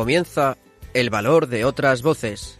Comienza 0.00 0.56
El 0.94 1.10
valor 1.10 1.46
de 1.46 1.66
otras 1.66 2.00
voces. 2.00 2.58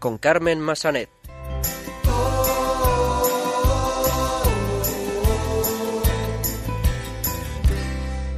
Con 0.00 0.18
Carmen 0.18 0.58
Massanet. 0.58 1.08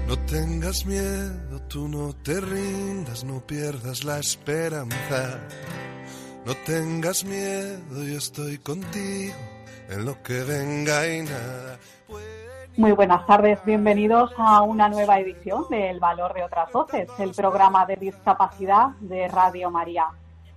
No 0.07 0.19
tengas 0.27 0.85
miedo, 0.85 1.63
tú 1.71 1.89
no 1.89 2.15
te 2.17 2.39
rindas, 2.43 3.25
no 3.25 3.41
pierdas 3.47 4.05
la 4.05 4.19
esperanza. 4.19 5.41
No 6.45 6.55
tengas 6.67 7.25
miedo, 7.25 8.05
yo 8.05 8.19
estoy 8.19 8.59
contigo 8.59 9.35
en 9.89 10.05
lo 10.05 10.23
que 10.23 10.43
venga 10.43 11.09
y 11.09 11.23
nada. 11.23 11.79
Muy 12.77 12.91
buenas 12.91 13.25
tardes, 13.25 13.65
bienvenidos 13.65 14.33
a 14.37 14.63
una 14.63 14.89
nueva 14.89 15.21
edición 15.21 15.65
de 15.71 15.91
El 15.91 16.01
Valor 16.01 16.35
de 16.35 16.43
otras 16.43 16.73
Voces, 16.73 17.09
el 17.21 17.31
programa 17.31 17.87
de 17.87 17.95
discapacidad 17.95 18.89
de 18.99 19.29
Radio 19.29 19.71
María. 19.71 20.09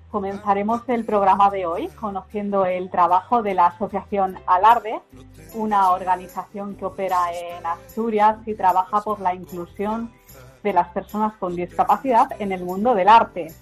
Comenzaremos 0.09 0.81
el 0.87 1.05
programa 1.05 1.51
de 1.51 1.67
hoy 1.67 1.89
conociendo 1.89 2.65
el 2.65 2.89
trabajo 2.89 3.43
de 3.43 3.53
la 3.53 3.67
Asociación 3.67 4.39
Alarde, 4.47 4.99
una 5.53 5.91
organización 5.91 6.75
que 6.75 6.85
opera 6.85 7.19
en 7.31 7.63
Asturias 7.63 8.37
y 8.47 8.55
trabaja 8.55 9.01
por 9.01 9.19
la 9.19 9.35
inclusión 9.35 10.11
de 10.63 10.73
las 10.73 10.87
personas 10.87 11.33
con 11.35 11.55
discapacidad 11.55 12.29
en 12.39 12.51
el 12.51 12.63
mundo 12.63 12.95
del 12.95 13.09
arte. 13.09 13.53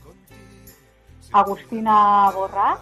Agustina 1.36 2.32
Borrás, 2.34 2.80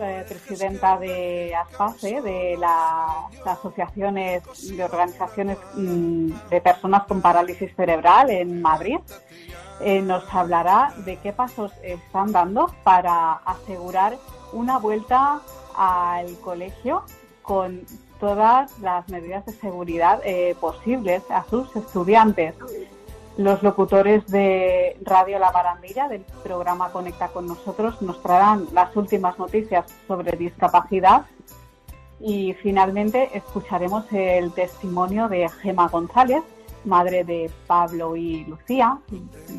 eh, 0.00 0.24
presidenta 0.26 0.96
de 0.96 1.54
ASPACE, 1.54 2.22
de 2.22 2.56
las 2.58 3.46
asociaciones 3.46 4.42
de 4.74 4.82
organizaciones 4.82 5.58
mm, 5.74 6.30
de 6.48 6.60
personas 6.62 7.04
con 7.04 7.20
parálisis 7.20 7.70
cerebral 7.76 8.30
en 8.30 8.62
Madrid, 8.62 8.96
eh, 9.82 10.00
nos 10.00 10.24
hablará 10.32 10.94
de 11.04 11.18
qué 11.18 11.34
pasos 11.34 11.70
están 11.82 12.32
dando 12.32 12.74
para 12.82 13.34
asegurar 13.44 14.16
una 14.54 14.78
vuelta 14.78 15.42
al 15.76 16.34
colegio 16.40 17.04
con 17.42 17.84
todas 18.18 18.78
las 18.78 19.06
medidas 19.10 19.44
de 19.44 19.52
seguridad 19.52 20.22
eh, 20.24 20.56
posibles 20.58 21.22
a 21.28 21.44
sus 21.44 21.76
estudiantes. 21.76 22.54
Los 23.36 23.62
locutores 23.62 24.26
de 24.28 24.96
Radio 25.02 25.38
La 25.38 25.50
Barandilla 25.50 26.08
del 26.08 26.22
programa 26.42 26.90
Conecta 26.90 27.28
con 27.28 27.46
nosotros 27.46 28.00
nos 28.00 28.22
traerán 28.22 28.66
las 28.72 28.96
últimas 28.96 29.38
noticias 29.38 29.84
sobre 30.08 30.36
discapacidad 30.38 31.26
y 32.18 32.54
finalmente 32.54 33.36
escucharemos 33.36 34.06
el 34.10 34.52
testimonio 34.52 35.28
de 35.28 35.50
Gema 35.60 35.88
González, 35.88 36.42
madre 36.86 37.24
de 37.24 37.50
Pablo 37.66 38.16
y 38.16 38.44
Lucía, 38.44 38.98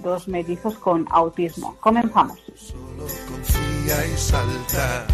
dos 0.01 0.27
mellizos 0.27 0.75
con 0.79 1.05
autismo. 1.11 1.75
Comenzamos. 1.79 2.39
Solo 2.55 3.05
confía 3.29 4.05
y 4.07 4.17
salta, 4.17 5.05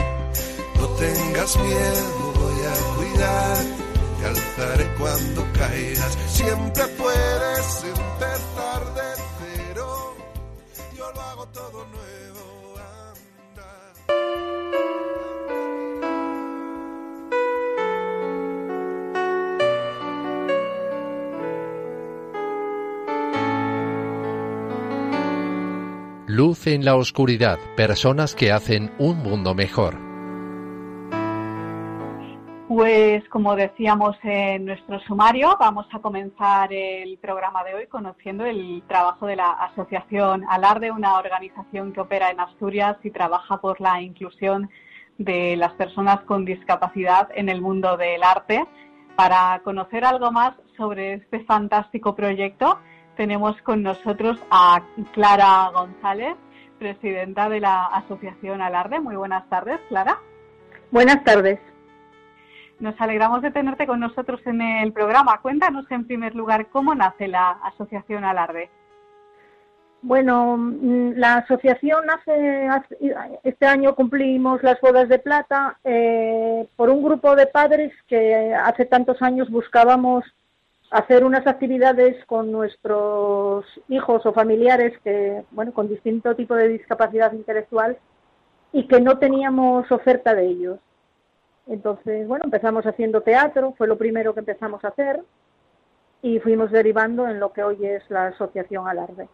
no 0.80 0.88
tengas 0.88 1.58
miedo, 1.58 2.33
voy 2.39 2.61
a 2.66 2.95
cuidar, 2.95 3.58
te 4.22 4.25
alzaré 4.27 4.88
cuando 4.98 5.44
caigas, 5.52 6.17
siempre 6.27 6.83
puedes 6.98 7.83
Luz 26.36 26.66
en 26.66 26.83
la 26.83 26.95
oscuridad, 26.95 27.60
personas 27.77 28.33
que 28.33 28.52
hacen 28.52 28.92
un 28.98 29.20
mundo 29.20 29.54
mejor. 29.54 29.94
Pues 32.67 33.23
como 33.30 33.55
decíamos 33.55 34.17
en 34.23 34.66
nuestro 34.66 34.99
sumario, 35.02 35.55
vamos 35.60 35.86
a 35.93 35.99
comenzar 35.99 36.73
el 36.73 37.20
programa 37.20 37.64
de 37.64 37.76
hoy 37.76 37.86
conociendo 37.86 38.45
el 38.45 38.82
trabajo 38.88 39.27
de 39.27 39.36
la 39.36 39.52
Asociación 39.52 40.43
Alarde, 40.49 40.89
una 40.89 41.20
organización 41.20 41.93
que 41.93 42.02
opera 42.02 42.32
en 42.32 42.39
Asturias 42.39 42.98
y 43.04 43.11
trabaja 43.11 43.61
por 43.61 43.80
la 43.80 44.02
inclusión 44.02 44.72
de 45.20 45.55
las 45.55 45.73
personas 45.73 46.22
con 46.22 46.45
discapacidad 46.45 47.30
en 47.36 47.48
el 47.48 47.61
mundo 47.61 47.95
del 47.95 48.23
arte. 48.23 48.66
Para 49.16 49.61
conocer 49.64 50.04
algo 50.04 50.32
más 50.32 50.55
sobre 50.77 51.14
este 51.14 51.42
fantástico 51.42 52.16
proyecto, 52.16 52.80
tenemos 53.15 53.59
con 53.61 53.83
nosotros 53.83 54.37
a 54.51 54.81
Clara 55.13 55.69
González, 55.73 56.35
presidenta 56.79 57.49
de 57.49 57.59
la 57.59 57.85
Asociación 57.85 58.61
Alarde. 58.61 58.99
Muy 58.99 59.15
buenas 59.15 59.47
tardes, 59.49 59.79
Clara. 59.89 60.19
Buenas 60.91 61.23
tardes. 61.23 61.59
Nos 62.79 62.99
alegramos 62.99 63.41
de 63.41 63.51
tenerte 63.51 63.87
con 63.87 63.99
nosotros 63.99 64.41
en 64.45 64.61
el 64.61 64.91
programa. 64.91 65.39
Cuéntanos 65.41 65.89
en 65.91 66.05
primer 66.05 66.35
lugar 66.35 66.67
cómo 66.67 66.95
nace 66.95 67.27
la 67.27 67.51
Asociación 67.51 68.25
Alarde. 68.25 68.69
Bueno, 70.01 70.57
mm, 70.57 71.13
la 71.15 71.35
asociación 71.37 72.05
nace, 72.05 72.67
este 73.43 73.65
año 73.65 73.95
cumplimos 73.95 74.61
las 74.61 74.81
bodas 74.81 75.07
de 75.07 75.17
plata 75.17 75.80
eh, 75.85 76.67
por 76.75 76.89
un 76.89 77.01
grupo 77.01 77.37
de 77.37 77.47
padres 77.47 77.93
que 78.07 78.53
hace 78.53 78.83
tantos 78.85 79.21
años 79.21 79.49
buscábamos 79.49 80.25
hacer 80.93 81.26
unas 81.26 81.45
actividades 81.48 82.23
con 82.26 82.52
nuestros 82.52 83.65
hijos 83.89 84.23
o 84.27 84.31
familiares 84.31 84.93
que, 85.04 85.43
bueno, 85.49 85.73
con 85.73 85.89
distinto 85.89 86.36
tipo 86.36 86.54
de 86.54 86.67
discapacidad 86.67 87.33
intelectual 87.33 87.98
y 88.71 88.87
que 88.87 89.02
no 89.02 89.17
teníamos 89.17 89.92
oferta 89.92 90.36
de 90.36 90.45
ellos. 90.45 90.80
Entonces, 91.65 92.27
bueno, 92.27 92.45
empezamos 92.45 92.86
haciendo 92.86 93.21
teatro, 93.21 93.73
fue 93.76 93.87
lo 93.87 93.98
primero 93.98 94.36
que 94.36 94.42
empezamos 94.42 94.83
a 94.83 94.89
hacer 94.89 95.23
y 96.21 96.39
fuimos 96.39 96.70
derivando 96.70 97.27
en 97.27 97.39
lo 97.39 97.52
que 97.52 97.64
hoy 97.64 97.83
es 97.83 98.08
la 98.10 98.27
Asociación 98.27 98.87
Alarde. 98.87 99.27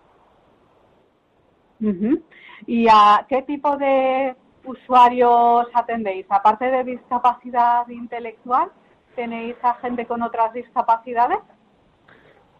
¿Y 2.67 2.87
a 2.87 3.25
qué 3.27 3.41
tipo 3.41 3.75
de 3.75 4.33
usuarios 4.63 5.67
atendéis? 5.73 6.25
Aparte 6.29 6.71
de 6.71 6.85
discapacidad 6.85 7.85
intelectual, 7.89 8.71
¿tenéis 9.19 9.57
a 9.63 9.73
gente 9.81 10.05
con 10.05 10.21
otras 10.21 10.53
discapacidades? 10.53 11.39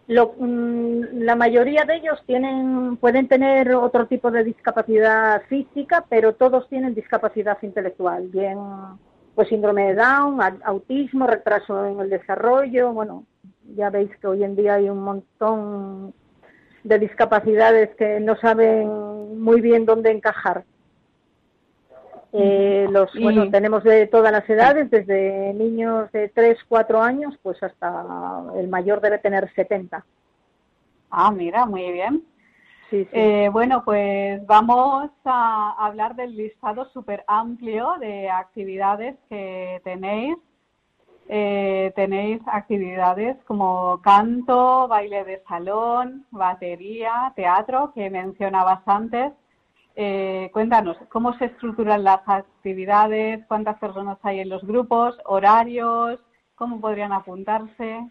Lo- 0.08 0.34
mm, 0.38 1.22
la 1.30 1.36
mayoría 1.36 1.86
de 1.86 1.96
ellos 1.96 2.22
tienen, 2.26 2.98
pueden 2.98 3.30
tener 3.30 3.74
otro 3.76 4.08
tipo 4.08 4.30
de 4.30 4.44
discapacidad 4.44 5.42
física, 5.44 6.04
pero 6.10 6.36
todos 6.36 6.68
tienen 6.68 6.94
discapacidad 6.94 7.58
intelectual, 7.62 8.28
bien 8.28 8.58
pues 9.36 9.48
síndrome 9.48 9.94
de 9.94 9.96
Down, 9.96 10.42
autismo, 10.66 11.28
retraso 11.28 11.86
en 11.86 12.02
el 12.02 12.10
desarrollo, 12.10 12.92
bueno, 12.92 13.24
ya 13.78 13.90
veis 13.90 14.12
que 14.18 14.28
hoy 14.28 14.44
en 14.44 14.58
día 14.58 14.74
hay 14.74 14.90
un 14.90 15.02
montón 15.02 16.14
de 16.84 17.00
discapacidades 17.00 17.96
que 17.96 18.20
no 18.20 18.36
saben 18.36 19.42
muy 19.42 19.62
bien 19.62 19.86
dónde 19.86 20.12
encajar. 20.12 20.66
Eh, 22.32 22.88
los, 22.92 23.14
Y- 23.16 23.24
bueno, 23.24 23.50
tenemos 23.50 23.84
de 23.84 24.06
todas 24.08 24.32
las 24.32 24.48
edades, 24.50 24.90
desde 24.92 25.54
niños 25.54 26.12
de 26.12 26.30
3, 26.30 26.58
4 26.68 27.02
años, 27.02 27.38
pues 27.42 27.62
hasta 27.64 28.44
el 28.56 28.68
mayor 28.68 29.02
debe 29.02 29.18
tener 29.18 29.52
70. 29.54 30.06
Ah, 31.10 31.32
mira, 31.32 31.66
muy 31.66 31.92
bien. 31.92 32.24
Sí, 32.90 33.04
sí. 33.06 33.10
Eh, 33.14 33.50
bueno, 33.52 33.84
pues 33.84 34.46
vamos 34.48 35.10
a 35.26 35.76
hablar 35.86 36.16
del 36.16 36.36
listado 36.36 36.86
súper 36.90 37.24
amplio 37.28 37.96
de 38.00 38.30
actividades 38.30 39.16
que 39.28 39.82
tenéis. 39.84 40.36
Eh, 41.32 41.94
tenéis 41.96 42.42
actividades 42.48 43.38
como 43.46 44.02
canto, 44.02 44.88
baile 44.88 45.24
de 45.24 45.44
salón, 45.48 46.26
batería, 46.32 47.32
teatro, 47.36 47.92
que 47.94 48.10
mencionabas 48.10 48.82
antes. 48.88 49.34
Eh, 50.02 50.50
cuéntanos, 50.54 50.96
¿cómo 51.10 51.38
se 51.38 51.48
estructuran 51.48 52.06
las 52.06 52.22
actividades? 52.26 53.46
¿Cuántas 53.50 53.78
personas 53.80 54.18
hay 54.24 54.40
en 54.40 54.48
los 54.48 54.64
grupos? 54.64 55.18
¿Horarios? 55.26 56.22
¿Cómo 56.56 56.80
podrían 56.80 57.12
apuntarse? 57.12 58.10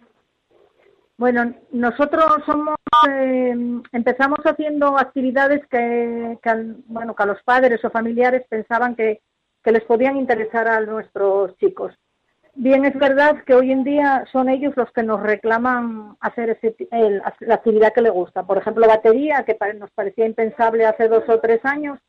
Bueno, 1.17 1.55
nosotros 1.73 2.27
somos, 2.45 2.77
eh, 3.09 3.81
empezamos 3.93 4.41
haciendo 4.45 4.99
actividades 4.99 5.67
que, 5.69 6.39
que 6.43 6.75
bueno, 6.89 7.17
que 7.17 7.23
a 7.23 7.27
los 7.27 7.43
padres 7.43 7.83
o 7.83 7.89
familiares 7.89 8.45
pensaban 8.51 8.95
que, 8.95 9.23
que 9.65 9.73
les 9.73 9.85
podían 9.85 10.19
interesar 10.19 10.69
a 10.69 10.83
nuestros 10.83 11.57
chicos. 11.57 11.95
Bien, 12.61 12.85
es 12.85 12.95
verdad 12.99 13.45
que 13.45 13.55
hoy 13.55 13.71
en 13.71 13.85
día 13.85 14.25
son 14.33 14.49
ellos 14.49 14.77
los 14.77 14.91
que 14.91 15.05
nos 15.05 15.23
reclaman 15.23 16.17
hacer 16.19 16.51
ese 16.51 16.75
el- 16.91 17.23
la 17.41 17.55
actividad 17.55 17.93
que 17.93 18.03
les 18.03 18.13
gusta. 18.13 18.43
Por 18.43 18.59
ejemplo, 18.59 18.89
batería, 18.89 19.45
que 19.45 19.57
nos 19.75 19.93
parecía 19.93 20.27
impensable 20.27 20.85
hace 20.85 21.07
dos 21.07 21.23
o 21.29 21.39
tres 21.39 21.65
años, 21.65 22.01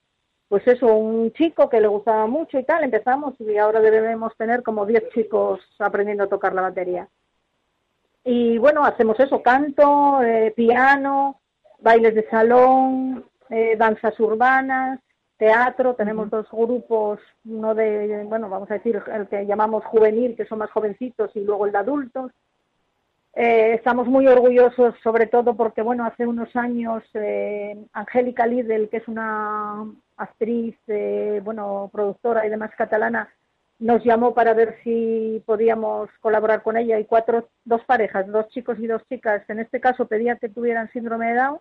pues 0.48 0.68
eso, 0.68 0.88
un 0.88 1.31
chico 1.34 1.69
que 1.69 1.80
le 1.80 1.88
gustaba 1.88 2.25
mucho 2.25 2.57
y 2.57 2.63
tal, 2.63 2.84
empezamos 2.84 3.36
y 3.40 3.57
ahora 3.57 3.80
debemos 3.80 4.36
tener 4.38 4.63
como 4.63 4.88
10 4.88 5.07
chicos 5.13 5.60
aprendiendo 5.78 6.24
a 6.24 6.30
tocar 6.30 6.54
la 6.56 6.63
batería. 6.63 7.07
y 8.24 8.57
bueno, 8.57 8.84
hacemos 8.84 9.19
eso, 9.19 9.42
canto, 9.42 10.22
eh, 10.24 10.52
piano, 10.56 11.40
bailes 11.80 12.13
de 12.16 12.30
salón, 12.30 13.25
eh, 13.50 13.75
danzas 13.78 14.19
urbanas, 14.19 15.00
teatro, 15.40 15.96
tenemos 15.96 16.30
dos 16.30 16.46
grupos, 16.52 17.20
uno 17.46 17.74
de, 17.74 18.26
bueno, 18.26 18.50
vamos 18.50 18.70
a 18.70 18.76
decir, 18.76 19.02
el 19.12 19.28
que 19.28 19.46
llamamos 19.46 19.86
juvenil, 19.86 20.36
que 20.36 20.46
son 20.46 20.60
más 20.60 20.70
jovencitos, 20.70 21.32
y 21.34 21.40
luego 21.40 21.66
el 21.66 21.72
de 21.72 21.78
adultos. 21.78 22.32
Eh, 23.34 23.74
estamos 23.74 24.06
muy 24.08 24.28
orgullosos, 24.28 24.96
sobre 25.02 25.28
todo 25.28 25.56
porque, 25.56 25.82
bueno, 25.82 26.06
hace 26.06 26.28
unos 26.28 26.54
años 26.58 27.04
eh, 27.14 27.78
Angélica 27.94 28.46
Lidl, 28.46 28.90
que 28.90 28.98
es 28.98 29.08
una 29.08 29.86
actriz, 30.18 30.76
eh, 30.88 31.40
bueno, 31.42 31.90
productora 31.94 32.46
y 32.46 32.50
demás 32.50 32.72
catalana, 32.78 33.30
nos 33.80 34.04
llamó 34.04 34.34
para 34.34 34.54
ver 34.54 34.78
si 34.84 35.42
podíamos 35.46 36.10
colaborar 36.20 36.64
con 36.64 36.76
ella 36.76 37.00
y 37.00 37.06
cuatro, 37.06 37.48
dos 37.64 37.82
parejas, 37.86 38.28
dos 38.28 38.50
chicos 38.50 38.78
y 38.78 38.88
dos 38.88 39.04
chicas, 39.08 39.50
en 39.50 39.60
este 39.60 39.80
caso 39.80 40.06
pedían 40.06 40.38
que 40.38 40.50
tuvieran 40.50 40.92
síndrome 40.92 41.28
de 41.28 41.36
Down, 41.36 41.60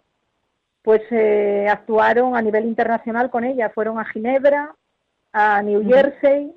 pues 0.82 1.02
eh, 1.10 1.66
actuaron 1.70 2.36
a 2.36 2.42
nivel 2.42 2.64
internacional 2.64 3.30
con 3.30 3.44
ella, 3.44 3.70
fueron 3.70 3.98
a 3.98 4.04
Ginebra, 4.04 4.74
a 5.32 5.62
New 5.62 5.86
Jersey, 5.86 6.54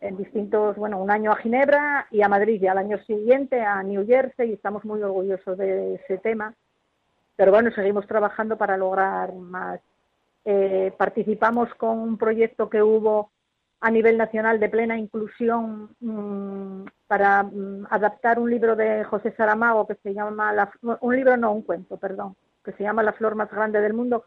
en 0.00 0.16
distintos, 0.16 0.76
bueno, 0.76 0.98
un 0.98 1.10
año 1.10 1.30
a 1.30 1.36
Ginebra 1.36 2.08
y 2.10 2.22
a 2.22 2.28
Madrid 2.28 2.60
y 2.60 2.66
al 2.66 2.78
año 2.78 2.98
siguiente 3.04 3.60
a 3.60 3.82
New 3.82 4.04
Jersey 4.06 4.50
y 4.50 4.54
estamos 4.54 4.84
muy 4.84 5.00
orgullosos 5.02 5.56
de 5.56 5.94
ese 5.94 6.18
tema. 6.18 6.54
Pero 7.36 7.52
bueno, 7.52 7.70
seguimos 7.70 8.06
trabajando 8.06 8.56
para 8.56 8.76
lograr 8.76 9.32
más. 9.32 9.80
Eh, 10.44 10.92
participamos 10.96 11.72
con 11.76 11.98
un 11.98 12.18
proyecto 12.18 12.68
que 12.68 12.82
hubo 12.82 13.30
a 13.80 13.90
nivel 13.90 14.18
nacional 14.18 14.58
de 14.58 14.68
plena 14.68 14.98
inclusión 14.98 15.90
mmm, 16.00 16.84
para 17.06 17.44
mmm, 17.44 17.86
adaptar 17.90 18.38
un 18.40 18.50
libro 18.50 18.74
de 18.74 19.04
José 19.04 19.32
Saramago 19.36 19.86
que 19.86 19.94
se 20.02 20.14
llama, 20.14 20.52
la, 20.52 20.72
un 21.00 21.14
libro 21.14 21.36
no, 21.36 21.52
un 21.52 21.62
cuento, 21.62 21.96
perdón, 21.96 22.34
que 22.64 22.72
se 22.72 22.82
llama 22.82 23.02
La 23.02 23.12
flor 23.12 23.34
más 23.34 23.50
grande 23.50 23.80
del 23.80 23.94
mundo, 23.94 24.24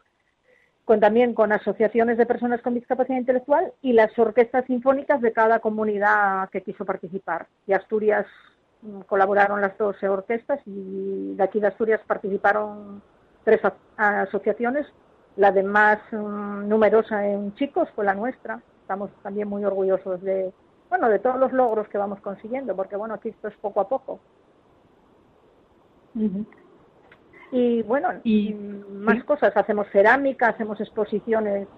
con 0.84 1.00
también 1.00 1.34
con 1.34 1.52
asociaciones 1.52 2.16
de 2.16 2.26
personas 2.26 2.62
con 2.62 2.74
discapacidad 2.74 3.18
intelectual 3.18 3.72
y 3.82 3.92
las 3.92 4.16
orquestas 4.18 4.64
sinfónicas 4.66 5.20
de 5.20 5.32
cada 5.32 5.58
comunidad 5.58 6.48
que 6.50 6.62
quiso 6.62 6.84
participar. 6.84 7.48
Y 7.66 7.72
Asturias 7.72 8.24
mm, 8.82 9.00
colaboraron 9.00 9.60
las 9.60 9.76
dos 9.78 10.00
orquestas 10.04 10.60
y 10.64 11.34
de 11.34 11.42
aquí 11.42 11.58
de 11.58 11.66
Asturias 11.66 12.00
participaron 12.06 13.02
tres 13.42 13.60
asociaciones. 13.96 14.86
La 15.36 15.50
de 15.50 15.64
más 15.64 15.98
um, 16.12 16.68
numerosa 16.68 17.26
en 17.26 17.52
chicos 17.56 17.88
fue 17.96 18.04
la 18.04 18.14
nuestra. 18.14 18.62
Estamos 18.82 19.10
también 19.22 19.48
muy 19.48 19.64
orgullosos 19.64 20.22
de, 20.22 20.52
bueno, 20.88 21.08
de 21.08 21.18
todos 21.18 21.38
los 21.38 21.52
logros 21.52 21.88
que 21.88 21.98
vamos 21.98 22.20
consiguiendo, 22.20 22.76
porque 22.76 22.94
bueno, 22.94 23.14
aquí 23.14 23.30
esto 23.30 23.48
es 23.48 23.56
poco 23.56 23.80
a 23.80 23.88
poco. 23.88 24.20
Uh. 26.14 26.44
Y 27.52 27.82
bueno, 27.82 28.08
y 28.24 28.54
más 28.54 29.16
¿sí? 29.16 29.22
cosas, 29.22 29.56
hacemos 29.56 29.86
cerámica, 29.92 30.48
hacemos 30.48 30.80
exposiciones, 30.80 31.68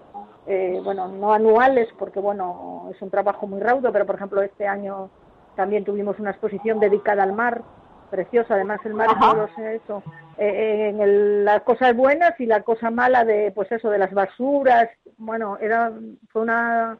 eh, 0.47 0.79
bueno, 0.83 1.07
no 1.07 1.33
anuales, 1.33 1.87
porque 1.97 2.19
bueno, 2.19 2.89
es 2.93 3.01
un 3.01 3.09
trabajo 3.09 3.45
muy 3.45 3.59
raudo, 3.61 3.91
pero 3.91 4.05
por 4.05 4.15
ejemplo 4.15 4.41
este 4.41 4.67
año 4.67 5.09
también 5.55 5.83
tuvimos 5.83 6.17
una 6.19 6.31
exposición 6.31 6.79
dedicada 6.79 7.23
al 7.23 7.33
mar, 7.33 7.61
preciosa, 8.09 8.55
además 8.55 8.79
el 8.85 8.95
mar, 8.95 9.09
no 9.19 9.47
sé 9.55 9.75
eso, 9.75 10.01
eh, 10.37 10.89
en 10.89 11.01
el, 11.01 11.45
las 11.45 11.61
cosas 11.61 11.95
buenas 11.95 12.39
y 12.39 12.45
la 12.45 12.63
cosa 12.63 12.89
mala 12.89 13.23
de, 13.23 13.51
pues 13.51 13.71
eso, 13.71 13.89
de 13.89 13.99
las 13.99 14.11
basuras, 14.11 14.89
bueno, 15.17 15.57
era, 15.61 15.91
fue 16.29 16.41
una, 16.41 16.97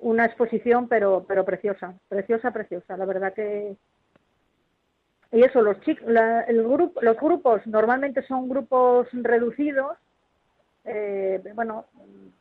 una 0.00 0.24
exposición, 0.24 0.88
pero, 0.88 1.24
pero 1.28 1.44
preciosa, 1.44 1.94
preciosa, 2.08 2.52
preciosa, 2.52 2.96
la 2.96 3.04
verdad 3.04 3.34
que 3.34 3.76
y 5.32 5.42
eso, 5.42 5.60
los, 5.62 5.76
la, 6.06 6.42
el 6.42 6.62
grupo, 6.62 7.00
los 7.02 7.16
grupos 7.16 7.66
normalmente 7.66 8.22
son 8.26 8.48
grupos 8.48 9.08
reducidos. 9.12 9.96
Eh, 10.84 11.42
bueno, 11.54 11.84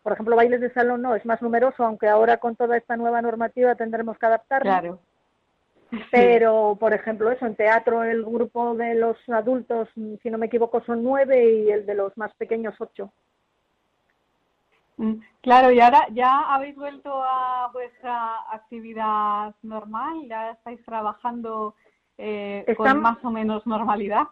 por 0.03 0.13
ejemplo, 0.13 0.35
bailes 0.35 0.61
de 0.61 0.71
salón 0.73 1.01
no, 1.01 1.15
es 1.15 1.25
más 1.25 1.41
numeroso, 1.41 1.83
aunque 1.83 2.07
ahora 2.07 2.37
con 2.37 2.55
toda 2.55 2.77
esta 2.77 2.95
nueva 2.95 3.21
normativa 3.21 3.75
tendremos 3.75 4.17
que 4.17 4.25
adaptarlo. 4.25 4.69
Claro. 4.69 4.99
Pero, 6.11 6.77
por 6.79 6.93
ejemplo, 6.93 7.31
eso, 7.31 7.45
en 7.45 7.55
teatro 7.55 8.03
el 8.03 8.23
grupo 8.23 8.75
de 8.75 8.95
los 8.95 9.17
adultos, 9.29 9.87
si 9.93 10.29
no 10.29 10.37
me 10.37 10.47
equivoco, 10.47 10.83
son 10.83 11.03
nueve 11.03 11.43
y 11.43 11.71
el 11.71 11.85
de 11.85 11.95
los 11.95 12.17
más 12.17 12.33
pequeños 12.33 12.75
ocho. 12.79 13.11
Claro, 15.41 15.71
y 15.71 15.79
ahora 15.79 16.07
ya 16.11 16.53
habéis 16.53 16.75
vuelto 16.75 17.21
a 17.23 17.69
vuestra 17.73 18.35
actividad 18.51 19.53
normal, 19.61 20.25
ya 20.27 20.51
estáis 20.51 20.83
trabajando 20.85 21.75
eh, 22.17 22.63
Están, 22.67 22.93
con 22.93 23.01
más 23.01 23.23
o 23.23 23.31
menos 23.31 23.65
normalidad. 23.65 24.23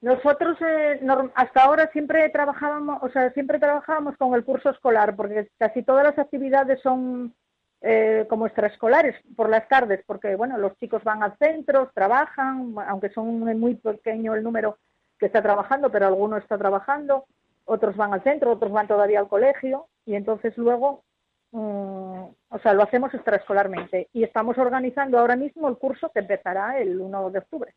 Nosotros 0.00 0.58
eh, 0.60 1.00
hasta 1.34 1.62
ahora 1.62 1.88
siempre 1.92 2.28
trabajábamos, 2.30 3.02
o 3.02 3.08
sea, 3.10 3.30
siempre 3.32 3.60
trabajábamos 3.60 4.16
con 4.16 4.34
el 4.34 4.44
curso 4.44 4.70
escolar, 4.70 5.14
porque 5.14 5.48
casi 5.58 5.84
todas 5.84 6.04
las 6.04 6.18
actividades 6.18 6.80
son 6.82 7.34
eh, 7.80 8.26
como 8.28 8.46
extraescolares 8.46 9.14
por 9.36 9.48
las 9.48 9.68
tardes, 9.68 10.02
porque 10.06 10.34
bueno, 10.34 10.58
los 10.58 10.76
chicos 10.78 11.04
van 11.04 11.22
a 11.22 11.36
centros, 11.36 11.88
trabajan, 11.94 12.74
aunque 12.88 13.10
son 13.10 13.40
muy 13.58 13.76
pequeño 13.76 14.34
el 14.34 14.42
número 14.42 14.78
que 15.18 15.26
está 15.26 15.40
trabajando, 15.40 15.90
pero 15.90 16.08
alguno 16.08 16.36
está 16.36 16.58
trabajando, 16.58 17.26
otros 17.64 17.96
van 17.96 18.12
al 18.12 18.24
centro, 18.24 18.50
otros 18.50 18.72
van 18.72 18.88
todavía 18.88 19.20
al 19.20 19.28
colegio, 19.28 19.86
y 20.04 20.16
entonces 20.16 20.56
luego 20.58 21.04
Mm, 21.52 22.24
o 22.48 22.58
sea, 22.62 22.72
lo 22.72 22.82
hacemos 22.82 23.12
extraescolarmente 23.12 24.08
y 24.12 24.24
estamos 24.24 24.56
organizando 24.56 25.18
ahora 25.18 25.36
mismo 25.36 25.68
el 25.68 25.76
curso 25.76 26.10
que 26.10 26.20
empezará 26.20 26.78
el 26.78 26.98
1 26.98 27.30
de 27.30 27.38
octubre. 27.38 27.74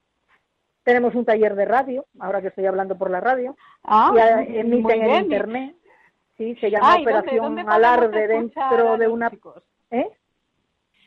Tenemos 0.83 1.13
un 1.15 1.25
taller 1.25 1.55
de 1.55 1.65
radio, 1.65 2.05
ahora 2.19 2.41
que 2.41 2.47
estoy 2.47 2.65
hablando 2.65 2.97
por 2.97 3.11
la 3.11 3.19
radio, 3.19 3.55
ah, 3.83 4.13
y 4.47 4.57
emiten 4.57 5.03
en 5.03 5.23
internet. 5.23 5.75
Sí, 6.37 6.55
se 6.55 6.69
llama 6.69 6.97
Operación 7.01 7.43
¿dónde, 7.43 7.63
dónde 7.63 7.75
Alarde 7.75 8.27
dentro 8.27 8.97
de 8.97 9.07
una. 9.07 9.31
¿Eh? 9.91 10.09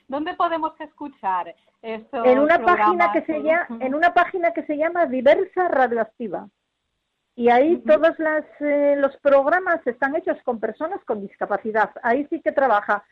¿Dónde 0.09 0.35
podemos 0.35 0.79
escuchar 0.81 1.55
esto? 1.83 2.25
En 2.25 2.39
una 2.39 2.59
página 2.59 3.13
que 3.13 3.23
se 3.23 3.43
llama, 3.43 3.67
en 3.81 3.95
una 3.95 4.13
página 4.13 4.53
que 4.53 4.65
se 4.65 4.77
llama 4.77 5.07
Diversa 5.07 5.69
Radioactiva. 5.69 6.49
Y 7.39 7.51
ahí 7.51 7.75
uh 7.75 7.79
-huh. 7.79 7.87
todos 7.87 8.19
las, 8.19 8.45
eh, 8.59 8.97
los 8.97 9.17
programas 9.19 9.87
están 9.87 10.17
hechos 10.17 10.37
con 10.43 10.59
personas 10.59 10.99
con 11.05 11.21
discapacidad. 11.21 11.91
Ahí 12.03 12.27
sí 12.29 12.41
que 12.41 12.51
trabaja 12.51 13.05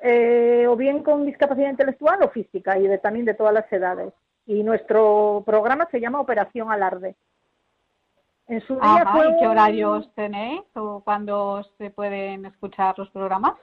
eh, 0.00 0.66
o 0.68 0.76
bien 0.76 1.02
con 1.02 1.24
discapacidad 1.24 1.70
intelectual 1.70 2.22
o 2.22 2.28
física 2.28 2.78
y 2.78 2.86
de, 2.86 2.98
también 2.98 3.24
de 3.24 3.32
todas 3.32 3.54
las 3.54 3.72
edades. 3.72 4.12
Y 4.44 4.62
nuestro 4.62 5.42
programa 5.46 5.88
se 5.90 5.98
llama 5.98 6.20
Operación 6.20 6.70
Alarde. 6.70 7.16
En 8.48 8.60
su 8.66 8.74
día 8.74 8.96
Ajá, 9.00 9.12
fue 9.12 9.30
¿Y 9.30 9.38
qué 9.38 9.46
horarios 9.46 10.14
tenéis 10.14 10.60
o 10.74 11.00
cuándo 11.02 11.62
se 11.78 11.88
pueden 11.88 12.44
escuchar 12.44 12.98
los 12.98 13.08
programas? 13.12 13.54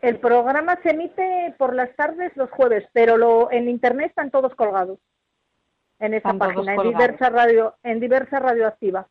El 0.00 0.18
programa 0.18 0.80
se 0.82 0.90
emite 0.90 1.54
por 1.58 1.76
las 1.76 1.94
tardes 1.94 2.36
los 2.36 2.50
jueves, 2.50 2.84
pero 2.92 3.16
lo, 3.16 3.52
en 3.52 3.68
internet 3.68 4.08
están 4.08 4.32
todos 4.32 4.52
colgados 4.56 4.98
en 6.00 6.12
esa 6.14 6.30
están 6.30 6.38
página, 6.38 6.74
en 6.74 6.82
diversa 6.82 7.30
radio, 7.30 7.76
en 7.84 8.00
diversa 8.00 8.40
radioactiva. 8.40 9.06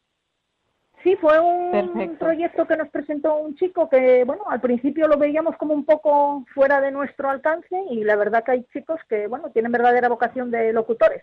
Sí, 1.03 1.17
fue 1.17 1.37
un 1.37 1.71
Perfecto. 1.71 2.17
proyecto 2.25 2.65
que 2.65 2.77
nos 2.77 2.87
presentó 2.89 3.35
un 3.35 3.55
chico 3.55 3.89
que, 3.89 4.23
bueno, 4.23 4.43
al 4.47 4.61
principio 4.61 5.07
lo 5.09 5.17
veíamos 5.17 5.57
como 5.57 5.73
un 5.73 5.83
poco 5.83 6.45
fuera 6.53 6.79
de 6.79 6.91
nuestro 6.91 7.29
alcance 7.29 7.75
y 7.89 8.05
la 8.05 8.15
verdad 8.15 8.43
que 8.43 8.51
hay 8.51 8.63
chicos 8.71 9.01
que, 9.09 9.27
bueno, 9.27 9.49
tienen 9.51 9.73
verdadera 9.73 10.07
vocación 10.07 10.49
de 10.49 10.71
locutores. 10.71 11.21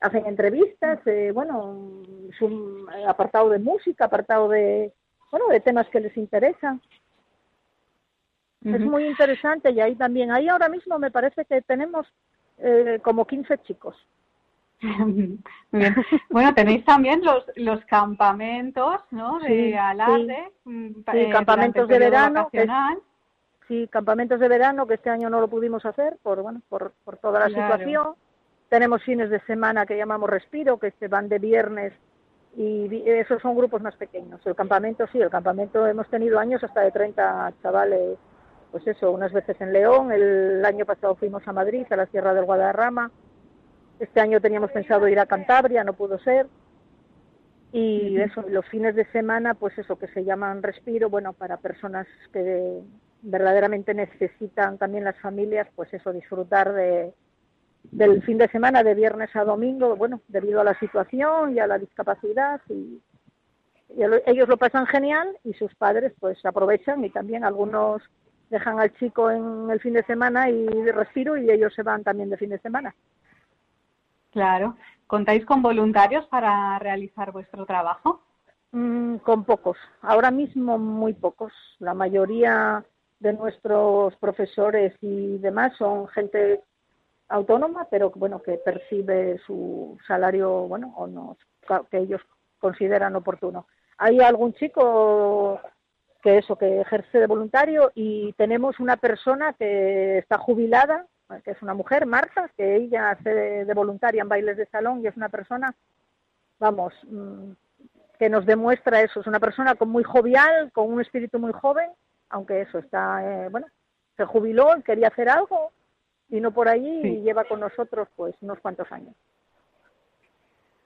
Hacen 0.00 0.26
entrevistas, 0.26 1.00
eh, 1.06 1.32
bueno, 1.34 2.02
es 2.30 2.40
un 2.40 2.86
apartado 3.08 3.48
de 3.48 3.58
música, 3.58 4.04
apartado 4.04 4.48
de, 4.48 4.92
bueno, 5.32 5.48
de 5.48 5.60
temas 5.60 5.88
que 5.88 6.00
les 6.00 6.16
interesan. 6.16 6.80
Uh 8.64 8.68
-huh. 8.68 8.76
Es 8.76 8.80
muy 8.82 9.04
interesante 9.06 9.70
y 9.72 9.80
ahí 9.80 9.96
también, 9.96 10.30
ahí 10.30 10.48
ahora 10.48 10.68
mismo 10.68 10.96
me 10.98 11.10
parece 11.10 11.44
que 11.44 11.60
tenemos 11.62 12.06
eh, 12.58 13.00
como 13.02 13.26
15 13.26 13.58
chicos. 13.58 13.96
Bien. 15.72 15.94
Bueno, 16.30 16.54
tenéis 16.54 16.84
también 16.84 17.24
los, 17.24 17.44
los 17.56 17.84
campamentos, 17.86 19.00
¿no? 19.10 19.38
De 19.40 19.48
sí, 19.48 19.74
alarde. 19.74 20.52
Sí, 20.64 20.94
sí 20.94 21.18
eh, 21.18 21.30
campamentos 21.30 21.88
de 21.88 21.98
verano. 21.98 22.48
Que, 22.52 22.66
sí, 23.68 23.88
campamentos 23.88 24.38
de 24.38 24.48
verano 24.48 24.86
que 24.86 24.94
este 24.94 25.10
año 25.10 25.30
no 25.30 25.40
lo 25.40 25.48
pudimos 25.48 25.84
hacer 25.86 26.18
por, 26.22 26.42
bueno, 26.42 26.60
por, 26.68 26.92
por 27.04 27.16
toda 27.16 27.40
la 27.40 27.46
claro. 27.46 27.74
situación. 27.74 28.14
Tenemos 28.68 29.02
fines 29.02 29.30
de 29.30 29.40
semana 29.40 29.86
que 29.86 29.96
llamamos 29.96 30.28
Respiro, 30.28 30.78
que 30.78 30.90
se 30.92 31.08
van 31.08 31.28
de 31.28 31.38
viernes 31.38 31.92
y 32.56 33.02
esos 33.06 33.42
son 33.42 33.54
grupos 33.54 33.82
más 33.82 33.94
pequeños. 33.96 34.40
El 34.46 34.54
campamento, 34.54 35.06
sí, 35.12 35.20
el 35.20 35.28
campamento 35.28 35.86
hemos 35.86 36.08
tenido 36.08 36.38
años 36.38 36.64
hasta 36.64 36.80
de 36.80 36.90
30 36.90 37.52
chavales, 37.62 38.18
pues 38.70 38.86
eso, 38.86 39.10
unas 39.10 39.32
veces 39.32 39.60
en 39.60 39.72
León, 39.72 40.10
el 40.10 40.64
año 40.64 40.86
pasado 40.86 41.14
fuimos 41.16 41.46
a 41.46 41.52
Madrid, 41.52 41.86
a 41.90 41.96
la 41.96 42.06
Sierra 42.06 42.32
del 42.32 42.46
Guadarrama, 42.46 43.10
este 43.98 44.20
año 44.20 44.40
teníamos 44.40 44.70
pensado 44.72 45.08
ir 45.08 45.18
a 45.18 45.26
Cantabria, 45.26 45.84
no 45.84 45.94
pudo 45.94 46.18
ser. 46.18 46.46
Y 47.72 48.18
eso, 48.18 48.42
los 48.48 48.66
fines 48.66 48.94
de 48.94 49.04
semana, 49.06 49.54
pues 49.54 49.76
eso, 49.78 49.98
que 49.98 50.08
se 50.08 50.24
llaman 50.24 50.62
respiro, 50.62 51.10
bueno, 51.10 51.32
para 51.32 51.56
personas 51.56 52.06
que 52.32 52.80
verdaderamente 53.22 53.92
necesitan 53.92 54.78
también 54.78 55.04
las 55.04 55.18
familias, 55.20 55.68
pues 55.74 55.92
eso, 55.92 56.12
disfrutar 56.12 56.72
de, 56.72 57.12
del 57.90 58.22
fin 58.22 58.38
de 58.38 58.48
semana, 58.48 58.82
de 58.82 58.94
viernes 58.94 59.34
a 59.34 59.44
domingo, 59.44 59.96
bueno, 59.96 60.20
debido 60.28 60.60
a 60.60 60.64
la 60.64 60.78
situación 60.78 61.54
y 61.54 61.58
a 61.58 61.66
la 61.66 61.78
discapacidad 61.78 62.60
y, 62.68 63.00
ellos 64.26 64.48
lo 64.48 64.56
pasan 64.56 64.84
genial 64.86 65.38
y 65.44 65.54
sus 65.54 65.72
padres 65.76 66.12
pues 66.18 66.44
aprovechan 66.44 67.04
y 67.04 67.10
también 67.10 67.44
algunos 67.44 68.02
dejan 68.50 68.80
al 68.80 68.92
chico 68.94 69.30
en 69.30 69.70
el 69.70 69.80
fin 69.80 69.94
de 69.94 70.02
semana 70.02 70.50
y 70.50 70.66
respiro 70.90 71.36
y 71.36 71.50
ellos 71.50 71.72
se 71.72 71.84
van 71.84 72.02
también 72.02 72.28
de 72.28 72.36
fin 72.36 72.50
de 72.50 72.58
semana. 72.58 72.94
Claro. 74.36 74.76
¿Contáis 75.06 75.46
con 75.46 75.62
voluntarios 75.62 76.26
para 76.26 76.78
realizar 76.78 77.32
vuestro 77.32 77.64
trabajo? 77.64 78.20
Mm, 78.70 79.16
con 79.16 79.44
pocos. 79.44 79.78
Ahora 80.02 80.30
mismo 80.30 80.76
muy 80.76 81.14
pocos. 81.14 81.54
La 81.78 81.94
mayoría 81.94 82.84
de 83.18 83.32
nuestros 83.32 84.14
profesores 84.16 84.92
y 85.00 85.38
demás 85.38 85.72
son 85.78 86.06
gente 86.08 86.60
autónoma, 87.30 87.88
pero 87.90 88.10
bueno, 88.10 88.42
que 88.42 88.58
percibe 88.58 89.40
su 89.46 89.96
salario, 90.06 90.68
bueno, 90.68 90.92
o 90.98 91.06
no, 91.06 91.38
que 91.90 91.96
ellos 91.96 92.20
consideran 92.58 93.16
oportuno. 93.16 93.66
Hay 93.96 94.20
algún 94.20 94.52
chico 94.52 95.58
que 96.22 96.36
eso, 96.36 96.56
que 96.56 96.82
ejerce 96.82 97.20
de 97.20 97.26
voluntario 97.26 97.90
y 97.94 98.34
tenemos 98.34 98.80
una 98.80 98.98
persona 98.98 99.54
que 99.54 100.18
está 100.18 100.36
jubilada, 100.36 101.06
que 101.44 101.50
es 101.50 101.62
una 101.62 101.74
mujer, 101.74 102.06
Marta, 102.06 102.50
que 102.56 102.76
ella 102.76 103.10
hace 103.10 103.30
de, 103.64 103.74
voluntaria 103.74 104.22
en 104.22 104.28
bailes 104.28 104.56
de 104.56 104.66
salón 104.66 105.00
y 105.02 105.06
es 105.06 105.16
una 105.16 105.28
persona, 105.28 105.74
vamos, 106.58 106.94
mm, 107.04 107.52
que 108.18 108.28
nos 108.30 108.46
demuestra 108.46 109.02
eso, 109.02 109.20
es 109.20 109.26
una 109.26 109.40
persona 109.40 109.74
con 109.74 109.88
muy 109.88 110.04
jovial, 110.04 110.70
con 110.72 110.92
un 110.92 111.00
espíritu 111.00 111.38
muy 111.38 111.52
joven, 111.52 111.90
aunque 112.30 112.62
eso 112.62 112.78
está, 112.78 113.22
eh, 113.24 113.48
bueno, 113.48 113.66
se 114.16 114.24
jubiló, 114.24 114.68
quería 114.84 115.08
hacer 115.08 115.28
algo, 115.28 115.72
vino 116.28 116.50
por 116.50 116.68
allí 116.68 117.00
y 117.06 117.22
lleva 117.22 117.44
con 117.44 117.60
nosotros 117.60 118.08
pues 118.16 118.34
unos 118.40 118.58
cuantos 118.60 118.90
años. 118.90 119.14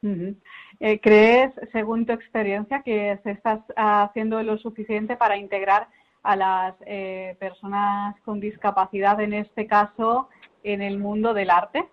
Eh, 0.03 0.99
¿Crees, 1.01 1.53
según 1.73 2.07
tu 2.07 2.13
experiencia, 2.13 2.83
que 2.83 3.19
se 3.23 3.33
está 3.33 3.63
haciendo 3.77 4.43
lo 4.43 4.57
suficiente 4.57 5.17
para 5.17 5.37
integrar 5.37 5.89
a 6.23 6.37
las 6.37 6.75
eh, 6.87 7.37
personas 7.39 8.15
con 8.25 8.41
discapacidad, 8.41 9.21
en 9.21 9.33
este 9.33 9.67
caso, 9.67 10.29
en 10.63 10.83
el 10.83 10.99
mundo 10.99 11.35
del 11.35 11.51
arte? 11.51 11.89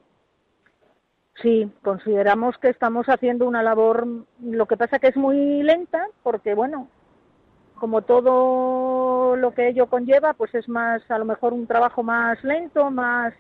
Sí, 1.41 1.71
consideramos 1.83 2.57
que 2.57 2.69
estamos 2.69 3.07
haciendo 3.07 3.47
una 3.47 3.61
labor, 3.61 4.07
lo 4.41 4.65
que 4.65 4.77
pasa 4.77 4.99
que 4.99 5.07
es 5.07 5.15
muy 5.15 5.61
lenta, 5.61 6.07
porque 6.23 6.55
bueno, 6.55 6.87
como 7.75 8.01
todo 8.01 9.35
lo 9.35 9.51
que 9.53 9.67
ello 9.69 9.87
conlleva, 9.87 10.33
pues 10.33 10.53
es 10.55 10.67
más, 10.67 11.01
a 11.11 11.17
lo 11.19 11.25
mejor 11.25 11.53
un 11.53 11.67
trabajo 11.67 12.01
más 12.01 12.43
lento, 12.43 12.89
más 12.89 13.33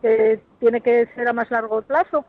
que 0.00 0.40
tiene 0.58 0.80
que 0.80 1.06
ser 1.14 1.28
a 1.28 1.32
más 1.32 1.50
largo 1.50 1.82
plazo, 1.82 2.24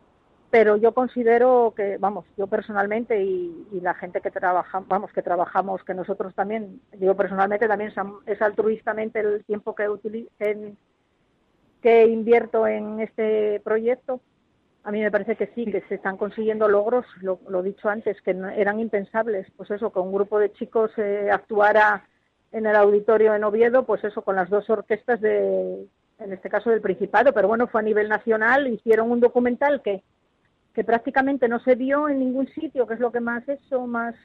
pero 0.53 0.77
yo 0.77 0.93
considero 0.93 1.73
que, 1.75 1.97
vamos, 1.97 2.25
yo 2.37 2.45
personalmente 2.45 3.23
y, 3.23 3.79
la 3.81 3.95
gente 3.95 4.21
que 4.21 4.29
trabaja, 4.29 4.83
vamos, 4.87 5.11
que 5.11 5.23
trabajamos, 5.23 5.83
que 5.83 5.95
nosotros 5.95 6.35
también, 6.35 6.79
yo 6.99 7.17
personalmente 7.17 7.67
también 7.67 7.91
es 8.27 8.39
altruistamente 8.39 9.19
el 9.19 9.43
tiempo 9.45 9.73
que, 11.81 12.05
invierto 12.05 12.67
en 12.67 12.99
este 12.99 13.61
proyecto, 13.61 14.21
a 14.83 14.91
mí 14.91 15.01
me 15.01 15.09
parece 15.09 15.35
que 15.35 15.47
sí, 15.55 15.65
que 15.65 15.81
se 15.89 15.95
están 15.95 16.17
consiguiendo 16.17 16.67
logros, 16.67 17.07
lo, 17.21 17.39
he 17.59 17.63
dicho 17.63 17.89
antes, 17.89 18.21
que 18.21 18.39
eran 18.55 18.79
impensables. 18.79 19.47
Pues 19.57 19.71
eso, 19.71 19.91
que 19.91 19.97
un 19.97 20.13
grupo 20.13 20.37
de 20.37 20.53
chicos 20.53 20.91
eh, 20.97 21.29
actuara 21.31 22.07
en 22.51 22.67
el 22.67 22.75
auditorio 22.75 23.33
en 23.33 23.43
Oviedo, 23.43 23.87
pues 23.87 24.03
eso, 24.03 24.21
con 24.21 24.35
las 24.35 24.51
dos 24.51 24.69
orquestas 24.69 25.19
de, 25.19 25.87
en 26.19 26.31
este 26.31 26.47
caso 26.47 26.69
del 26.69 26.81
Principado, 26.81 27.33
pero 27.33 27.47
bueno, 27.47 27.65
fue 27.65 27.81
a 27.81 27.83
nivel 27.83 28.07
nacional, 28.07 28.67
hicieron 28.67 29.09
un 29.09 29.19
documental 29.19 29.81
que, 29.81 30.03
que 30.73 30.83
prácticamente 30.83 31.47
no 31.47 31.59
se 31.59 31.75
vio 31.75 32.09
en 32.09 32.19
ningún 32.19 32.47
sitio, 32.47 32.87
que 32.87 32.95
es 32.95 32.99
lo 32.99 33.11
que 33.11 33.19
más 33.19 33.47
eso, 33.47 33.85
más, 33.85 34.15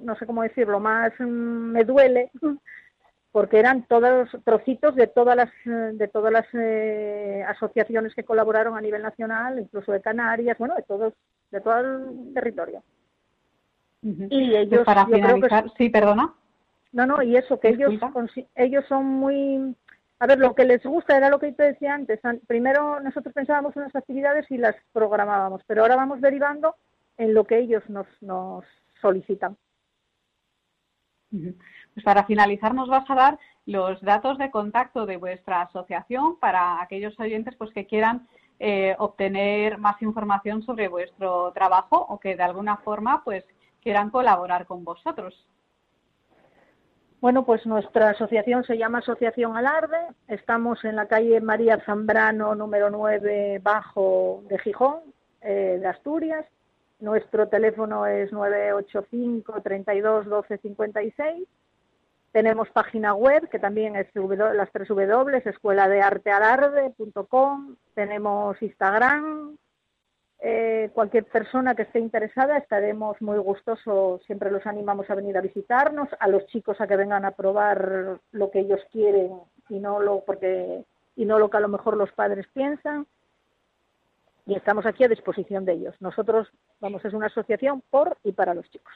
no 0.00 0.16
sé 0.16 0.26
cómo 0.26 0.42
decirlo, 0.42 0.80
más 0.80 1.12
mm, 1.18 1.24
me 1.24 1.84
duele, 1.84 2.30
porque 3.32 3.58
eran 3.58 3.86
todos 3.86 4.28
trocitos 4.44 4.94
de 4.94 5.06
todas 5.06 5.36
las 5.36 5.50
de 5.64 6.08
todas 6.08 6.32
las 6.32 6.46
eh, 6.54 7.44
asociaciones 7.46 8.14
que 8.14 8.24
colaboraron 8.24 8.76
a 8.76 8.80
nivel 8.80 9.02
nacional, 9.02 9.58
incluso 9.58 9.92
de 9.92 10.00
Canarias, 10.00 10.56
bueno, 10.58 10.74
de 10.74 10.82
todos 10.82 11.12
de 11.50 11.60
todo 11.60 11.78
el 11.78 12.34
territorio. 12.34 12.82
Y 14.02 14.54
ellos 14.56 14.84
para 14.84 15.06
finalizar, 15.06 15.70
sí, 15.76 15.90
perdona. 15.90 16.32
No, 16.92 17.04
no, 17.04 17.22
y 17.22 17.36
eso 17.36 17.60
que 17.60 17.68
ellos 17.68 17.92
ellos 18.54 18.84
son 18.88 19.04
muy 19.04 19.74
a 20.20 20.26
ver, 20.26 20.38
lo 20.38 20.54
que 20.54 20.64
les 20.64 20.82
gusta 20.82 21.16
era 21.16 21.30
lo 21.30 21.38
que 21.38 21.52
te 21.52 21.62
decía 21.62 21.94
antes. 21.94 22.20
Primero 22.46 23.00
nosotros 23.00 23.32
pensábamos 23.32 23.76
en 23.76 23.82
las 23.82 23.94
actividades 23.94 24.50
y 24.50 24.58
las 24.58 24.74
programábamos, 24.92 25.62
pero 25.66 25.82
ahora 25.82 25.96
vamos 25.96 26.20
derivando 26.20 26.74
en 27.16 27.34
lo 27.34 27.44
que 27.44 27.58
ellos 27.58 27.88
nos, 27.88 28.06
nos 28.20 28.64
solicitan. 29.00 29.56
Pues 31.30 32.04
para 32.04 32.24
finalizar 32.24 32.74
nos 32.74 32.88
vas 32.88 33.08
a 33.10 33.14
dar 33.14 33.38
los 33.66 34.00
datos 34.00 34.38
de 34.38 34.50
contacto 34.50 35.04
de 35.04 35.18
vuestra 35.18 35.62
asociación 35.62 36.38
para 36.38 36.80
aquellos 36.80 37.18
oyentes 37.20 37.54
pues 37.56 37.70
que 37.72 37.86
quieran 37.86 38.26
eh, 38.58 38.96
obtener 38.98 39.78
más 39.78 40.00
información 40.02 40.62
sobre 40.62 40.88
vuestro 40.88 41.52
trabajo 41.52 41.98
o 42.08 42.18
que 42.18 42.34
de 42.34 42.42
alguna 42.42 42.78
forma 42.78 43.22
pues 43.24 43.44
quieran 43.82 44.10
colaborar 44.10 44.66
con 44.66 44.84
vosotros. 44.84 45.46
Bueno, 47.20 47.44
pues 47.44 47.66
nuestra 47.66 48.10
asociación 48.10 48.64
se 48.64 48.78
llama 48.78 48.98
Asociación 48.98 49.56
Alarde. 49.56 49.98
Estamos 50.28 50.84
en 50.84 50.96
la 50.96 51.06
calle 51.06 51.40
María 51.40 51.80
Zambrano, 51.84 52.54
número 52.54 52.90
9, 52.90 53.60
bajo 53.62 54.44
de 54.48 54.58
Gijón, 54.58 55.00
eh, 55.40 55.78
de 55.80 55.86
Asturias. 55.86 56.46
Nuestro 57.00 57.48
teléfono 57.48 58.06
es 58.06 58.32
985 58.32 59.62
32 59.62 60.26
12 60.26 60.58
56 60.58 61.48
tenemos 62.32 62.68
página 62.70 63.14
web 63.14 63.48
que 63.48 63.58
también 63.58 63.96
es 63.96 64.06
las 64.14 64.70
tres 64.70 64.88
W, 64.88 65.42
escuela 65.44 65.88
de 65.88 66.02
artealarde.com. 66.02 67.76
Tenemos 67.94 68.62
Instagram. 68.62 69.56
Eh, 70.40 70.90
cualquier 70.94 71.24
persona 71.24 71.74
que 71.74 71.82
esté 71.82 71.98
interesada 71.98 72.58
estaremos 72.58 73.20
muy 73.20 73.38
gustosos. 73.38 74.22
Siempre 74.24 74.50
los 74.50 74.66
animamos 74.66 75.10
a 75.10 75.14
venir 75.14 75.36
a 75.36 75.40
visitarnos, 75.40 76.08
a 76.20 76.28
los 76.28 76.46
chicos 76.46 76.80
a 76.80 76.86
que 76.86 76.96
vengan 76.96 77.24
a 77.24 77.32
probar 77.32 78.20
lo 78.30 78.50
que 78.50 78.60
ellos 78.60 78.80
quieren 78.92 79.32
y 79.68 79.80
no 79.80 80.00
lo 80.00 80.20
porque 80.24 80.84
y 81.16 81.24
no 81.24 81.40
lo 81.40 81.50
que 81.50 81.56
a 81.56 81.60
lo 81.60 81.68
mejor 81.68 81.96
los 81.96 82.12
padres 82.12 82.46
piensan. 82.54 83.06
Y 84.46 84.54
estamos 84.54 84.86
aquí 84.86 85.04
a 85.04 85.08
disposición 85.08 85.64
de 85.64 85.72
ellos. 85.72 85.94
Nosotros, 86.00 86.48
vamos, 86.80 87.04
es 87.04 87.12
una 87.12 87.26
asociación 87.26 87.82
por 87.90 88.16
y 88.22 88.32
para 88.32 88.54
los 88.54 88.70
chicos. 88.70 88.94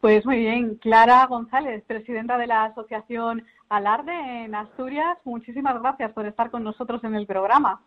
Pues 0.00 0.26
muy 0.26 0.40
bien, 0.40 0.74
Clara 0.76 1.24
González, 1.26 1.82
presidenta 1.86 2.36
de 2.36 2.46
la 2.46 2.64
Asociación 2.64 3.44
Alarde 3.68 4.44
en 4.44 4.54
Asturias, 4.54 5.16
muchísimas 5.24 5.80
gracias 5.80 6.12
por 6.12 6.26
estar 6.26 6.50
con 6.50 6.62
nosotros 6.62 7.02
en 7.04 7.14
el 7.14 7.26
programa. 7.26 7.80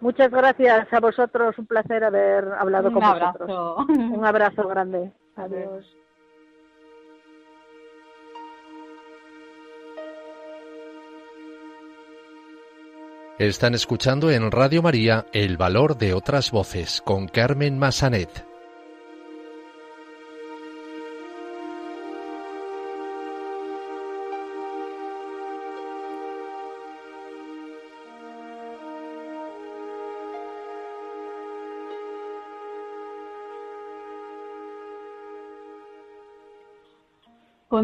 Muchas 0.00 0.30
gracias 0.30 0.92
a 0.92 1.00
vosotros, 1.00 1.58
un 1.58 1.66
placer 1.66 2.04
haber 2.04 2.44
hablado 2.58 2.92
con 2.92 3.02
vosotros. 3.02 3.88
Un 3.88 4.24
abrazo 4.24 4.68
grande. 4.68 5.12
Adiós. 5.36 5.84
Están 13.38 13.74
escuchando 13.74 14.30
en 14.30 14.52
Radio 14.52 14.80
María 14.80 15.26
El 15.32 15.56
Valor 15.56 15.98
de 15.98 16.14
otras 16.14 16.52
Voces 16.52 17.02
con 17.04 17.26
Carmen 17.26 17.78
Massanet. 17.78 18.53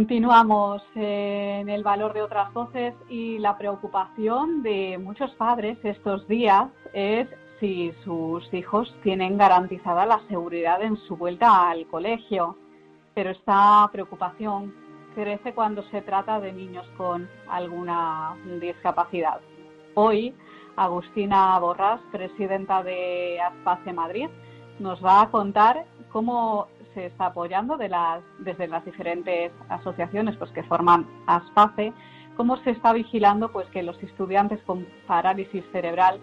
Continuamos 0.00 0.80
en 0.94 1.68
el 1.68 1.82
valor 1.82 2.14
de 2.14 2.22
otras 2.22 2.50
voces 2.54 2.94
y 3.10 3.36
la 3.36 3.58
preocupación 3.58 4.62
de 4.62 4.96
muchos 4.96 5.30
padres 5.32 5.76
estos 5.82 6.26
días 6.26 6.68
es 6.94 7.28
si 7.60 7.92
sus 8.02 8.42
hijos 8.54 8.90
tienen 9.02 9.36
garantizada 9.36 10.06
la 10.06 10.22
seguridad 10.26 10.80
en 10.80 10.96
su 11.06 11.18
vuelta 11.18 11.68
al 11.68 11.86
colegio. 11.86 12.56
Pero 13.12 13.28
esta 13.28 13.86
preocupación 13.92 14.74
crece 15.14 15.52
cuando 15.52 15.82
se 15.90 16.00
trata 16.00 16.40
de 16.40 16.54
niños 16.54 16.86
con 16.96 17.28
alguna 17.46 18.38
discapacidad. 18.58 19.42
Hoy, 19.92 20.34
Agustina 20.76 21.58
Borras, 21.58 22.00
presidenta 22.10 22.82
de 22.82 23.38
Aspace 23.38 23.92
Madrid, 23.92 24.30
nos 24.78 25.04
va 25.04 25.20
a 25.20 25.30
contar 25.30 25.84
cómo 26.10 26.68
se 26.94 27.06
está 27.06 27.26
apoyando 27.26 27.76
de 27.76 27.88
las, 27.88 28.22
desde 28.38 28.68
las 28.68 28.84
diferentes 28.84 29.52
asociaciones 29.68 30.36
pues, 30.36 30.50
que 30.52 30.62
forman 30.64 31.06
ASPACE, 31.26 31.92
cómo 32.36 32.56
se 32.58 32.70
está 32.70 32.92
vigilando 32.92 33.52
pues, 33.52 33.66
que 33.68 33.82
los 33.82 34.00
estudiantes 34.02 34.60
con 34.62 34.86
parálisis 35.06 35.64
cerebral 35.72 36.20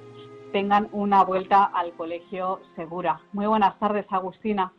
tengan 0.51 0.87
una 0.91 1.23
vuelta 1.23 1.63
al 1.65 1.93
colegio 1.93 2.61
segura. 2.75 3.19
Muy 3.33 3.45
buenas 3.45 3.77
tardes, 3.79 4.05
Agustina. 4.09 4.73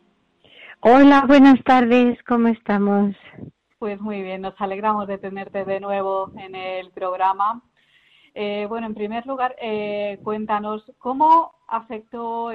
Hola, 0.81 1.25
buenas 1.27 1.63
tardes, 1.63 2.17
¿cómo 2.23 2.47
estamos? 2.47 3.15
Pues 3.79 3.99
muy 4.01 4.21
bien, 4.21 4.41
nos 4.41 4.59
alegramos 4.59 5.07
de 5.07 5.17
tenerte 5.17 5.65
de 5.65 5.79
nuevo 5.79 6.31
en 6.37 6.55
el 6.55 6.91
programa. 6.91 7.61
Eh, 8.33 8.65
bueno, 8.69 8.87
en 8.87 8.93
primer 8.93 9.25
lugar, 9.25 9.55
eh, 9.61 10.19
cuéntanos 10.23 10.89
cómo 10.97 11.53
afectó 11.67 12.51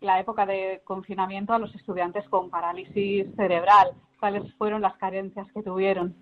la 0.00 0.20
época 0.20 0.46
de 0.46 0.80
confinamiento 0.84 1.52
a 1.52 1.58
los 1.58 1.74
estudiantes 1.74 2.28
con 2.28 2.50
parálisis 2.50 3.26
cerebral. 3.36 3.90
¿Cuáles 4.20 4.52
fueron 4.54 4.82
las 4.82 4.96
carencias 4.96 5.46
que 5.52 5.62
tuvieron? 5.62 6.14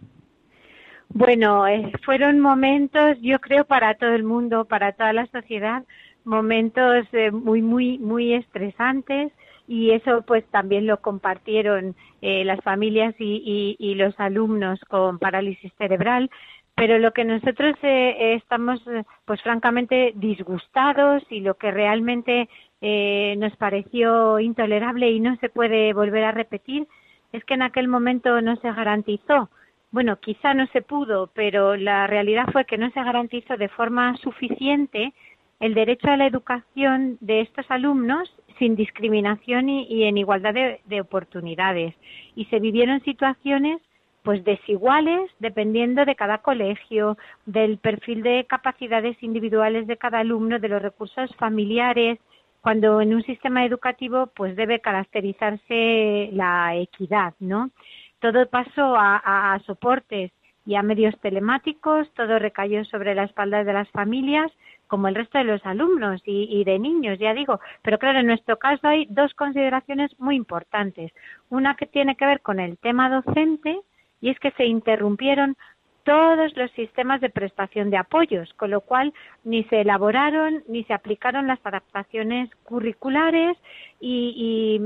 Bueno, 1.08 1.66
eh, 1.66 1.92
fueron 2.04 2.40
momentos, 2.40 3.18
yo 3.20 3.38
creo, 3.40 3.64
para 3.64 3.94
todo 3.94 4.14
el 4.14 4.24
mundo, 4.24 4.64
para 4.64 4.92
toda 4.92 5.12
la 5.12 5.26
sociedad, 5.26 5.84
momentos 6.24 7.06
muy, 7.32 7.62
muy, 7.62 7.98
muy 7.98 8.34
estresantes 8.34 9.32
y 9.66 9.92
eso 9.92 10.22
pues 10.22 10.44
también 10.50 10.86
lo 10.86 11.00
compartieron 11.00 11.94
eh, 12.20 12.44
las 12.44 12.60
familias 12.60 13.14
y, 13.18 13.94
los 13.96 14.18
alumnos 14.18 14.80
con 14.88 15.18
parálisis 15.18 15.72
cerebral 15.78 16.30
pero 16.74 16.98
lo 16.98 17.12
que 17.12 17.24
nosotros 17.24 17.76
eh, 17.82 18.34
estamos 18.34 18.80
pues 19.24 19.40
francamente 19.42 20.12
disgustados 20.16 21.22
y 21.30 21.40
lo 21.40 21.54
que 21.54 21.70
realmente 21.70 22.48
eh, 22.80 23.34
nos 23.38 23.56
pareció 23.56 24.40
intolerable 24.40 25.10
y 25.10 25.20
no 25.20 25.36
se 25.36 25.48
puede 25.48 25.92
volver 25.92 26.24
a 26.24 26.32
repetir 26.32 26.86
es 27.32 27.44
que 27.44 27.54
en 27.54 27.62
aquel 27.62 27.88
momento 27.88 28.40
no 28.40 28.56
se 28.56 28.72
garantizó 28.72 29.50
bueno 29.90 30.16
quizá 30.16 30.54
no 30.54 30.66
se 30.68 30.82
pudo 30.82 31.30
pero 31.34 31.76
la 31.76 32.06
realidad 32.06 32.46
fue 32.52 32.64
que 32.64 32.78
no 32.78 32.90
se 32.90 33.02
garantizó 33.02 33.56
de 33.56 33.68
forma 33.68 34.16
suficiente 34.16 35.12
el 35.60 35.74
derecho 35.74 36.08
a 36.08 36.16
la 36.16 36.26
educación 36.26 37.16
de 37.20 37.40
estos 37.40 37.64
alumnos 37.70 38.30
sin 38.58 38.76
discriminación 38.76 39.68
y, 39.68 40.04
en 40.04 40.18
igualdad 40.18 40.54
de, 40.54 41.00
oportunidades. 41.00 41.94
Y 42.36 42.44
se 42.46 42.60
vivieron 42.60 43.02
situaciones 43.02 43.80
pues 44.24 44.42
desiguales 44.42 45.30
dependiendo 45.38 46.04
de 46.04 46.16
cada 46.16 46.38
colegio, 46.38 47.16
del 47.44 47.78
perfil 47.78 48.22
de 48.22 48.46
capacidades 48.48 49.22
individuales 49.22 49.86
de 49.86 49.98
cada 49.98 50.20
alumno, 50.20 50.58
de 50.58 50.68
los 50.68 50.82
recursos 50.82 51.30
familiares, 51.36 52.18
cuando 52.62 53.02
en 53.02 53.14
un 53.14 53.22
sistema 53.22 53.66
educativo 53.66 54.28
pues 54.34 54.56
debe 54.56 54.80
caracterizarse 54.80 56.30
la 56.32 56.74
equidad, 56.74 57.34
¿no? 57.38 57.70
Todo 58.18 58.48
pasó 58.48 58.96
a, 58.96 59.60
soportes 59.66 60.32
y 60.64 60.74
a 60.76 60.82
medios 60.82 61.14
telemáticos, 61.20 62.10
todo 62.14 62.38
recayó 62.38 62.82
sobre 62.86 63.14
la 63.14 63.24
espalda 63.24 63.62
de 63.62 63.74
las 63.74 63.90
familias 63.90 64.50
como 64.86 65.08
el 65.08 65.14
resto 65.14 65.36
de 65.36 65.44
los 65.44 65.64
alumnos 65.66 66.22
y, 66.24 66.64
de 66.64 66.78
niños, 66.78 67.18
ya 67.18 67.34
digo. 67.34 67.60
Pero 67.82 67.98
claro, 67.98 68.20
en 68.20 68.26
nuestro 68.28 68.58
caso 68.58 68.88
hay 68.88 69.06
dos 69.10 69.34
consideraciones 69.34 70.18
muy 70.18 70.36
importantes. 70.36 71.12
Una 71.50 71.74
que 71.74 71.84
tiene 71.84 72.16
que 72.16 72.24
ver 72.24 72.40
con 72.40 72.60
el 72.60 72.78
tema 72.78 73.10
docente 73.10 73.80
y 74.24 74.30
es 74.30 74.40
que 74.40 74.52
se 74.52 74.64
interrumpieron 74.64 75.54
todos 76.02 76.56
los 76.56 76.70
sistemas 76.70 77.20
de 77.20 77.28
prestación 77.28 77.90
de 77.90 77.98
apoyos, 77.98 78.54
con 78.54 78.70
lo 78.70 78.80
cual 78.80 79.12
ni 79.44 79.64
se 79.64 79.82
elaboraron 79.82 80.64
ni 80.66 80.82
se 80.84 80.94
aplicaron 80.94 81.46
las 81.46 81.58
adaptaciones 81.62 82.48
curriculares 82.62 83.58
y, 84.00 84.80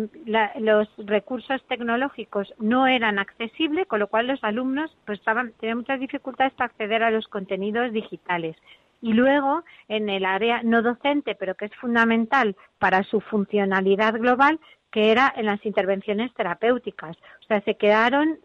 los 0.57 0.89
recursos 0.99 1.65
tecnológicos 1.69 2.53
no 2.59 2.89
eran 2.89 3.21
accesibles, 3.21 3.87
con 3.87 4.01
lo 4.01 4.09
cual 4.09 4.27
los 4.27 4.43
alumnos 4.43 4.97
pues 5.07 5.21
estaban 5.21 5.53
tenían 5.61 5.79
muchas 5.79 6.01
dificultades 6.01 6.53
para 6.55 6.71
acceder 6.71 7.05
a 7.05 7.13
los 7.13 7.29
contenidos 7.29 7.93
digitales 7.93 8.57
y 9.01 9.13
luego 9.13 9.63
en 9.87 10.09
el 10.09 10.25
área 10.25 10.65
no 10.65 10.83
docente, 10.83 11.37
pero 11.37 11.55
que 11.55 11.67
es 11.67 11.75
fundamental 11.77 12.57
para 12.81 13.05
su 13.05 13.21
funcionalidad 13.21 14.15
global, 14.15 14.59
que 14.91 15.13
era 15.13 15.33
en 15.37 15.47
las 15.47 15.65
intervenciones 15.65 16.35
terapéuticas. 16.35 17.17
O 17.17 17.47
sea, 17.47 17.61
se 17.61 17.77
quedaron 17.77 18.39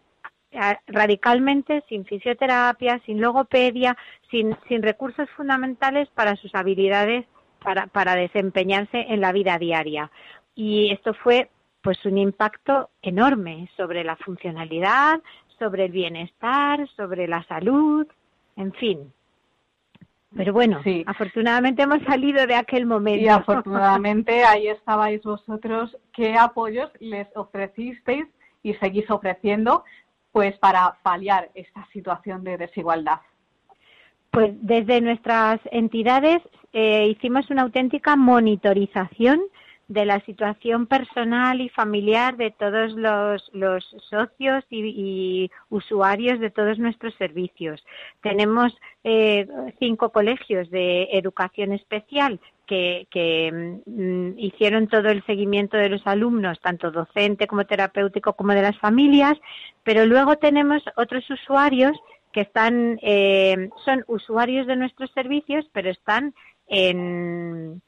radicalmente 0.86 1.82
sin 1.88 2.04
fisioterapia, 2.04 3.00
sin 3.06 3.20
logopedia, 3.20 3.96
sin, 4.30 4.56
sin 4.68 4.82
recursos 4.82 5.28
fundamentales 5.30 6.08
para 6.10 6.36
sus 6.36 6.54
habilidades 6.54 7.26
para, 7.62 7.86
para 7.86 8.14
desempeñarse 8.14 9.06
en 9.08 9.20
la 9.20 9.32
vida 9.32 9.58
diaria. 9.58 10.10
Y 10.54 10.92
esto 10.92 11.14
fue 11.14 11.50
pues 11.82 12.04
un 12.06 12.18
impacto 12.18 12.90
enorme 13.02 13.68
sobre 13.76 14.04
la 14.04 14.16
funcionalidad, 14.16 15.20
sobre 15.58 15.86
el 15.86 15.92
bienestar, 15.92 16.88
sobre 16.96 17.28
la 17.28 17.42
salud, 17.44 18.06
en 18.56 18.72
fin, 18.72 19.12
pero 20.36 20.52
bueno, 20.52 20.80
sí. 20.82 21.04
afortunadamente 21.06 21.82
hemos 21.82 22.02
salido 22.02 22.46
de 22.46 22.54
aquel 22.54 22.86
momento. 22.86 23.24
Y 23.24 23.28
afortunadamente 23.28 24.44
ahí 24.44 24.68
estabais 24.68 25.22
vosotros. 25.22 25.96
¿Qué 26.12 26.34
apoyos 26.34 26.90
les 27.00 27.28
ofrecisteis 27.36 28.26
y 28.62 28.74
seguís 28.74 29.08
ofreciendo 29.10 29.84
pues 30.34 30.58
para 30.58 30.96
paliar 31.04 31.48
esta 31.54 31.86
situación 31.92 32.42
de 32.42 32.58
desigualdad? 32.58 33.20
Pues 34.32 34.50
desde 34.62 35.00
nuestras 35.00 35.60
entidades 35.70 36.42
eh, 36.72 37.06
hicimos 37.06 37.48
una 37.50 37.62
auténtica 37.62 38.16
monitorización 38.16 39.40
de 39.86 40.04
la 40.04 40.18
situación 40.24 40.88
personal 40.88 41.60
y 41.60 41.68
familiar 41.68 42.36
de 42.36 42.50
todos 42.50 42.94
los, 42.94 43.48
los 43.52 43.84
socios 44.10 44.64
y, 44.70 45.48
usuarios 45.68 46.40
de 46.40 46.50
todos 46.50 46.80
nuestros 46.80 47.14
servicios. 47.14 47.84
Tenemos 48.20 48.76
eh, 49.04 49.46
cinco 49.78 50.10
colegios 50.10 50.68
de 50.70 51.10
educación 51.12 51.70
especial 51.70 52.40
que, 52.66 53.80
mm, 53.86 54.38
hicieron 54.38 54.88
todo 54.88 55.08
el 55.08 55.24
seguimiento 55.26 55.76
de 55.76 55.88
los 55.88 56.06
alumnos, 56.06 56.60
tanto 56.60 56.90
docente 56.90 57.46
como 57.46 57.66
terapéutico 57.66 58.34
como 58.34 58.52
de 58.52 58.62
las 58.62 58.78
familias, 58.78 59.38
pero 59.82 60.06
luego 60.06 60.36
tenemos 60.36 60.82
otros 60.96 61.28
usuarios 61.30 61.96
que 62.32 62.40
están, 62.40 62.98
eh, 63.02 63.70
son 63.84 64.04
usuarios 64.08 64.66
de 64.66 64.76
nuestros 64.76 65.10
servicios, 65.12 65.66
pero 65.72 65.90
están 65.90 66.34
en 66.66 67.80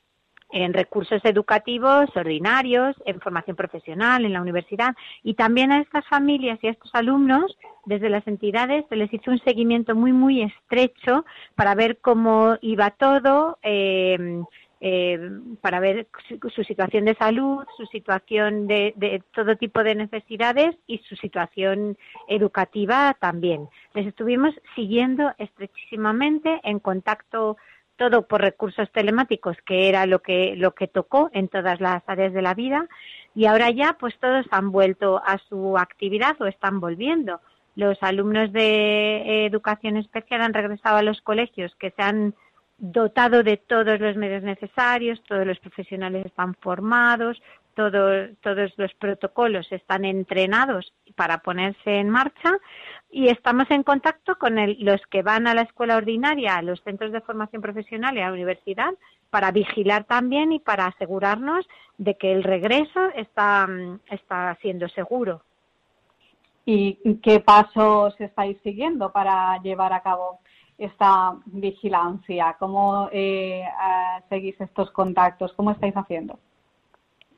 en 0.51 0.73
recursos 0.73 1.21
educativos 1.25 2.09
ordinarios, 2.15 2.97
en 3.05 3.21
formación 3.21 3.57
profesional, 3.57 4.25
en 4.25 4.33
la 4.33 4.41
universidad. 4.41 4.95
Y 5.23 5.35
también 5.35 5.73
a 5.73 5.81
estas 5.81 6.07
familias 6.07 6.59
y 6.62 6.69
a 6.69 6.71
estos 6.71 6.95
alumnos, 6.95 7.57
desde 7.85 8.09
las 8.09 8.27
entidades, 8.27 8.85
se 8.89 8.97
les 8.97 9.12
hizo 9.12 9.31
un 9.31 9.41
seguimiento 9.41 9.95
muy, 9.95 10.12
muy 10.12 10.43
estrecho 10.43 11.25
para 11.55 11.75
ver 11.75 11.99
cómo 11.99 12.57
iba 12.61 12.91
todo, 12.91 13.59
eh, 13.62 14.43
eh, 14.81 15.19
para 15.61 15.81
ver 15.81 16.07
su, 16.55 16.65
situación 16.65 17.07
de 17.07 17.15
salud, 17.15 17.65
su 17.77 17.87
situación 17.87 18.67
de, 18.67 18.93
de, 18.97 19.23
todo 19.35 19.57
tipo 19.57 19.83
de 19.83 19.95
necesidades 19.95 20.77
y 20.87 20.99
su 20.99 21.17
situación 21.17 21.97
educativa 22.29 23.17
también. 23.19 23.69
Les 23.95 24.07
estuvimos 24.07 24.55
siguiendo 24.75 25.33
estrechísimamente 25.39 26.61
en 26.62 26.79
contacto 26.79 27.57
todo 27.97 28.27
por 28.27 28.43
recursos 28.43 28.91
telemáticos, 28.93 29.57
que 29.65 29.89
era 29.89 30.07
lo 30.07 30.21
que, 30.21 30.55
lo 30.57 30.75
que 30.75 30.87
tocó 30.87 31.31
en 31.33 31.49
todas 31.49 31.81
las 31.81 32.03
áreas 32.07 32.33
de 32.33 32.43
la 32.43 32.55
vida, 32.55 32.87
y 33.35 33.47
ahora 33.47 33.71
ya 33.71 33.97
pues 33.99 34.15
todos 34.19 34.47
han 34.51 34.71
vuelto 34.71 35.21
a 35.25 35.39
su 35.49 35.77
actividad 35.79 36.37
o 36.41 36.47
están 36.47 36.81
volviendo. 36.81 37.41
Los 37.75 38.03
alumnos 38.03 38.53
de 38.53 39.47
educación 39.47 39.97
especial 39.97 40.43
han 40.43 40.55
regresado 40.55 40.97
a 40.97 41.03
los 41.03 41.21
colegios 41.21 41.75
que 41.77 41.91
se 41.91 42.03
han 42.03 42.35
dotado 42.79 43.43
de 43.43 43.57
todos 43.57 43.99
los 44.01 44.17
medios 44.17 44.43
necesarios, 44.43 45.23
todos 45.27 45.47
los 45.47 45.59
profesionales 45.59 46.27
están 46.27 46.55
formados, 46.55 47.41
todos 47.75 48.31
los 48.77 48.95
protocolos 48.95 49.71
están 49.71 50.05
entrenados 50.07 50.93
para 51.15 51.39
ponerse 51.39 51.99
en 51.99 52.09
marcha 52.09 52.53
y 53.11 53.29
estamos 53.29 53.71
en 53.71 53.83
contacto 53.83 54.37
con 54.39 54.57
los 54.79 55.01
que 55.11 55.23
van 55.23 55.47
a 55.47 55.55
la 55.55 55.62
escuela 55.62 55.97
ordinaria, 55.97 56.57
a 56.57 56.62
los 56.62 56.83
centros 56.83 57.12
de 57.12 57.21
formación 57.21 57.61
profesional 57.61 58.17
y 58.17 58.21
a 58.21 58.29
la 58.29 58.33
universidad 58.33 58.95
para 59.29 59.51
vigilar 59.51 60.05
también 60.05 60.53
y 60.53 60.61
para 60.61 60.87
asegurarnos 60.87 61.67
de 61.99 62.17
que 62.17 62.33
el 62.33 62.45
regreso 62.45 63.11
está, 63.15 63.69
está 64.11 64.57
siendo 64.62 64.89
seguro. 64.89 65.43
¿Y 66.65 67.19
qué 67.23 67.41
pasos 67.41 68.19
estáis 68.21 68.59
siguiendo 68.62 69.12
para 69.12 69.61
llevar 69.62 69.93
a 69.93 70.01
cabo 70.01 70.41
esta 70.79 71.37
vigilancia? 71.47 72.57
¿Cómo 72.59 73.09
eh, 73.12 73.65
seguís 74.29 74.61
estos 74.61 74.91
contactos? 74.91 75.53
¿Cómo 75.55 75.71
estáis 75.71 75.97
haciendo? 75.97 76.39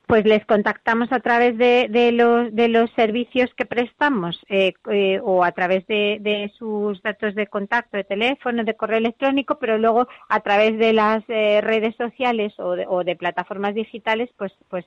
pues 0.08 0.24
les 0.24 0.44
contactamos 0.46 1.12
a 1.12 1.20
través 1.20 1.58
de, 1.58 2.12
los, 2.12 2.52
de 2.54 2.68
los 2.68 2.90
servicios 2.92 3.52
que 3.54 3.66
prestamos 3.66 4.40
eh, 4.48 4.72
eh, 4.90 5.20
o 5.22 5.44
a 5.44 5.52
través 5.52 5.86
de, 5.86 6.50
sus 6.58 7.02
datos 7.02 7.34
de 7.34 7.46
contacto, 7.46 7.98
de 7.98 8.04
teléfono, 8.04 8.64
de 8.64 8.74
correo 8.74 8.96
electrónico, 8.96 9.58
pero 9.58 9.76
luego 9.76 10.08
a 10.30 10.40
través 10.40 10.78
de 10.78 10.94
las 10.94 11.22
eh, 11.28 11.60
redes 11.60 11.94
sociales 11.96 12.54
o 12.58 13.04
de, 13.04 13.16
plataformas 13.16 13.74
digitales, 13.74 14.30
pues, 14.38 14.52
pues 14.70 14.86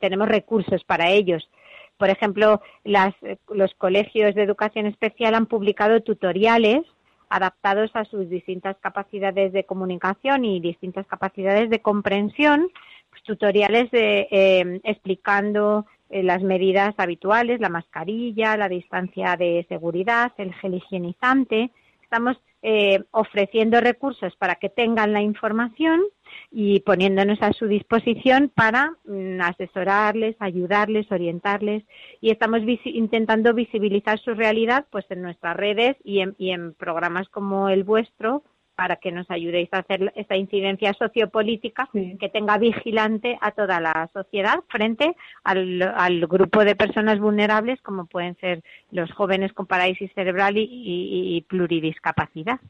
tenemos 0.00 0.28
recursos 0.28 0.82
para 0.82 1.10
ellos. 1.10 1.48
Por 1.96 2.10
ejemplo, 2.10 2.60
las, 2.82 3.14
los 3.48 3.72
colegios 3.74 4.34
de 4.34 4.42
educación 4.42 4.86
especial 4.86 5.36
han 5.36 5.46
publicado 5.46 6.02
tutoriales 6.02 6.82
adaptados 7.28 7.90
a 7.94 8.04
sus 8.04 8.28
distintas 8.28 8.76
capacidades 8.80 9.52
de 9.52 9.64
comunicación 9.64 10.44
y 10.44 10.60
distintas 10.60 11.06
capacidades 11.06 11.70
de 11.70 11.80
comprensión, 11.80 12.68
pues, 13.10 13.22
tutoriales 13.22 13.90
de, 13.90 14.28
eh, 14.30 14.80
explicando 14.84 15.86
eh, 16.10 16.22
las 16.22 16.42
medidas 16.42 16.94
habituales, 16.98 17.60
la 17.60 17.68
mascarilla, 17.68 18.56
la 18.56 18.68
distancia 18.68 19.36
de 19.36 19.66
seguridad, 19.68 20.32
el 20.38 20.54
gel 20.54 20.74
higienizante. 20.74 21.70
Estamos 22.02 22.36
eh, 22.62 23.04
ofreciendo 23.10 23.80
recursos 23.80 24.34
para 24.36 24.56
que 24.56 24.68
tengan 24.68 25.12
la 25.12 25.22
información 25.22 26.02
y 26.50 26.80
poniéndonos 26.80 27.40
a 27.42 27.52
su 27.52 27.66
disposición 27.66 28.50
para 28.54 28.92
mm, 29.04 29.40
asesorarles, 29.40 30.36
ayudarles, 30.40 31.10
orientarles. 31.12 31.84
Y 32.20 32.30
estamos 32.30 32.60
intentando 32.84 33.54
visibilizar 33.54 34.18
su 34.18 34.34
realidad 34.34 34.86
pues 34.90 35.04
en 35.10 35.22
nuestras 35.22 35.56
redes 35.56 35.96
y 36.02 36.20
en, 36.20 36.34
y 36.38 36.50
en 36.50 36.74
programas 36.74 37.28
como 37.28 37.68
el 37.68 37.84
vuestro 37.84 38.42
para 38.76 38.96
que 38.96 39.10
nos 39.10 39.28
ayudéis 39.30 39.72
a 39.72 39.78
hacer 39.78 40.12
esta 40.14 40.36
incidencia 40.36 40.92
sociopolítica 40.92 41.88
que 42.20 42.28
tenga 42.28 42.58
vigilante 42.58 43.38
a 43.40 43.50
toda 43.50 43.80
la 43.80 44.08
sociedad 44.12 44.60
frente 44.68 45.16
al, 45.42 46.26
grupo 46.26 46.64
de 46.64 46.76
personas 46.76 47.18
vulnerables 47.18 47.80
como 47.80 48.04
pueden 48.06 48.36
ser 48.36 48.62
los 48.90 49.10
jóvenes 49.12 49.52
con 49.54 49.66
parálisis 49.66 50.12
cerebral 50.14 50.54
y, 50.56 51.44
pluridiscapacidad. 51.48 52.60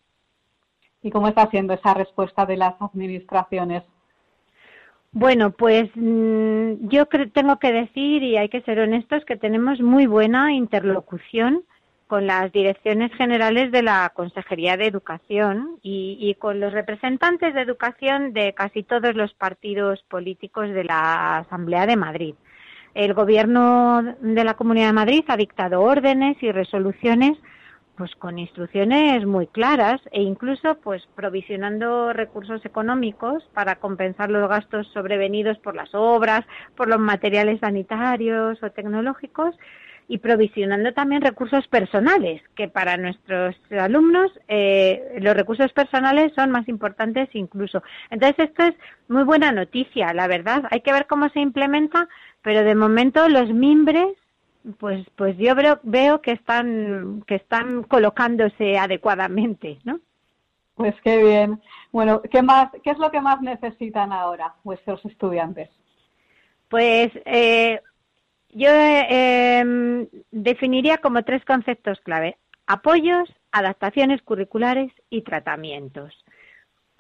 ¿Y 1.03 1.11
cómo 1.11 1.29
está 1.29 1.51
siendo 1.51 1.75
esa 1.75 1.95
respuesta 1.95 2.47
de 2.47 2.57
las 2.57 2.75
administraciones? 2.81 3.83
Bueno, 5.13 5.51
pues 5.51 5.91
mm, 5.95 6.89
yo 6.89 7.07
tengo 7.33 7.59
que 7.59 7.73
decir, 7.73 8.23
y 8.23 8.37
hay 8.37 8.49
que 8.49 8.63
ser 8.63 8.79
honestos, 8.81 9.25
que 9.25 9.37
tenemos 9.37 9.81
muy 9.81 10.07
buena 10.07 10.53
interlocución 10.53 11.63
con 12.07 12.27
las 12.27 12.53
direcciones 12.53 13.13
generales 13.15 13.73
de 13.73 13.83
la 13.83 14.13
Consejería 14.15 14.77
de 14.77 14.87
Educación 14.87 15.79
y, 15.83 16.35
con 16.39 16.61
los 16.61 16.73
representantes 16.73 17.53
de 17.55 17.63
educación 17.63 18.33
de 18.33 18.55
casi 18.55 18.83
todos 18.83 19.15
los 19.15 19.35
partidos 19.35 20.03
políticos 20.09 20.69
de 20.71 20.85
la 20.85 21.39
Asamblea 21.39 21.87
de 21.87 21.97
Madrid. 21.97 22.35
El 22.95 23.13
Gobierno 23.13 24.03
de 24.21 24.45
la 24.45 24.55
Comunidad 24.55 24.87
de 24.87 24.93
Madrid 24.93 25.25
ha 25.29 25.37
dictado 25.37 25.83
órdenes 25.83 26.37
y 26.43 26.53
resoluciones 26.53 27.37
pues 27.97 28.15
con 28.17 28.39
instrucciones 28.39 29.25
muy 29.25 29.47
claras 29.47 30.01
e 30.13 30.21
incluso 30.23 30.77
pues 30.77 31.03
provisionando 31.15 32.13
recursos 32.13 32.63
económicos 32.65 33.43
para 33.55 33.77
compensar 33.77 34.31
los 34.31 34.49
gastos 34.49 34.87
sobrevenidos 34.93 35.59
por 35.59 35.75
las 35.75 35.95
obras, 35.95 36.45
por 36.77 36.89
los 36.89 36.99
materiales 36.99 37.59
sanitarios 37.61 38.63
o 38.63 38.71
tecnológicos 38.71 39.57
y 40.09 40.19
provisionando 40.19 40.93
también 40.93 41.23
recursos 41.23 41.67
personales, 41.69 42.41
que 42.55 42.69
para 42.69 42.97
nuestros 42.97 43.57
alumnos 43.71 44.31
eh, 44.47 45.19
los 45.21 45.35
recursos 45.35 45.73
personales 45.73 46.33
son 46.35 46.51
más 46.51 46.69
importantes 46.69 47.29
incluso. 47.33 47.83
Entonces 48.11 48.49
esto 48.51 48.63
es 48.65 48.75
muy 49.09 49.25
buena 49.25 49.51
noticia, 49.53 50.13
la 50.15 50.29
verdad. 50.29 50.65
Hay 50.71 50.81
que 50.83 50.93
ver 50.93 51.07
cómo 51.07 51.29
se 51.31 51.41
implementa, 51.41 52.09
pero 52.43 52.63
de 52.63 52.75
momento 52.75 53.29
los 53.29 53.49
mimbres, 53.51 54.17
pues, 54.79 55.05
pues 55.17 55.37
yo 55.39 55.55
veo, 55.55 55.81
veo 55.83 56.21
que 56.21 56.33
están 56.33 57.23
que 57.27 57.37
están 57.37 57.83
colocándose 57.83 58.79
adecuadamente, 58.79 59.79
¿no? 59.85 59.99
Pues 60.77 60.95
qué 61.03 61.23
bien. 61.23 61.61
Bueno, 61.91 62.21
¿qué 62.31 62.43
más? 62.43 62.71
¿Qué 62.85 62.91
es 62.91 62.99
lo 62.99 63.11
que 63.11 63.21
más 63.21 63.41
necesitan 63.41 64.13
ahora 64.13 64.55
vuestros 64.63 65.05
estudiantes? 65.07 65.71
Pues 66.69 67.11
eh, 67.25 67.81
yo 68.51 68.71
em, 68.71 70.09
definiría 70.31 70.99
como 70.99 71.23
tres 71.23 71.45
conceptos 71.45 72.01
clave. 72.01 72.37
Apoyos, 72.67 73.29
adaptaciones 73.53 74.23
curriculares 74.23 74.93
y 75.11 75.23
tratamientos. 75.23 76.13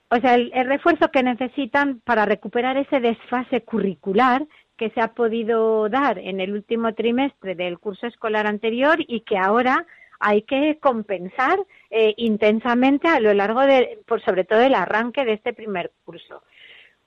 O 0.09 0.17
sea, 0.21 0.37
el, 0.37 0.53
refuerzo 0.67 1.11
que 1.11 1.23
necesitan 1.23 2.01
para 2.01 2.25
recuperar 2.25 2.77
ese 2.77 3.01
desfase 3.01 3.63
curricular 3.63 4.47
que 4.77 4.91
se 4.91 5.01
ha 5.01 5.15
podido 5.15 5.89
dar 5.89 6.19
en 6.19 6.41
el 6.41 6.53
último 6.53 6.95
trimestre 6.95 7.55
del 7.55 7.79
curso 7.79 8.07
escolar 8.07 8.47
anterior 8.47 8.99
y 9.01 9.21
que 9.23 9.37
ahora 9.37 9.87
hay 10.21 10.43
que 10.43 10.79
compensar 10.81 11.59
eh, 11.91 12.15
intensamente 12.19 13.09
a 13.09 13.21
lo 13.21 13.35
largo 13.35 13.63
de, 13.63 13.99
por 14.07 14.23
sobre 14.23 14.45
todo 14.45 14.61
el 14.61 14.75
arranque 14.75 15.25
de 15.25 15.33
este 15.33 15.53
primer 15.53 15.93
curso 16.05 16.43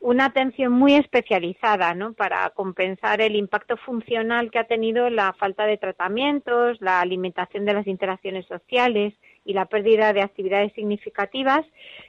una 0.02 0.26
atención 0.26 0.72
muy 0.72 0.96
especializada 0.96 1.94
¿no? 1.94 2.14
para 2.14 2.50
compensar 2.52 3.22
el 3.22 3.36
impacto 3.36 3.76
funcional 3.78 4.50
que 4.50 4.60
ha 4.60 4.64
tenido 4.64 5.10
la 5.10 5.34
falta 5.34 5.66
de 5.66 5.78
tratamientos, 5.78 6.80
la 6.80 7.02
alimentación 7.02 7.66
de 7.66 7.74
las 7.74 7.86
interacciones 7.86 8.46
sociales 8.46 9.14
y 9.44 9.54
la 9.54 9.66
pérdida 9.66 10.14
de 10.14 10.22
actividades 10.22 10.72
significativas 10.74 11.66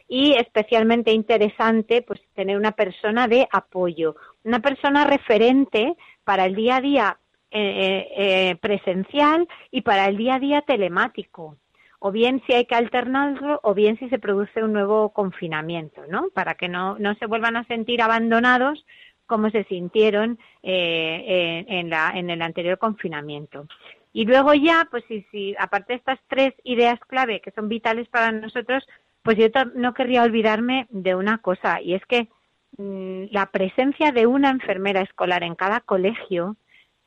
y 0.09 0.35
especialmente 0.35 1.13
interesante 1.13 2.03
pues 2.03 2.21
tener 2.35 2.57
una 2.57 2.73
persona 2.73 3.27
de 3.27 3.49
apoyo, 3.51 4.15
una 4.45 4.61
persona 4.61 5.05
referente 5.05 5.97
para 6.23 6.47
el 6.47 6.55
día 6.55 6.77
a 6.77 6.81
día 6.81 7.19
eh, 7.51 7.59
eh, 7.61 8.51
eh 8.51 8.57
presencial 8.61 9.49
y 9.73 9.81
para 9.81 10.07
el 10.07 10.17
día 10.17 10.37
a 10.37 10.39
día 10.39 10.63
telemático 10.63 11.57
o 12.01 12.11
bien 12.11 12.43
si 12.47 12.55
hay 12.55 12.65
que 12.65 12.75
alternarlo 12.75 13.61
o 13.63 13.75
bien 13.75 13.99
si 13.99 14.09
se 14.09 14.19
produce 14.19 14.65
un 14.65 14.73
nuevo 14.73 15.11
confinamiento, 15.11 16.03
¿no? 16.09 16.31
Para 16.35 16.55
que 16.55 16.67
no, 16.67 16.99
no 16.99 17.15
se 17.17 17.27
vuelvan 17.27 17.57
a 17.57 17.65
sentir 17.65 18.03
abandonados 18.03 18.85
como 19.27 19.51
se 19.51 19.65
sintieron 19.65 20.39
eh, 20.63 21.65
en, 21.69 21.91
la, 21.91 22.13
en 22.15 22.31
el 22.31 22.43
anterior 22.43 22.79
confinamiento. 22.79 23.67
Y 24.13 24.25
luego 24.25 24.55
ya, 24.55 24.89
pues 24.91 25.05
si, 25.07 25.25
si 25.31 25.55
aparte 25.59 25.93
de 25.93 25.99
estas 25.99 26.19
tres 26.27 26.55
ideas 26.65 26.99
clave 27.07 27.41
que 27.41 27.53
son 27.53 27.69
vitales 27.69 28.09
para 28.09 28.33
nosotros, 28.33 28.85
pues 29.23 29.37
yo 29.37 29.47
no 29.75 29.93
querría 29.95 30.25
olvidarme 30.25 30.87
de 30.91 31.15
una 31.15 31.39
cosa, 31.39 31.81
y 31.83 31.95
es 31.95 32.05
que 32.07 32.29
mm, 32.79 33.27
la 33.31 33.47
presencia 33.53 34.11
de 34.11 34.27
una 34.27 34.51
enfermera 34.51 35.03
escolar 35.03 35.43
en 35.43 35.55
cada 35.55 35.81
colegio 35.81 36.57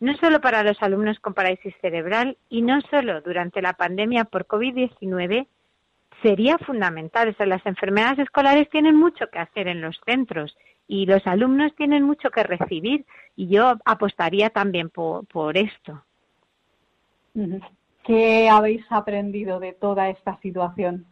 no 0.04 0.18
solo 0.18 0.42
para 0.42 0.64
los 0.64 0.84
alumnos 0.84 1.18
con 1.22 1.34
parálisis 1.34 1.74
cerebral 1.80 2.38
y 2.50 2.62
no 2.62 2.82
solo 2.92 3.22
durante 3.22 3.62
la 3.62 3.72
pandemia 3.72 4.26
por 4.26 4.46
COVID-19, 4.48 5.48
sería 6.22 6.58
fundamental. 6.58 7.30
O 7.30 7.34
sea, 7.36 7.46
las 7.46 7.66
enfermedades 7.66 8.20
escolares 8.20 8.70
tienen 8.70 8.98
mucho 8.98 9.28
que 9.32 9.40
hacer 9.40 9.70
en 9.70 9.80
los 9.80 9.98
centros 10.06 10.58
y 10.90 11.06
los 11.06 11.26
alumnos 11.26 11.74
tienen 11.78 12.04
mucho 12.04 12.32
que 12.32 12.44
recibir 12.44 13.06
y 13.38 13.48
yo 13.48 13.76
apostaría 13.86 14.50
también 14.50 14.90
por, 14.90 15.26
por 15.28 15.56
esto. 15.58 16.04
¿Qué 18.04 18.50
habéis 18.50 18.84
aprendido 18.90 19.62
de 19.62 19.72
toda 19.72 20.10
esta 20.10 20.38
situación? 20.42 21.06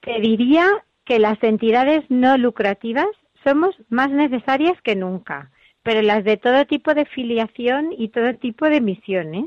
Te 0.00 0.20
diría 0.20 0.66
que 1.06 1.18
las 1.18 1.42
entidades 1.42 2.04
no 2.10 2.36
lucrativas 2.36 3.08
somos 3.42 3.74
más 3.88 4.10
necesarias 4.10 4.78
que 4.82 4.96
nunca 4.96 5.50
pero 5.82 6.02
las 6.02 6.24
de 6.24 6.36
todo 6.36 6.66
tipo 6.66 6.94
de 6.94 7.06
filiación 7.06 7.92
y 7.96 8.08
todo 8.08 8.34
tipo 8.34 8.66
de 8.66 8.80
misiones. 8.80 9.46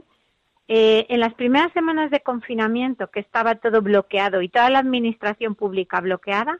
Eh, 0.68 1.06
en 1.10 1.20
las 1.20 1.34
primeras 1.34 1.72
semanas 1.74 2.10
de 2.10 2.22
confinamiento, 2.22 3.12
que 3.12 3.20
estaba 3.20 3.56
todo 3.56 3.82
bloqueado 3.82 4.42
y 4.42 4.50
toda 4.50 4.70
la 4.70 4.80
administración 4.80 5.56
pública 5.56 6.00
bloqueada, 6.00 6.60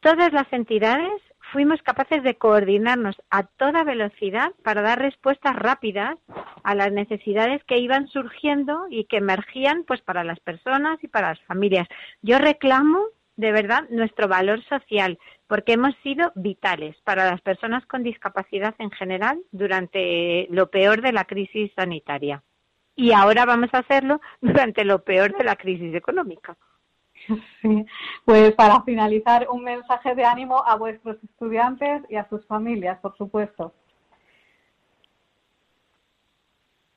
todas 0.00 0.32
las 0.32 0.50
entidades 0.52 1.10
fuimos 1.52 1.82
capaces 1.82 2.22
de 2.22 2.36
coordinarnos 2.36 3.20
a 3.30 3.42
toda 3.42 3.84
velocidad 3.84 4.52
para 4.62 4.80
dar 4.80 5.00
respuestas 5.00 5.54
rápidas 5.56 6.16
a 6.62 6.74
las 6.74 6.92
necesidades 6.92 7.62
que 7.64 7.78
iban 7.78 8.08
surgiendo 8.08 8.86
y 8.90 9.04
que 9.04 9.18
emergían 9.18 9.84
pues 9.84 10.00
para 10.00 10.24
las 10.24 10.40
personas 10.40 11.02
y 11.02 11.08
para 11.08 11.30
las 11.30 11.40
familias. 11.42 11.88
Yo 12.22 12.38
reclamo 12.38 13.00
de 13.36 13.52
verdad 13.52 13.84
nuestro 13.90 14.28
valor 14.28 14.62
social, 14.64 15.18
porque 15.46 15.72
hemos 15.72 15.94
sido 16.02 16.32
vitales 16.34 16.96
para 17.04 17.30
las 17.30 17.40
personas 17.40 17.84
con 17.86 18.02
discapacidad 18.02 18.74
en 18.78 18.90
general 18.90 19.40
durante 19.52 20.46
lo 20.50 20.70
peor 20.70 21.02
de 21.02 21.12
la 21.12 21.24
crisis 21.24 21.72
sanitaria. 21.74 22.42
Y 22.94 23.12
ahora 23.12 23.44
vamos 23.44 23.70
a 23.72 23.78
hacerlo 23.78 24.20
durante 24.40 24.84
lo 24.84 25.02
peor 25.02 25.36
de 25.36 25.44
la 25.44 25.56
crisis 25.56 25.94
económica. 25.94 26.56
Sí. 27.60 27.86
Pues 28.24 28.52
para 28.54 28.82
finalizar, 28.82 29.46
un 29.48 29.62
mensaje 29.62 30.14
de 30.14 30.24
ánimo 30.24 30.64
a 30.66 30.74
vuestros 30.76 31.22
estudiantes 31.22 32.02
y 32.08 32.16
a 32.16 32.28
sus 32.28 32.44
familias, 32.46 32.98
por 32.98 33.16
supuesto. 33.16 33.72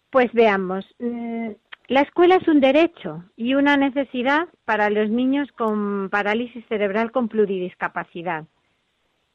Pues 0.09 0.31
veamos, 0.33 0.85
mm, 0.97 1.51
la 1.87 2.01
escuela 2.01 2.35
es 2.35 2.47
un 2.47 2.61
derecho 2.61 3.23
y 3.35 3.53
una 3.53 3.77
necesidad 3.77 4.47
para 4.65 4.89
los 4.89 5.09
niños 5.09 5.51
con 5.51 6.09
parálisis 6.09 6.65
cerebral 6.67 7.11
con 7.11 7.27
pluridiscapacidad. 7.27 8.45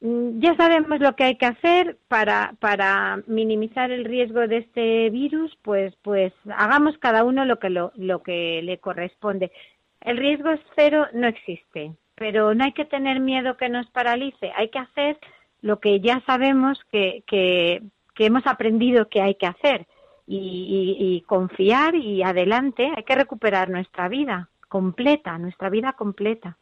Mm, 0.01 0.41
ya 0.41 0.57
sabemos 0.57 0.99
lo 1.01 1.15
que 1.15 1.25
hay 1.25 1.37
que 1.37 1.47
hacer 1.47 1.99
para, 2.09 3.23
minimizar 3.27 3.91
el 3.93 4.05
riesgo 4.05 4.49
de 4.49 4.59
este 4.59 5.11
virus, 5.11 5.57
pues, 5.63 5.95
pues 6.03 6.33
hagamos 6.57 6.99
cada 6.99 7.23
uno 7.23 7.45
lo 7.45 7.59
que, 7.59 7.71
lo 7.71 8.23
que 8.23 8.63
le 8.63 8.79
corresponde. 8.79 9.53
El 10.01 10.17
riesgo 10.17 10.51
cero 10.75 11.07
no 11.13 11.29
existe, 11.29 11.93
pero 12.17 12.55
no 12.55 12.65
hay 12.65 12.73
que 12.73 12.85
tener 12.87 13.21
miedo 13.21 13.57
que 13.57 13.69
nos 13.69 13.89
paralice, 13.91 14.51
hay 14.57 14.71
que 14.71 14.79
hacer 14.79 15.19
lo 15.61 15.79
que 15.79 16.01
ya 16.01 16.23
sabemos 16.27 16.81
que, 16.91 17.23
que, 17.27 17.83
que 18.15 18.27
hemos 18.27 18.47
aprendido 18.47 19.09
que 19.09 19.21
hay 19.21 19.35
que 19.35 19.47
hacer 19.47 19.87
y, 20.33 21.25
confiar 21.27 21.95
y 21.97 22.23
adelante, 22.23 22.93
hay 22.97 23.03
que 23.03 23.14
recuperar 23.16 23.69
nuestra 23.69 24.09
vida 24.09 24.49
completa, 24.69 25.37
nuestra 25.38 25.69
vida 25.69 25.93
completa. 25.95 26.57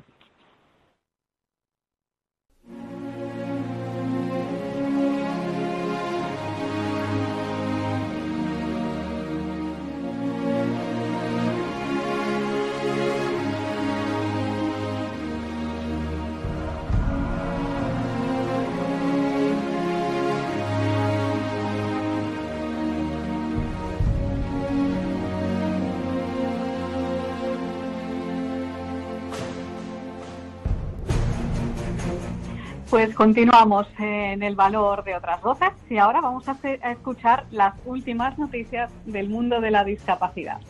Pues 32.95 33.13
continuamos 33.13 33.89
en 33.99 34.45
el 34.45 34.55
valor 34.55 35.03
de 35.03 35.17
otras 35.17 35.43
voces 35.43 35.71
y 35.91 35.99
ahora 35.99 36.21
vamos 36.21 36.49
a, 36.49 36.57
escuchar 36.93 37.45
las 37.51 37.75
últimas 37.87 38.39
noticias 38.39 38.89
del 39.05 39.29
mundo 39.29 39.61
de 39.61 39.73
la 39.73 39.83
discapacidad. 39.83 40.61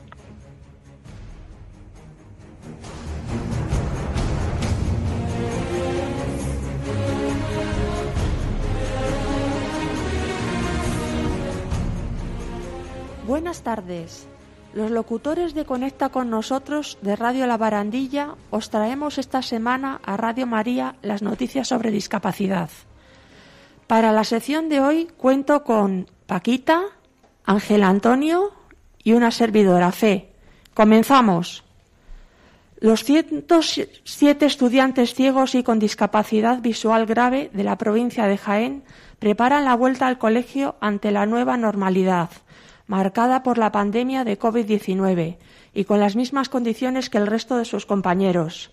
Buenas 13.27 13.63
tardes. 13.63 14.27
Los 14.75 14.91
locutores 14.91 15.55
de 15.55 15.65
Conecta 15.65 16.09
con 16.09 16.31
nosotros 16.31 16.99
de 17.01 17.15
Radio 17.15 17.47
La 17.47 17.57
Barandilla 17.57 18.35
os 18.51 18.71
traemos 18.71 19.19
esta 19.19 19.41
semana 19.41 20.01
a 20.03 20.17
Radio 20.17 20.49
María 20.49 20.97
las 21.01 21.23
noticias 21.23 21.69
sobre 21.69 21.93
discapacidad. 21.93 22.71
Para 23.87 24.11
la 24.11 24.25
sección 24.25 24.69
de 24.69 24.81
hoy 24.81 25.07
cuento 25.17 25.63
con 25.63 26.11
Paquita, 26.27 26.83
Ángel 27.45 27.85
Antonio 27.85 28.51
y 29.05 29.13
una 29.13 29.31
servidora 29.31 29.93
Fe. 29.93 30.33
Comenzamos. 30.75 31.63
Los 32.81 33.05
107 33.05 34.45
estudiantes 34.45 35.15
ciegos 35.15 35.55
y 35.55 35.63
con 35.63 35.79
discapacidad 35.79 36.59
visual 36.59 37.07
grave 37.07 37.49
de 37.53 37.63
la 37.63 37.79
provincia 37.79 38.27
de 38.27 38.39
Jaén 38.39 38.83
preparan 39.21 39.65
la 39.65 39.77
vuelta 39.77 40.09
al 40.09 40.19
colegio 40.19 40.75
ante 40.81 41.13
la 41.13 41.27
nueva 41.27 41.57
normalidad 41.57 42.31
marcada 42.87 43.43
por 43.43 43.59
la 43.59 43.73
pandemia 43.73 44.25
de 44.25 44.39
COVID-19 44.39 45.37
y 45.73 45.85
con 45.85 46.01
las 46.01 46.17
mismas 46.17 46.49
condiciones 46.49 47.11
que 47.11 47.19
el 47.19 47.27
resto 47.27 47.57
de 47.57 47.65
sus 47.65 47.87
compañeros. 47.87 48.71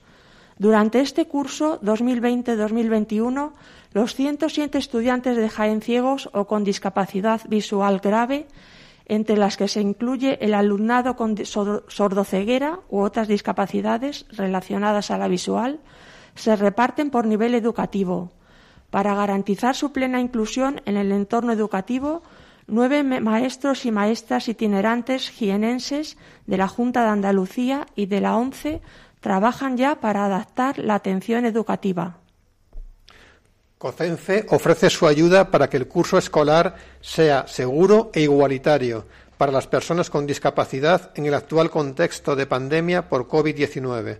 Durante 0.57 0.99
este 0.99 1.27
curso 1.27 1.79
2020-2021, 1.81 3.51
los 3.93 4.15
107 4.15 4.77
estudiantes 4.77 5.35
de 5.35 5.49
Jaén 5.49 5.81
ciegos 5.81 6.29
o 6.33 6.45
con 6.45 6.63
discapacidad 6.63 7.41
visual 7.47 7.99
grave, 7.99 8.47
entre 9.05 9.37
las 9.37 9.57
que 9.57 9.67
se 9.67 9.81
incluye 9.81 10.37
el 10.39 10.53
alumnado 10.53 11.15
con 11.15 11.35
sordoceguera 11.45 12.79
u 12.89 12.99
otras 12.99 13.27
discapacidades 13.27 14.25
relacionadas 14.29 15.09
a 15.11 15.17
la 15.17 15.27
visual, 15.27 15.79
se 16.35 16.55
reparten 16.55 17.09
por 17.09 17.25
nivel 17.25 17.55
educativo. 17.55 18.31
Para 18.89 19.15
garantizar 19.15 19.75
su 19.75 19.91
plena 19.91 20.21
inclusión 20.21 20.81
en 20.85 20.95
el 20.95 21.11
entorno 21.11 21.51
educativo, 21.51 22.21
nueve 22.71 23.03
maestros 23.03 23.85
y 23.85 23.91
maestras 23.91 24.47
itinerantes 24.47 25.29
jienenses 25.29 26.17
de 26.47 26.57
la 26.57 26.67
Junta 26.67 27.03
de 27.03 27.09
Andalucía 27.09 27.85
y 27.95 28.07
de 28.07 28.21
la 28.21 28.35
ONCE 28.37 28.81
trabajan 29.19 29.77
ya 29.77 29.99
para 29.99 30.25
adaptar 30.25 30.79
la 30.79 30.95
atención 30.95 31.45
educativa. 31.45 32.17
COCENFE 33.77 34.45
ofrece 34.49 34.89
su 34.89 35.07
ayuda 35.07 35.51
para 35.51 35.69
que 35.69 35.77
el 35.77 35.87
curso 35.87 36.17
escolar 36.17 36.75
sea 37.01 37.45
seguro 37.47 38.11
e 38.13 38.21
igualitario 38.21 39.05
para 39.37 39.51
las 39.51 39.67
personas 39.67 40.09
con 40.09 40.27
discapacidad 40.27 41.11
en 41.15 41.25
el 41.25 41.33
actual 41.33 41.69
contexto 41.69 42.35
de 42.35 42.45
pandemia 42.45 43.09
por 43.09 43.27
COVID-19. 43.27 44.19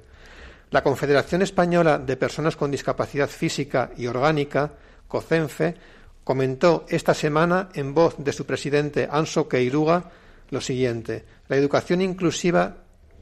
La 0.72 0.82
Confederación 0.82 1.42
Española 1.42 2.00
de 2.00 2.18
Personas 2.18 2.56
con 2.56 2.72
Discapacidad 2.72 3.30
Física 3.30 3.92
y 3.98 4.08
Orgánica, 4.08 4.72
COCENFE, 5.08 5.76
comentó 6.24 6.86
esta 6.90 7.14
semana 7.14 7.70
en 7.74 7.94
voz 7.94 8.16
de 8.18 8.34
su 8.34 8.46
presidente 8.46 9.08
Anso 9.12 9.48
Queiruga 9.48 10.12
lo 10.50 10.62
siguiente: 10.62 11.26
La 11.48 11.58
educación 11.58 12.02
inclusiva 12.02 12.78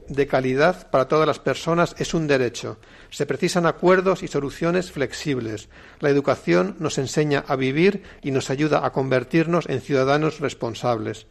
de 0.08 0.26
calidad 0.26 0.90
para 0.90 1.06
todas 1.06 1.26
las 1.26 1.38
personas 1.38 1.94
es 1.98 2.14
un 2.14 2.26
derecho. 2.26 2.78
Se 3.10 3.26
precisan 3.26 3.64
acuerdos 3.64 4.22
y 4.22 4.28
soluciones 4.28 4.90
flexibles. 4.90 5.68
La 6.00 6.10
educación 6.10 6.76
nos 6.80 6.98
enseña 6.98 7.44
a 7.46 7.56
vivir 7.56 8.02
y 8.20 8.32
nos 8.32 8.50
ayuda 8.50 8.84
a 8.84 8.92
convertirnos 8.92 9.68
en 9.68 9.80
ciudadanos 9.80 10.40
responsables. 10.40 11.26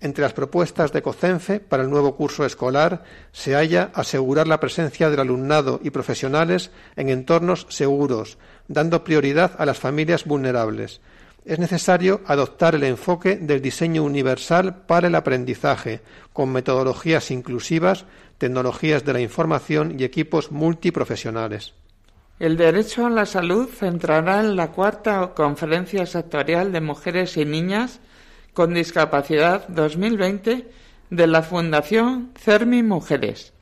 Entre 0.00 0.22
las 0.22 0.32
propuestas 0.32 0.92
de 0.92 1.02
COCENFE 1.02 1.58
para 1.58 1.82
el 1.82 1.90
nuevo 1.90 2.14
curso 2.14 2.44
escolar 2.44 3.02
se 3.32 3.54
halla 3.54 3.90
asegurar 3.94 4.46
la 4.46 4.60
presencia 4.60 5.10
del 5.10 5.20
alumnado 5.20 5.80
y 5.82 5.90
profesionales 5.90 6.70
en 6.94 7.08
entornos 7.08 7.66
seguros, 7.68 8.38
dando 8.68 9.02
prioridad 9.02 9.52
a 9.58 9.66
las 9.66 9.78
familias 9.78 10.24
vulnerables. 10.24 11.00
Es 11.44 11.58
necesario 11.58 12.20
adoptar 12.26 12.74
el 12.74 12.84
enfoque 12.84 13.36
del 13.36 13.60
diseño 13.60 14.04
universal 14.04 14.82
para 14.86 15.08
el 15.08 15.14
aprendizaje, 15.14 16.02
con 16.32 16.52
metodologías 16.52 17.30
inclusivas, 17.30 18.04
tecnologías 18.36 19.04
de 19.04 19.14
la 19.14 19.20
información 19.20 19.96
y 19.98 20.04
equipos 20.04 20.52
multiprofesionales. 20.52 21.74
El 22.38 22.56
derecho 22.56 23.06
a 23.06 23.10
la 23.10 23.26
salud 23.26 23.68
centrará 23.68 24.40
en 24.40 24.54
la 24.54 24.70
cuarta 24.70 25.32
conferencia 25.34 26.06
sectorial 26.06 26.70
de 26.70 26.80
mujeres 26.80 27.36
y 27.36 27.44
niñas 27.44 28.00
con 28.58 28.74
discapacidad 28.74 29.68
2020 29.68 30.66
de 31.10 31.26
la 31.28 31.42
Fundación 31.42 32.32
CERMI 32.36 32.82
Mujeres. 32.82 33.52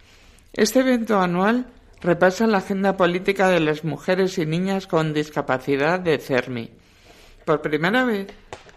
Este 0.54 0.80
evento 0.80 1.20
anual 1.20 1.66
repasa 2.00 2.46
la 2.46 2.58
agenda 2.64 2.96
política 2.96 3.48
de 3.48 3.60
las 3.60 3.84
mujeres 3.84 4.38
y 4.38 4.46
niñas 4.46 4.86
con 4.86 5.12
discapacidad 5.12 6.00
de 6.00 6.16
CERMI. 6.16 6.70
Por 7.44 7.60
primera 7.60 8.06
vez 8.06 8.28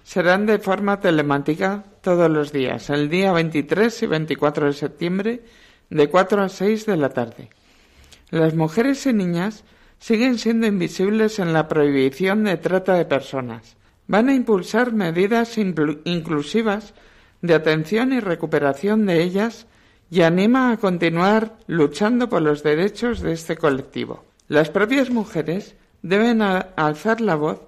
serán 0.03 0.45
de 0.45 0.59
forma 0.59 0.99
telemática 0.99 1.85
todos 2.01 2.29
los 2.29 2.51
días, 2.51 2.89
el 2.89 3.07
día 3.07 3.31
23 3.31 4.03
y 4.03 4.05
24 4.05 4.65
de 4.65 4.73
septiembre, 4.73 5.43
de 5.89 6.09
4 6.09 6.41
a 6.41 6.49
6 6.49 6.85
de 6.85 6.97
la 6.97 7.11
tarde. 7.11 7.49
Las 8.29 8.55
mujeres 8.55 9.05
y 9.05 9.13
niñas 9.13 9.63
siguen 9.99 10.37
siendo 10.37 10.67
invisibles 10.67 11.39
en 11.39 11.53
la 11.53 11.69
prohibición 11.69 12.43
de 12.43 12.57
trata 12.57 12.95
de 12.95 13.05
personas. 13.05 13.78
Van 14.09 14.27
a 14.27 14.33
impulsar 14.33 14.91
medidas 14.91 15.55
inclusivas 15.59 16.95
de 17.43 17.53
atención 17.53 18.11
y 18.11 18.19
recuperación 18.19 19.05
de 19.05 19.21
ellas 19.21 19.67
y 20.09 20.23
anima 20.23 20.71
a 20.71 20.77
continuar 20.77 21.57
luchando 21.67 22.27
por 22.27 22.41
los 22.41 22.63
derechos 22.63 23.21
de 23.21 23.33
este 23.33 23.55
colectivo. 23.55 24.23
Las 24.47 24.71
propias 24.71 25.11
mujeres 25.11 25.75
deben 26.01 26.41
alzar 26.41 27.21
la 27.21 27.35
voz 27.35 27.61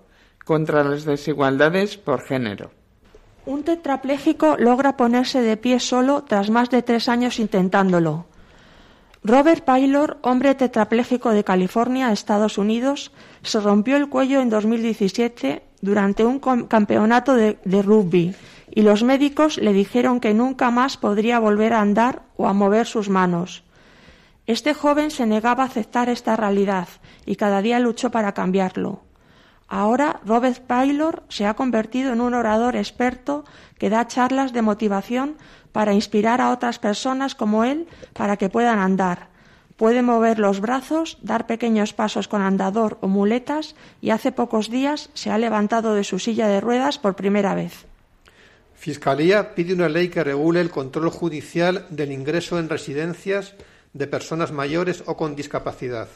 contra 0.44 0.84
las 0.84 1.06
desigualdades 1.06 1.98
por 1.98 2.24
género. 2.24 2.72
Un 3.46 3.62
tetrapléjico 3.62 4.58
logra 4.58 4.98
ponerse 4.98 5.42
de 5.42 5.58
pie 5.58 5.80
solo 5.80 6.24
tras 6.24 6.50
más 6.50 6.72
de 6.72 6.82
tres 6.82 7.08
años 7.08 7.38
intentándolo. 7.38 8.26
Robert 9.24 9.64
Paylor, 9.64 10.18
hombre 10.24 10.56
tetrapléjico 10.56 11.30
de 11.30 11.44
California, 11.44 12.12
Estados 12.12 12.58
Unidos, 12.58 13.12
se 13.44 13.60
rompió 13.60 13.96
el 13.98 14.10
cuello 14.10 14.42
en 14.42 14.50
2017 14.50 15.70
durante 15.82 16.24
un 16.26 16.40
campeonato 16.40 17.36
de, 17.36 17.58
rugby 17.82 18.36
y 18.70 18.84
los 18.84 19.04
médicos 19.04 19.58
le 19.58 19.74
dijeron 19.74 20.20
que 20.20 20.34
nunca 20.34 20.72
más 20.72 20.98
podría 20.98 21.40
volver 21.40 21.74
a 21.74 21.82
andar 21.82 22.22
o 22.38 22.48
a 22.48 22.54
mover 22.54 22.88
sus 22.88 23.10
manos. 23.10 23.64
Este 24.48 24.74
joven 24.74 25.12
se 25.12 25.26
negaba 25.26 25.64
a 25.64 25.68
aceptar 25.68 26.10
esta 26.10 26.36
realidad 26.36 26.88
y 27.26 27.36
cada 27.36 27.62
día 27.62 27.80
luchó 27.80 28.12
para 28.12 28.34
cambiarlo. 28.34 29.02
Ahora 29.68 30.20
Robert 30.26 30.60
Paylor 30.68 31.24
se 31.30 31.46
ha 31.46 31.54
convertido 31.54 32.12
en 32.12 32.22
un 32.22 32.34
orador 32.34 32.76
experto 32.76 33.46
que 33.78 33.90
da 33.90 34.08
charlas 34.08 34.52
de 34.52 34.62
motivación 34.62 35.38
para 35.72 35.94
inspirar 35.94 36.42
a 36.42 36.52
otras 36.52 36.78
personas 36.78 37.36
como 37.36 37.64
él 37.64 37.88
para 38.14 38.36
que 38.36 38.50
puedan 38.50 38.80
andar. 38.80 39.31
Puede 39.82 40.04
mover 40.04 40.38
los 40.38 40.62
brazos, 40.62 41.18
dar 41.24 41.48
pequeños 41.48 41.92
pasos 41.92 42.28
con 42.28 42.44
andador 42.44 43.00
o 43.02 43.08
muletas 43.08 43.74
y 44.00 44.12
hace 44.12 44.32
pocos 44.32 44.70
días 44.70 45.10
se 45.16 45.32
ha 45.32 45.40
levantado 45.40 45.96
de 45.96 46.04
su 46.04 46.20
silla 46.20 46.48
de 46.48 46.62
ruedas 46.62 47.00
por 47.00 47.16
primera 47.16 47.56
vez. 47.56 47.88
Fiscalía 48.76 49.56
pide 49.56 49.74
una 49.74 49.90
ley 49.90 50.10
que 50.10 50.24
regule 50.24 50.62
el 50.62 50.70
control 50.70 51.10
judicial 51.10 51.88
del 51.90 52.12
ingreso 52.12 52.60
en 52.60 52.70
residencias 52.70 53.56
de 53.94 54.06
personas 54.06 54.52
mayores 54.52 55.02
o 55.08 55.18
con 55.18 55.36
discapacidad. 55.36 56.10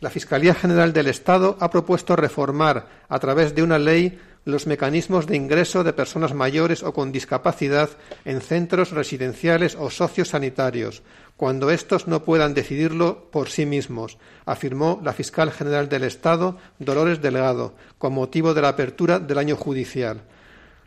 La 0.00 0.10
Fiscalía 0.10 0.52
General 0.52 0.92
del 0.92 1.06
Estado 1.06 1.56
ha 1.58 1.70
propuesto 1.70 2.16
reformar, 2.16 2.86
a 3.08 3.18
través 3.18 3.54
de 3.54 3.62
una 3.62 3.78
ley, 3.78 4.20
los 4.44 4.66
mecanismos 4.66 5.26
de 5.26 5.36
ingreso 5.36 5.84
de 5.84 5.92
personas 5.92 6.34
mayores 6.34 6.82
o 6.82 6.92
con 6.92 7.12
discapacidad 7.12 7.90
en 8.24 8.40
centros 8.40 8.90
residenciales 8.90 9.76
o 9.78 9.90
sociosanitarios, 9.90 11.02
cuando 11.36 11.70
éstos 11.70 12.06
no 12.06 12.24
puedan 12.24 12.54
decidirlo 12.54 13.30
por 13.30 13.48
sí 13.48 13.66
mismos, 13.66 14.18
afirmó 14.46 15.00
la 15.02 15.12
fiscal 15.12 15.50
general 15.52 15.88
del 15.88 16.04
Estado, 16.04 16.58
Dolores 16.78 17.22
Delgado, 17.22 17.74
con 17.98 18.12
motivo 18.12 18.54
de 18.54 18.62
la 18.62 18.68
apertura 18.68 19.18
del 19.18 19.38
año 19.38 19.56
judicial. 19.56 20.22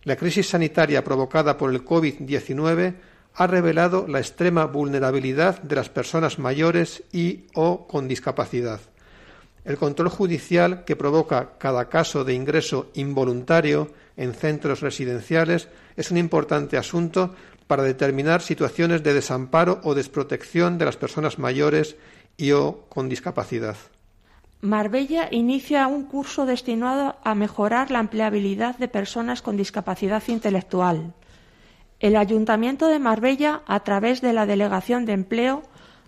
La 0.04 0.16
crisis 0.16 0.50
sanitaria 0.50 1.04
provocada 1.04 1.58
por 1.58 1.72
el 1.72 1.86
COVID-19 1.86 2.96
ha 3.36 3.48
revelado 3.48 4.06
la 4.08 4.20
extrema 4.20 4.66
vulnerabilidad 4.66 5.62
de 5.62 5.76
las 5.76 5.90
personas 5.90 6.38
mayores 6.38 7.04
y 7.12 7.46
o 7.56 7.88
con 7.88 8.08
discapacidad. 8.08 8.80
El 9.66 9.78
control 9.78 10.10
judicial 10.10 10.84
que 10.84 10.96
provoca 10.96 11.58
cada 11.58 11.88
caso 11.88 12.24
de 12.24 12.34
ingreso 12.34 12.92
involuntario 12.96 13.92
en 14.18 14.34
centros 14.34 14.82
residenciales 14.82 15.70
es 15.96 16.12
un 16.12 16.18
importante 16.18 16.78
asunto 16.78 17.34
para 17.68 17.84
determinar 17.84 18.42
situaciones 18.42 19.04
de 19.04 19.14
desamparo 19.14 19.80
o 19.84 19.96
desprotección 19.96 20.78
de 20.78 20.86
las 20.86 20.98
personas 20.98 21.40
mayores 21.40 21.96
y 22.36 22.52
o 22.52 22.86
con 22.90 23.08
discapacidad. 23.08 23.78
Marbella 24.60 25.28
inicia 25.32 25.88
un 25.88 26.04
curso 26.04 26.46
destinado 26.46 27.18
a 27.24 27.36
mejorar 27.36 27.92
la 27.92 28.00
empleabilidad 28.00 28.78
de 28.78 28.88
personas 28.88 29.42
con 29.42 29.58
discapacidad 29.58 30.24
intelectual. 30.28 31.14
El 32.00 32.16
Ayuntamiento 32.16 32.88
de 32.88 33.00
Marbella, 33.00 33.62
a 33.66 33.82
través 33.82 34.22
de 34.22 34.34
la 34.34 34.46
Delegación 34.46 35.06
de 35.06 35.14
Empleo, 35.14 35.64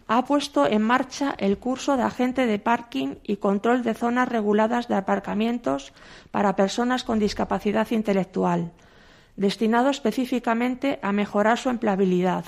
ha 0.07 0.25
puesto 0.25 0.67
en 0.67 0.81
marcha 0.81 1.33
el 1.37 1.57
curso 1.57 1.97
de 1.97 2.03
agente 2.03 2.45
de 2.45 2.59
parking 2.59 3.15
y 3.23 3.37
control 3.37 3.83
de 3.83 3.95
zonas 3.95 4.29
reguladas 4.29 4.87
de 4.87 4.95
aparcamientos 4.95 5.93
para 6.31 6.55
personas 6.55 7.03
con 7.03 7.17
discapacidad 7.17 7.89
intelectual, 7.91 8.71
destinado 9.35 9.89
específicamente 9.89 10.99
a 11.01 11.11
mejorar 11.11 11.57
su 11.57 11.69
empleabilidad. 11.69 12.45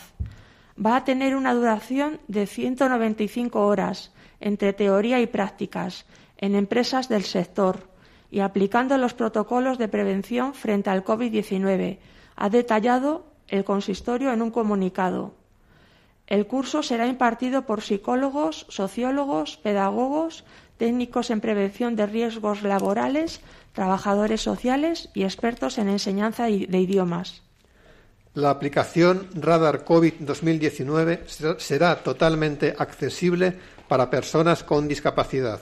Va 0.84 0.96
a 0.96 1.04
tener 1.04 1.36
una 1.36 1.56
duración 1.56 2.20
de 2.28 2.46
195 2.46 3.66
horas 3.66 4.14
entre 4.40 4.74
teoría 4.74 5.20
y 5.20 5.26
prácticas 5.26 6.06
en 6.38 6.56
empresas 6.56 7.10
del 7.10 7.24
sector 7.24 7.90
y 8.30 8.42
aplicando 8.42 8.98
los 8.98 9.16
protocolos 9.16 9.80
de 9.80 9.88
prevención 9.88 10.54
frente 10.54 10.92
al 10.92 11.04
COVID-19, 11.04 11.98
ha 12.36 12.50
detallado 12.50 13.26
el 13.48 13.64
consistorio 13.64 14.32
en 14.32 14.42
un 14.42 14.52
comunicado. 14.52 15.34
El 16.28 16.46
curso 16.46 16.84
será 16.84 17.08
impartido 17.08 17.66
por 17.66 17.82
psicólogos, 17.82 18.66
sociólogos, 18.70 19.58
pedagogos, 19.58 20.44
técnicos 20.78 21.30
en 21.32 21.42
prevención 21.42 21.96
de 21.96 22.06
riesgos 22.06 22.64
laborales, 22.64 23.42
trabajadores 23.74 24.42
sociales 24.42 25.10
y 25.14 25.24
expertos 25.24 25.78
en 25.78 25.88
enseñanza 25.88 26.46
de 26.46 26.80
idiomas. 26.80 27.42
La 28.34 28.52
aplicación 28.52 29.30
Radar 29.34 29.84
COVID 29.84 30.14
2019 30.20 31.24
será 31.58 32.04
totalmente 32.04 32.76
accesible 32.78 33.58
para 33.88 34.12
personas 34.12 34.64
con 34.64 34.88
discapacidad. 34.88 35.62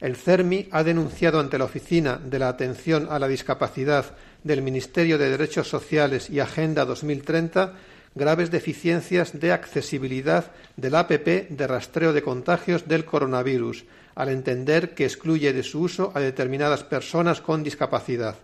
El 0.00 0.16
CERMI 0.16 0.68
ha 0.70 0.82
denunciado 0.82 1.40
ante 1.40 1.56
la 1.56 1.64
Oficina 1.64 2.18
de 2.22 2.38
la 2.38 2.48
Atención 2.48 3.06
a 3.10 3.18
la 3.18 3.28
Discapacidad 3.28 4.16
del 4.42 4.60
Ministerio 4.60 5.18
de 5.18 5.30
Derechos 5.30 5.68
Sociales 5.68 6.28
y 6.28 6.40
Agenda 6.40 6.84
2030 6.84 7.74
graves 8.14 8.50
deficiencias 8.50 9.38
de 9.38 9.52
accesibilidad 9.52 10.52
del 10.76 10.94
APP 10.96 11.50
de 11.50 11.66
rastreo 11.66 12.12
de 12.12 12.22
contagios 12.22 12.88
del 12.88 13.04
coronavirus, 13.04 13.84
al 14.14 14.28
entender 14.28 14.94
que 14.94 15.04
excluye 15.04 15.52
de 15.52 15.62
su 15.62 15.80
uso 15.80 16.12
a 16.14 16.20
determinadas 16.20 16.82
personas 16.84 17.40
con 17.40 17.62
discapacidad. 17.62 18.36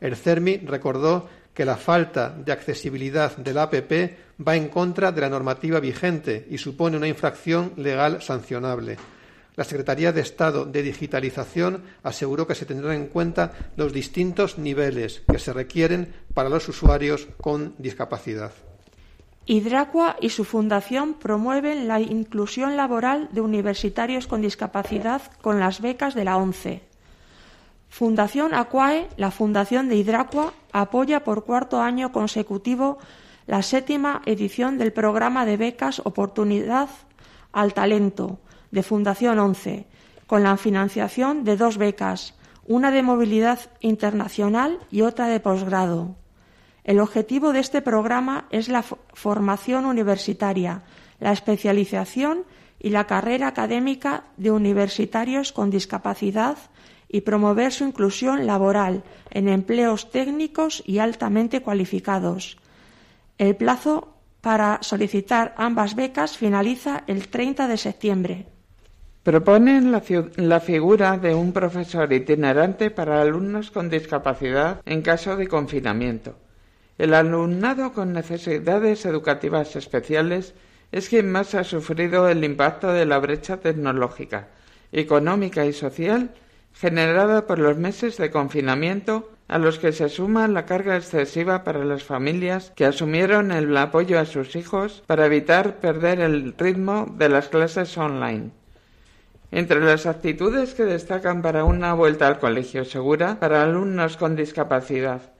El 0.00 0.16
CERMI 0.16 0.58
recordó 0.58 1.28
que 1.54 1.64
la 1.64 1.76
falta 1.76 2.28
de 2.28 2.52
accesibilidad 2.52 3.34
del 3.36 3.58
APP 3.58 4.42
va 4.46 4.56
en 4.56 4.68
contra 4.68 5.10
de 5.10 5.22
la 5.22 5.30
normativa 5.30 5.80
vigente 5.80 6.46
y 6.50 6.58
supone 6.58 6.98
una 6.98 7.08
infracción 7.08 7.72
legal 7.76 8.20
sancionable. 8.20 8.98
La 9.54 9.64
Secretaría 9.64 10.12
de 10.12 10.20
Estado 10.20 10.66
de 10.66 10.82
Digitalización 10.82 11.82
aseguró 12.02 12.46
que 12.46 12.54
se 12.54 12.66
tendrán 12.66 12.96
en 12.96 13.06
cuenta 13.06 13.52
los 13.76 13.94
distintos 13.94 14.58
niveles 14.58 15.22
que 15.26 15.38
se 15.38 15.54
requieren 15.54 16.12
para 16.34 16.50
los 16.50 16.68
usuarios 16.68 17.26
con 17.40 17.74
discapacidad. 17.78 18.52
Hidracua 19.48 20.16
y 20.20 20.30
su 20.30 20.44
fundación 20.44 21.14
promueven 21.14 21.86
la 21.86 22.00
inclusión 22.00 22.76
laboral 22.76 23.28
de 23.30 23.40
universitarios 23.40 24.26
con 24.26 24.42
discapacidad 24.42 25.22
con 25.40 25.60
las 25.60 25.80
becas 25.80 26.16
de 26.16 26.24
la 26.24 26.36
ONCE. 26.36 26.82
Fundación 27.88 28.54
Aquae, 28.54 29.08
la 29.16 29.30
fundación 29.30 29.88
de 29.88 29.94
Hidracua, 29.94 30.52
apoya 30.72 31.22
por 31.22 31.44
cuarto 31.44 31.80
año 31.80 32.10
consecutivo 32.10 32.98
la 33.46 33.62
séptima 33.62 34.20
edición 34.26 34.78
del 34.78 34.92
programa 34.92 35.46
de 35.46 35.56
becas 35.56 36.02
Oportunidad 36.04 36.88
al 37.52 37.72
Talento 37.72 38.40
de 38.72 38.82
Fundación 38.82 39.38
ONCE, 39.38 39.86
con 40.26 40.42
la 40.42 40.56
financiación 40.56 41.44
de 41.44 41.56
dos 41.56 41.78
becas, 41.78 42.34
una 42.66 42.90
de 42.90 43.04
movilidad 43.04 43.60
internacional 43.78 44.80
y 44.90 45.02
otra 45.02 45.28
de 45.28 45.38
posgrado. 45.38 46.16
El 46.86 47.00
objetivo 47.00 47.52
de 47.52 47.58
este 47.58 47.82
programa 47.82 48.46
es 48.50 48.68
la 48.68 48.84
formación 48.84 49.86
universitaria, 49.86 50.82
la 51.18 51.32
especialización 51.32 52.44
y 52.78 52.90
la 52.90 53.08
carrera 53.08 53.48
académica 53.48 54.26
de 54.36 54.52
universitarios 54.52 55.50
con 55.50 55.68
discapacidad 55.68 56.56
y 57.08 57.22
promover 57.22 57.72
su 57.72 57.82
inclusión 57.82 58.46
laboral 58.46 59.02
en 59.30 59.48
empleos 59.48 60.12
técnicos 60.12 60.84
y 60.86 60.98
altamente 60.98 61.60
cualificados. 61.60 62.56
El 63.36 63.56
plazo 63.56 64.14
para 64.40 64.78
solicitar 64.80 65.56
ambas 65.58 65.96
becas 65.96 66.38
finaliza 66.38 67.02
el 67.08 67.26
30 67.26 67.66
de 67.66 67.76
septiembre. 67.78 68.46
Proponen 69.24 69.90
la, 69.90 70.04
la, 70.36 70.60
figura 70.60 71.18
de 71.18 71.34
un 71.34 71.52
profesor 71.52 72.12
itinerante 72.12 72.92
para 72.92 73.20
alumnos 73.20 73.72
con 73.72 73.90
discapacidad 73.90 74.80
en 74.86 75.02
caso 75.02 75.36
de 75.36 75.48
confinamiento. 75.48 76.45
El 76.98 77.12
alumnado 77.12 77.92
con 77.92 78.14
necesidades 78.14 79.04
educativas 79.04 79.76
especiales 79.76 80.54
es 80.92 81.08
quien 81.10 81.30
más 81.30 81.54
ha 81.54 81.64
sufrido 81.64 82.28
el 82.28 82.42
impacto 82.42 82.92
de 82.92 83.04
la 83.04 83.18
brecha 83.18 83.58
tecnológica, 83.58 84.48
económica 84.92 85.66
y 85.66 85.74
social 85.74 86.30
generada 86.72 87.46
por 87.46 87.58
los 87.58 87.76
meses 87.76 88.16
de 88.16 88.30
confinamiento 88.30 89.30
a 89.48 89.58
los 89.58 89.78
que 89.78 89.92
se 89.92 90.08
suma 90.08 90.48
la 90.48 90.66
carga 90.66 90.96
excesiva 90.96 91.64
para 91.64 91.84
las 91.84 92.02
familias 92.02 92.72
que 92.74 92.84
asumieron 92.86 93.52
el 93.52 93.76
apoyo 93.76 94.18
a 94.18 94.24
sus 94.24 94.56
hijos 94.56 95.02
para 95.06 95.26
evitar 95.26 95.76
perder 95.76 96.20
el 96.20 96.54
ritmo 96.56 97.06
de 97.16 97.28
las 97.28 97.48
clases 97.48 97.96
online. 97.96 98.50
Entre 99.50 99.80
las 99.80 100.06
actitudes 100.06 100.74
que 100.74 100.84
destacan 100.84 101.42
para 101.42 101.64
una 101.64 101.94
vuelta 101.94 102.26
al 102.26 102.38
colegio 102.38 102.84
segura 102.84 103.38
para 103.38 103.62
alumnos 103.62 104.16
con 104.16 104.34
discapacidad 104.34 105.35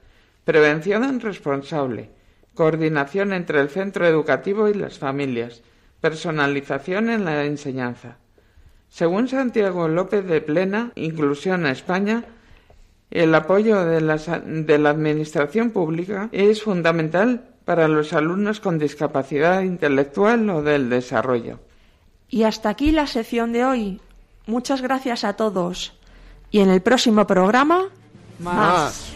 Prevención 0.47 1.19
responsable. 1.19 2.09
Coordinación 2.55 3.33
entre 3.33 3.61
el 3.61 3.69
centro 3.69 4.07
educativo 4.07 4.69
y 4.69 4.75
las 4.75 4.97
familias. 4.97 5.61
Personalización 6.01 7.11
en 7.11 7.25
la 7.25 7.45
enseñanza. 7.47 8.19
Según 8.89 9.27
Santiago 9.27 9.89
López 9.89 10.25
de 10.25 10.41
Plena, 10.41 10.93
Inclusión 10.95 11.67
a 11.67 11.73
España, 11.73 12.27
el 13.11 13.35
apoyo 13.35 13.85
de 13.85 14.01
la, 14.01 14.19
de 14.19 14.79
la 14.79 14.91
Administración 14.91 15.73
pública 15.73 16.29
es 16.31 16.63
fundamental 16.63 17.49
para 17.65 17.89
los 17.89 18.13
alumnos 18.13 18.61
con 18.61 18.79
discapacidad 18.79 19.63
intelectual 19.63 20.49
o 20.51 20.63
del 20.63 20.89
desarrollo. 20.89 21.59
Y 22.29 22.45
hasta 22.45 22.69
aquí 22.69 22.93
la 22.93 23.09
sección 23.09 23.53
de 23.53 23.65
hoy. 23.65 24.01
Muchas 24.47 24.81
gracias 24.81 25.25
a 25.25 25.33
todos. 25.33 25.99
Y 26.53 26.61
en 26.61 26.71
el 26.71 26.83
próximo 26.83 27.27
programa, 27.27 27.89
más. 28.39 29.16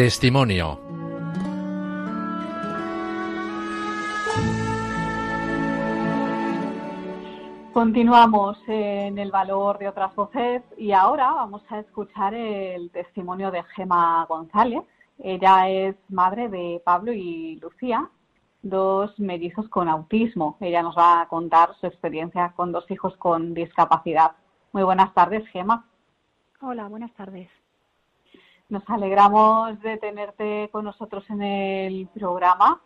Testimonio. 0.00 0.80
Continuamos 7.74 8.56
en 8.66 9.18
el 9.18 9.30
valor 9.30 9.76
de 9.76 9.88
otras 9.88 10.14
voces 10.14 10.62
y 10.78 10.92
ahora 10.92 11.30
vamos 11.32 11.60
a 11.68 11.80
escuchar 11.80 12.32
el 12.32 12.90
testimonio 12.92 13.50
de 13.50 13.62
Gema 13.76 14.24
González. 14.26 14.84
Ella 15.18 15.68
es 15.68 15.96
madre 16.08 16.48
de 16.48 16.80
Pablo 16.82 17.12
y 17.12 17.56
Lucía, 17.56 18.08
dos 18.62 19.20
mellizos 19.20 19.68
con 19.68 19.86
autismo. 19.86 20.56
Ella 20.60 20.82
nos 20.82 20.96
va 20.96 21.20
a 21.20 21.28
contar 21.28 21.74
su 21.78 21.86
experiencia 21.86 22.54
con 22.56 22.72
dos 22.72 22.90
hijos 22.90 23.14
con 23.18 23.52
discapacidad. 23.52 24.30
Muy 24.72 24.82
buenas 24.82 25.12
tardes, 25.12 25.46
Gema. 25.48 25.84
Hola, 26.62 26.88
buenas 26.88 27.12
tardes. 27.12 27.50
Nos 28.70 28.88
alegramos 28.88 29.80
de 29.82 29.96
tenerte 29.98 30.68
con 30.70 30.84
nosotros 30.84 31.28
en 31.28 31.42
el 31.42 32.08
programa. 32.14 32.80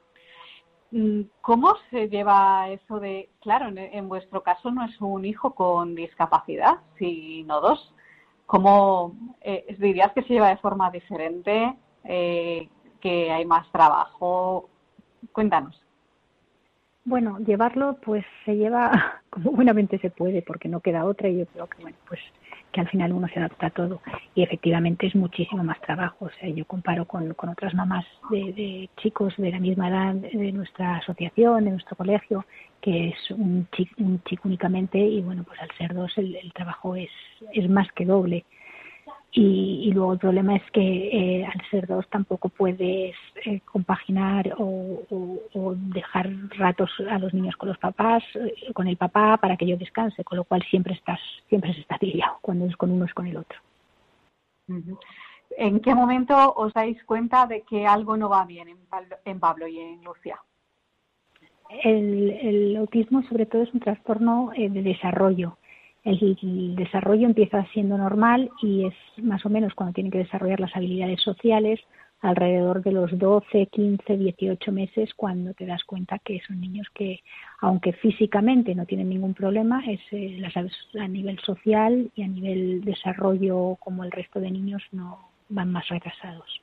Mm, 0.91 1.22
¿Cómo 1.43 1.74
se 1.91 2.09
lleva 2.09 2.70
eso 2.70 3.01
de, 3.01 3.28
claro, 3.43 3.66
en, 3.68 4.09
vuestro 4.09 4.43
caso 4.43 4.70
no 4.70 4.82
es 4.87 4.99
un 5.03 5.26
hijo 5.26 5.55
con 5.55 5.95
discapacidad, 5.95 6.78
sino 6.99 7.61
dos? 7.61 7.95
¿Cómo 8.47 9.14
eh, 9.43 9.76
dirías 9.78 10.12
que 10.12 10.22
se 10.22 10.32
lleva 10.32 10.49
de 10.49 10.57
forma 10.57 10.91
diferente, 10.91 11.76
eh, 12.05 12.66
que 13.01 13.30
hay 13.30 13.45
más 13.45 13.70
trabajo? 13.70 14.70
Cuéntanos. 15.32 15.78
Bueno, 17.05 17.39
llevarlo 17.41 17.99
pues 18.03 18.24
se 18.47 18.57
lleva 18.57 19.20
como 19.30 19.51
buenamente 19.51 19.99
se 19.99 20.09
puede, 20.09 20.41
porque 20.41 20.70
no 20.70 20.80
queda 20.80 21.05
otra 21.05 21.28
y 21.28 21.41
yo 21.41 21.47
creo 21.47 21.66
que, 21.66 21.82
bueno, 21.82 21.99
pues 22.09 22.20
que 22.75 22.81
al 22.81 22.89
final 22.89 23.12
uno 23.12 23.29
se 23.29 23.39
adapta 23.39 23.68
a 23.68 23.70
todo 23.70 24.01
y 24.35 24.43
efectivamente 24.43 25.07
es 25.07 25.14
muchísimo 25.14 25.62
más 25.62 25.81
trabajo. 25.81 26.27
O 26.27 26.31
sea, 26.41 26.49
yo 26.49 26.64
comparo 26.64 27.05
con, 27.07 27.33
otras 27.39 27.72
mamás 27.72 28.05
de, 28.31 28.91
chicos 28.97 29.33
de 29.37 29.53
la 29.53 29.61
misma 29.61 29.89
edad 29.89 30.14
de 30.14 30.51
nuestra 30.51 30.97
asociación, 30.97 31.64
de 31.64 31.70
nuestro 31.70 31.95
colegio, 31.97 32.45
que 32.81 33.11
es 33.11 33.31
un 33.31 33.68
chico, 33.70 33.95
un 33.99 34.20
chico 34.25 34.49
únicamente 34.49 34.99
y 34.99 35.22
bueno, 35.22 35.45
pues 35.45 35.61
al 35.61 35.70
ser 35.79 35.95
dos 35.95 36.12
el, 36.18 36.35
el 36.35 36.53
trabajo 36.53 36.97
es, 36.97 37.11
es 37.53 37.70
más 37.70 37.91
que 37.93 38.05
doble. 38.05 38.45
Y, 39.37 39.91
luego 39.93 40.12
el 40.12 40.20
problema 40.20 40.55
es 40.55 40.62
que 40.70 40.80
eh, 40.80 41.45
al 41.45 41.61
ser 41.68 41.89
dos 41.89 42.09
tampoco 42.09 42.51
puedes 42.51 43.16
eh, 43.45 43.61
compaginar 43.64 44.55
o, 44.59 45.74
dejar 45.93 46.30
ratos 46.57 46.91
a 47.11 47.18
los 47.18 47.35
niños 47.35 47.57
con 47.57 47.68
los 47.68 47.78
papás, 47.78 48.22
eh, 48.37 48.72
con 48.72 48.87
el 48.87 48.97
papá 48.97 49.37
para 49.39 49.57
que 49.57 49.66
yo 49.66 49.76
descanse, 49.76 50.22
con 50.22 50.39
lo 50.39 50.45
cual 50.45 50.62
siempre 50.70 50.95
estás, 50.95 51.18
siempre 51.49 51.74
se 51.74 51.80
está 51.80 51.99
liado 52.01 52.39
cuando 52.43 52.66
es 52.66 52.76
con 52.76 52.93
uno 52.93 53.07
es 53.07 53.14
con 53.14 53.26
el 53.26 53.37
otro. 53.37 53.59
¿En 55.57 55.80
qué 55.80 55.95
momento 55.97 56.55
os 56.55 56.72
dais 56.72 57.03
cuenta 57.03 57.47
de 57.47 57.62
que 57.62 57.89
algo 57.89 58.16
no 58.16 58.28
va 58.28 58.45
bien 58.45 58.68
en 58.68 59.41
Pablo, 59.41 59.66
y 59.66 59.80
en 59.80 60.05
Lucia? 60.05 60.41
El, 61.82 62.30
el 62.30 62.76
autismo 62.76 63.24
sobre 63.24 63.47
todo 63.47 63.62
es 63.62 63.74
un 63.74 63.80
trastorno 63.80 64.53
de 64.57 64.82
desarrollo 64.82 65.59
el, 66.05 66.76
desarrollo 66.76 67.26
empieza 67.26 67.64
siendo 67.72 67.96
normal 67.96 68.50
y 68.62 68.86
es 68.86 68.94
más 69.22 69.44
o 69.46 69.48
menos 69.48 69.74
cuando 69.74 69.94
tienen 69.94 70.12
que 70.12 70.18
desarrollar 70.18 70.61
las 70.61 70.76
habilidades 70.76 71.20
sociales 71.22 71.80
alrededor 72.20 72.82
de 72.82 72.92
los 72.92 73.18
12, 73.18 73.66
15, 73.66 74.16
18 74.16 74.72
meses 74.72 75.11
cuando 75.14 75.52
te 75.52 75.66
das 75.66 75.84
cuenta 75.84 76.18
que 76.18 76.40
son 76.46 76.61
niños 76.61 76.86
que, 76.94 77.20
aunque 77.61 77.92
físicamente 77.92 78.74
no 78.74 78.86
tienen 78.86 79.11
ningún 79.11 79.34
problema, 79.34 79.82
es, 79.86 80.00
eh, 80.11 80.42
a 80.98 81.09
nivel 81.09 81.38
social 81.40 82.11
y 82.14 82.22
a 82.22 82.28
nivel 82.28 82.82
desarrollo 82.82 83.76
como 83.80 84.05
el 84.05 84.11
resto 84.11 84.40
de 84.40 84.50
niños 84.50 84.82
no 84.92 85.18
van 85.50 85.70
más 85.70 85.86
retrasados. 85.88 86.62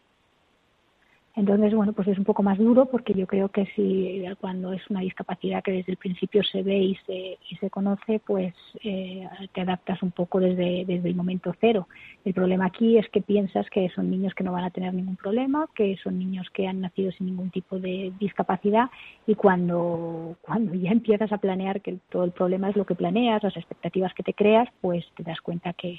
Entonces, 1.34 1.74
bueno, 1.74 1.94
pues 1.94 2.10
es 2.10 2.18
un 2.18 2.26
poco 2.26 2.44
más 2.44 2.58
duro 2.58 2.88
porque 2.88 3.14
yo 3.14 3.26
creo 3.26 3.48
que 3.48 3.66
si 3.68 4.22
cuando 4.42 4.74
es 4.74 4.82
una 4.90 5.00
discapacidad 5.00 5.64
que 5.64 5.72
desde 5.72 5.94
el 5.94 5.98
principio 5.98 6.44
se 6.44 6.62
ve 6.62 6.78
y 6.78 6.96
se, 7.06 7.38
y 7.50 7.56
se 7.56 7.70
conoce, 7.70 8.20
pues 8.20 8.54
eh, 8.84 9.26
te 9.54 9.62
adaptas 9.62 10.04
un 10.04 10.12
poco 10.12 10.42
desde, 10.42 10.84
desde 10.86 11.08
el 11.08 11.16
momento 11.16 11.56
cero. 11.62 11.88
El 12.26 12.34
problema 12.34 12.66
aquí 12.66 12.98
es 12.98 13.08
que 13.10 13.22
piensas 13.22 13.70
que 13.70 13.90
son 13.96 14.12
niños 14.12 14.34
que 14.34 14.44
no 14.44 14.52
van 14.52 14.66
a 14.66 14.72
tener 14.72 14.94
ningún 14.94 15.16
problema, 15.16 15.68
que 15.74 15.96
son 16.04 16.20
niños 16.20 16.50
que 16.54 16.68
han 16.68 16.82
nacido 16.82 17.14
sin 17.14 17.28
ningún 17.28 17.50
tipo 17.50 17.80
de 17.80 18.12
discapacidad 18.20 18.90
y 19.26 19.36
cuando, 19.36 20.36
cuando 20.42 20.74
ya 20.74 20.92
empiezas 20.92 21.32
a 21.32 21.38
planear 21.38 21.80
que 21.80 21.98
todo 22.10 22.26
el 22.26 22.32
problema 22.32 22.70
es 22.70 22.76
lo 22.76 22.86
que 22.86 22.96
planeas, 22.96 23.42
las 23.42 23.56
expectativas 23.56 24.14
que 24.14 24.24
te 24.24 24.34
creas, 24.34 24.68
pues 24.82 25.06
te 25.16 25.24
das 25.24 25.40
cuenta 25.40 25.72
que, 25.72 25.98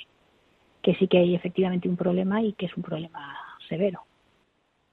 que 0.82 0.94
sí 0.96 1.08
que 1.08 1.18
hay 1.18 1.34
efectivamente 1.34 1.88
un 1.88 1.96
problema 1.96 2.42
y 2.42 2.52
que 2.52 2.66
es 2.66 2.76
un 2.76 2.82
problema 2.82 3.34
severo. 3.66 4.02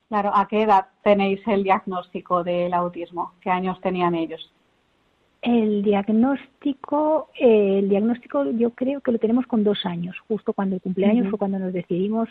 Claro, 0.10 0.32
¿a 0.36 0.48
qué 0.48 0.64
edad 0.64 0.88
tenéis 1.04 1.40
el 1.48 1.64
diagnóstico 1.64 2.44
del 2.44 2.74
autismo? 2.74 3.34
¿Qué 3.42 3.52
años 3.52 3.80
tenían 3.80 4.16
ellos? 4.16 4.52
El 5.42 5.84
diagnóstico, 5.84 7.30
eh, 7.40 7.78
el 7.80 7.90
diagnóstico 7.90 8.44
yo 8.52 8.72
creo 8.72 9.02
que 9.02 9.12
lo 9.12 9.20
tenemos 9.20 9.46
con 9.46 9.64
dos 9.64 9.86
años, 9.86 10.18
justo 10.28 10.52
cuando 10.54 10.76
el 10.76 10.82
cumpleaños 10.82 11.30
fue 11.30 11.38
cuando 11.38 11.60
nos 11.60 11.72
decidimos 11.72 12.28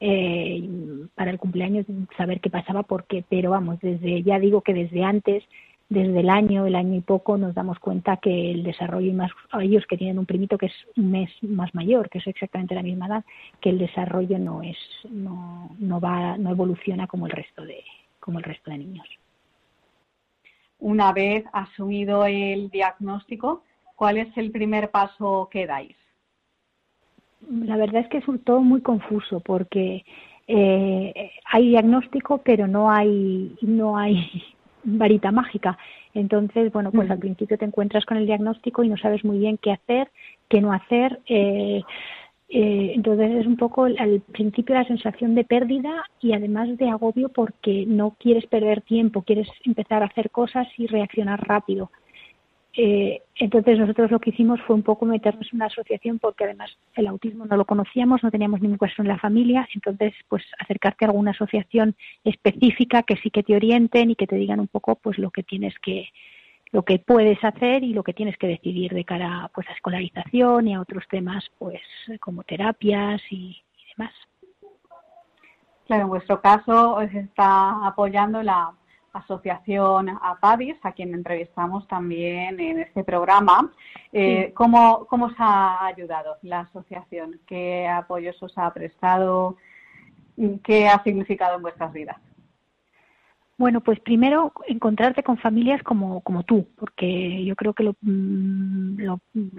eh, 0.00 0.66
para 1.14 1.30
el 1.30 1.38
cumpleaños 1.38 1.84
saber 2.16 2.40
qué 2.40 2.48
pasaba, 2.48 2.82
porque, 2.82 3.24
pero 3.28 3.50
vamos, 3.50 3.78
desde 3.80 4.22
ya 4.22 4.38
digo 4.38 4.62
que 4.62 4.72
desde 4.72 5.04
antes 5.04 5.44
desde 5.88 6.20
el 6.20 6.28
año, 6.28 6.66
el 6.66 6.74
año 6.74 6.96
y 6.96 7.00
poco, 7.00 7.38
nos 7.38 7.54
damos 7.54 7.78
cuenta 7.78 8.18
que 8.18 8.50
el 8.50 8.62
desarrollo, 8.62 9.10
y 9.10 9.14
más 9.14 9.30
ellos 9.58 9.86
que 9.88 9.96
tienen 9.96 10.18
un 10.18 10.26
primito 10.26 10.58
que 10.58 10.66
es 10.66 10.74
un 10.96 11.10
mes 11.10 11.30
más 11.42 11.74
mayor, 11.74 12.10
que 12.10 12.18
es 12.18 12.26
exactamente 12.26 12.74
la 12.74 12.82
misma 12.82 13.06
edad, 13.06 13.24
que 13.60 13.70
el 13.70 13.78
desarrollo 13.78 14.38
no 14.38 14.62
es, 14.62 14.76
no, 15.08 15.70
no 15.78 16.00
va, 16.00 16.36
no 16.36 16.50
evoluciona 16.50 17.06
como 17.06 17.26
el 17.26 17.32
resto 17.32 17.64
de, 17.64 17.82
como 18.20 18.38
el 18.38 18.44
resto 18.44 18.70
de 18.70 18.78
niños. 18.78 19.06
Una 20.78 21.12
vez 21.12 21.44
asumido 21.52 22.26
el 22.26 22.68
diagnóstico, 22.70 23.62
¿cuál 23.96 24.18
es 24.18 24.36
el 24.36 24.50
primer 24.50 24.90
paso 24.90 25.48
que 25.50 25.66
dais? 25.66 25.96
La 27.48 27.76
verdad 27.76 28.02
es 28.02 28.08
que 28.08 28.18
es 28.18 28.24
todo 28.44 28.60
muy 28.60 28.82
confuso 28.82 29.40
porque 29.40 30.04
eh, 30.46 31.30
hay 31.46 31.68
diagnóstico, 31.68 32.38
pero 32.38 32.66
no 32.66 32.90
hay, 32.90 33.56
no 33.62 33.96
hay 33.96 34.30
varita 34.96 35.30
mágica. 35.30 35.78
Entonces, 36.14 36.72
bueno, 36.72 36.90
pues 36.90 37.10
al 37.10 37.18
principio 37.18 37.58
te 37.58 37.64
encuentras 37.64 38.04
con 38.04 38.16
el 38.16 38.26
diagnóstico 38.26 38.82
y 38.82 38.88
no 38.88 38.96
sabes 38.96 39.24
muy 39.24 39.38
bien 39.38 39.58
qué 39.58 39.72
hacer, 39.72 40.10
qué 40.48 40.60
no 40.60 40.72
hacer. 40.72 41.20
Eh, 41.26 41.82
eh, 42.50 42.92
entonces 42.94 43.30
es 43.32 43.46
un 43.46 43.56
poco 43.56 43.84
al 43.84 44.22
principio 44.32 44.74
la 44.74 44.86
sensación 44.86 45.34
de 45.34 45.44
pérdida 45.44 46.04
y 46.20 46.32
además 46.32 46.76
de 46.78 46.88
agobio 46.88 47.28
porque 47.28 47.84
no 47.86 48.16
quieres 48.18 48.46
perder 48.46 48.80
tiempo, 48.80 49.22
quieres 49.22 49.48
empezar 49.64 50.02
a 50.02 50.06
hacer 50.06 50.30
cosas 50.30 50.66
y 50.78 50.86
reaccionar 50.86 51.46
rápido. 51.46 51.90
Eh, 52.80 53.22
entonces 53.34 53.76
nosotros 53.76 54.12
lo 54.12 54.20
que 54.20 54.30
hicimos 54.30 54.60
fue 54.60 54.76
un 54.76 54.84
poco 54.84 55.04
meternos 55.04 55.48
en 55.50 55.56
una 55.56 55.66
asociación 55.66 56.20
porque 56.20 56.44
además 56.44 56.70
el 56.94 57.08
autismo 57.08 57.44
no 57.44 57.56
lo 57.56 57.64
conocíamos, 57.64 58.22
no 58.22 58.30
teníamos 58.30 58.60
ningún 58.60 58.78
caso 58.78 59.02
en 59.02 59.08
la 59.08 59.18
familia, 59.18 59.68
entonces 59.74 60.14
pues 60.28 60.44
acercarte 60.60 61.04
a 61.04 61.08
alguna 61.08 61.32
asociación 61.32 61.96
específica 62.22 63.02
que 63.02 63.16
sí 63.16 63.32
que 63.32 63.42
te 63.42 63.56
orienten 63.56 64.12
y 64.12 64.14
que 64.14 64.28
te 64.28 64.36
digan 64.36 64.60
un 64.60 64.68
poco 64.68 64.94
pues 64.94 65.18
lo 65.18 65.32
que 65.32 65.42
tienes 65.42 65.74
que 65.80 66.10
lo 66.70 66.84
que 66.84 67.00
puedes 67.00 67.42
hacer 67.42 67.82
y 67.82 67.94
lo 67.94 68.04
que 68.04 68.14
tienes 68.14 68.36
que 68.36 68.46
decidir 68.46 68.94
de 68.94 69.04
cara 69.04 69.50
pues 69.52 69.68
a 69.68 69.72
escolarización 69.72 70.68
y 70.68 70.74
a 70.74 70.80
otros 70.80 71.02
temas 71.10 71.50
pues 71.58 71.82
como 72.20 72.44
terapias 72.44 73.20
y, 73.28 73.60
y 73.76 73.88
demás. 73.96 74.14
Claro, 75.88 76.04
en 76.04 76.08
vuestro 76.10 76.40
caso 76.40 76.94
os 76.94 77.12
está 77.12 77.88
apoyando 77.88 78.40
la 78.40 78.72
asociación 79.12 80.08
APADIS, 80.08 80.76
a 80.82 80.92
quien 80.92 81.14
entrevistamos 81.14 81.86
también 81.88 82.58
en 82.60 82.80
este 82.80 83.04
programa. 83.04 83.72
Eh, 84.12 84.52
¿cómo, 84.54 85.06
¿Cómo 85.06 85.26
os 85.26 85.34
ha 85.38 85.86
ayudado 85.86 86.36
la 86.42 86.60
asociación? 86.60 87.40
¿Qué 87.46 87.86
apoyos 87.86 88.42
os 88.42 88.56
ha 88.56 88.72
prestado? 88.72 89.56
¿Qué 90.62 90.88
ha 90.88 91.02
significado 91.02 91.56
en 91.56 91.62
vuestras 91.62 91.92
vidas? 91.92 92.16
Bueno, 93.58 93.80
pues 93.80 93.98
primero 93.98 94.52
encontrarte 94.68 95.24
con 95.24 95.36
familias 95.36 95.82
como, 95.82 96.20
como 96.20 96.44
tú, 96.44 96.68
porque 96.76 97.44
yo 97.44 97.56
creo 97.56 97.74
que 97.74 97.82
lo, 97.82 97.96
mm, 98.02 99.00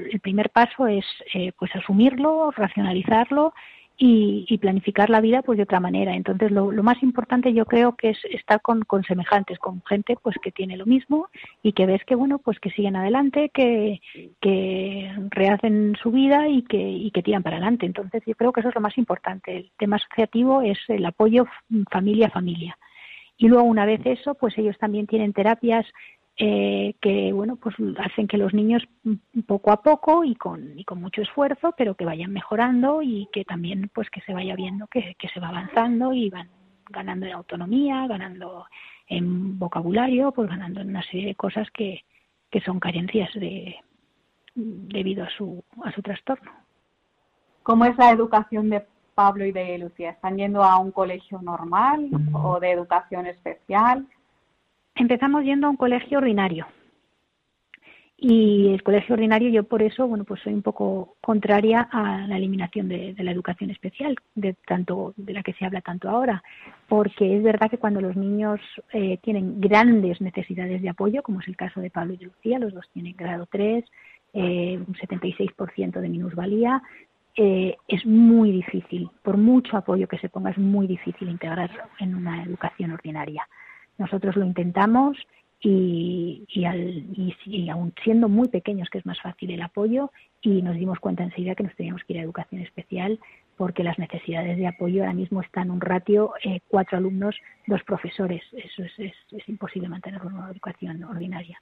el 0.10 0.20
primer 0.22 0.52
paso 0.52 0.88
es 0.88 1.04
eh, 1.34 1.52
pues 1.60 1.76
asumirlo, 1.76 2.52
racionalizarlo 2.52 3.54
y, 4.02 4.58
planificar 4.60 5.10
la 5.10 5.20
vida 5.20 5.42
pues 5.42 5.58
de 5.58 5.64
otra 5.64 5.82
manera. 5.82 6.16
Entonces 6.16 6.52
lo, 6.52 6.72
más 6.84 7.04
importante 7.04 7.54
yo 7.54 7.66
creo 7.66 7.96
que 7.96 8.12
es 8.12 8.18
estar 8.32 8.62
con, 8.62 8.82
con, 8.84 9.04
semejantes, 9.04 9.60
con 9.60 9.84
gente 9.84 10.16
pues 10.22 10.38
que 10.42 10.52
tiene 10.52 10.78
lo 10.78 10.86
mismo 10.86 11.28
y 11.62 11.74
que 11.74 11.86
ves 11.86 12.04
que 12.06 12.16
bueno 12.16 12.40
pues 12.40 12.60
que 12.60 12.72
siguen 12.72 12.96
adelante, 12.96 13.50
que, 13.54 14.02
que 14.40 15.12
rehacen 15.30 15.98
su 16.02 16.12
vida 16.12 16.48
y 16.48 16.64
que, 16.64 16.78
y 16.78 17.12
que 17.12 17.22
tiran 17.22 17.44
para 17.44 17.58
adelante. 17.58 17.86
Entonces 17.86 18.24
yo 18.26 18.36
creo 18.36 18.54
que 18.54 18.62
eso 18.62 18.70
es 18.70 18.76
lo 18.76 18.82
más 18.82 18.98
importante. 18.98 19.58
El 19.58 19.72
tema 19.78 19.98
asociativo 19.98 20.62
es 20.62 20.80
el 20.88 21.06
apoyo 21.06 21.46
familia 21.92 22.28
a 22.28 22.32
familia. 22.32 22.78
Y 23.38 23.48
luego 23.48 23.64
una 23.64 23.86
vez 23.86 24.02
eso, 24.06 24.34
pues 24.36 24.58
ellos 24.58 24.78
también 24.78 25.08
tienen 25.08 25.34
terapias 25.34 25.86
eh, 26.42 26.96
que 27.02 27.34
bueno 27.34 27.58
pues 27.58 27.76
hacen 27.98 28.26
que 28.26 28.38
los 28.38 28.54
niños 28.54 28.82
poco 29.46 29.74
a 29.74 29.82
poco 29.82 30.24
y 30.24 30.36
con, 30.36 30.80
y 30.80 30.86
con 30.86 31.02
mucho 31.02 31.22
esfuerzo 31.22 31.76
pero 31.78 31.96
que 31.96 32.06
vayan 32.06 32.32
mejorando 32.32 33.02
y 33.02 33.28
que 33.34 33.44
también 33.44 33.92
pues 33.94 34.10
que 34.10 34.22
se 34.22 34.34
vaya 34.34 34.56
viendo 34.56 34.88
que, 34.88 35.18
se 35.34 35.40
va 35.42 35.50
avanzando 35.50 36.14
y 36.14 36.30
van 36.30 36.48
ganando 36.90 37.26
en 37.26 37.34
autonomía 37.34 38.08
ganando 38.08 38.66
en 39.08 39.60
vocabulario 39.60 40.32
pues 40.32 40.48
ganando 40.48 40.80
en 40.80 40.88
una 40.88 41.04
serie 41.04 41.28
de 41.28 41.36
cosas 41.36 41.70
que, 41.72 42.06
que 42.50 42.62
son 42.62 42.80
carencias 42.80 43.34
de 43.34 43.76
debido 44.56 45.26
a 45.26 45.30
su 45.32 45.62
a 45.84 45.92
su 45.92 46.02
trastorno. 46.02 46.52
Cómo 47.64 47.84
es 47.84 47.98
la 47.98 48.12
educación 48.12 48.70
de 48.70 48.86
Pablo 49.14 49.44
y 49.44 49.52
de 49.52 49.78
Lucía 49.78 50.12
están 50.12 50.38
yendo 50.38 50.64
a 50.64 50.80
un 50.80 50.92
colegio 50.92 51.42
normal 51.42 52.10
o 52.32 52.62
de 52.62 52.72
educación 52.72 53.26
especial 53.26 54.08
empezamos 55.00 55.44
yendo 55.44 55.68
a 55.68 55.70
un 55.72 55.78
colegio 55.78 56.20
ordinario. 56.20 56.68
Y 58.22 58.74
el 58.74 58.84
colegio 58.84 59.14
ordinario, 59.14 59.50
yo 59.50 59.64
por 59.64 59.82
eso, 59.82 60.06
bueno, 60.06 60.26
pues 60.26 60.42
soy 60.42 60.54
un 60.54 60.62
poco 60.62 61.16
contraria 61.22 61.88
a 61.90 62.28
la 62.28 62.36
eliminación 62.36 62.90
de, 62.90 63.16
la 63.18 63.32
educación 63.32 63.70
especial, 63.70 64.18
de 64.36 64.56
tanto 64.68 65.14
de 65.16 65.32
la 65.32 65.42
que 65.42 65.54
se 65.54 65.64
habla 65.64 65.80
tanto 65.80 66.10
ahora, 66.10 66.44
porque 66.90 67.38
es 67.38 67.42
verdad 67.42 67.70
que 67.70 67.78
cuando 67.78 68.02
los 68.02 68.18
niños 68.18 68.60
eh, 68.92 69.20
tienen 69.22 69.62
grandes 69.62 70.20
necesidades 70.20 70.82
de 70.82 70.90
apoyo, 70.90 71.24
como 71.24 71.40
es 71.40 71.48
el 71.48 71.56
caso 71.56 71.80
de 71.80 71.92
Pablo 71.92 72.16
y 72.16 72.26
Lucía, 72.26 72.60
los 72.60 72.74
dos 72.74 72.90
tienen 72.92 73.16
grado 73.16 73.48
3, 73.50 73.86
eh, 74.34 74.78
un 74.86 74.96
76% 74.96 76.02
de 76.02 76.10
minusvalía, 76.10 76.84
eh, 77.38 77.78
es 77.88 78.06
muy 78.06 78.52
difícil, 78.52 79.10
por 79.24 79.38
mucho 79.38 79.78
apoyo 79.78 80.10
que 80.10 80.18
se 80.18 80.28
ponga, 80.28 80.50
es 80.50 80.58
muy 80.58 80.88
difícil 80.88 81.30
integrar 81.30 81.72
en 82.00 82.16
una 82.16 82.44
educación 82.44 82.92
ordinaria. 82.92 83.48
Nosotros 84.00 84.36
lo 84.36 84.46
intentamos 84.46 85.18
y, 85.62 86.46
y, 86.48 87.36
y, 87.46 87.70
aún 87.70 87.94
siendo 88.04 88.30
muy 88.30 88.48
pequeños, 88.48 88.90
que 88.90 88.98
es 88.98 89.06
más 89.06 89.22
fácil 89.22 89.52
el 89.52 89.62
apoyo, 89.62 90.12
y 90.42 90.62
nos 90.62 90.76
dimos 90.76 91.00
cuenta 91.00 91.24
enseguida 91.24 91.54
que 91.54 91.64
nos 91.64 91.76
teníamos 91.76 92.04
que 92.06 92.14
ir 92.14 92.20
a 92.20 92.24
educación 92.24 92.62
especial 92.62 93.20
porque 93.58 93.84
las 93.84 94.00
necesidades 94.00 94.58
de 94.58 94.68
apoyo 94.68 95.02
ahora 95.02 95.14
mismo 95.14 95.42
están 95.42 95.70
un 95.70 95.82
ratio 95.82 96.32
eh, 96.46 96.62
cuatro 96.70 96.98
alumnos, 96.98 97.36
dos 97.68 97.84
profesores. 97.84 98.42
Eso 98.54 98.84
es, 98.84 98.98
es, 98.98 99.14
es 99.32 99.50
imposible 99.50 99.90
mantenerlo 99.90 100.30
en 100.30 100.38
una 100.38 100.50
educación 100.50 101.04
ordinaria. 101.04 101.60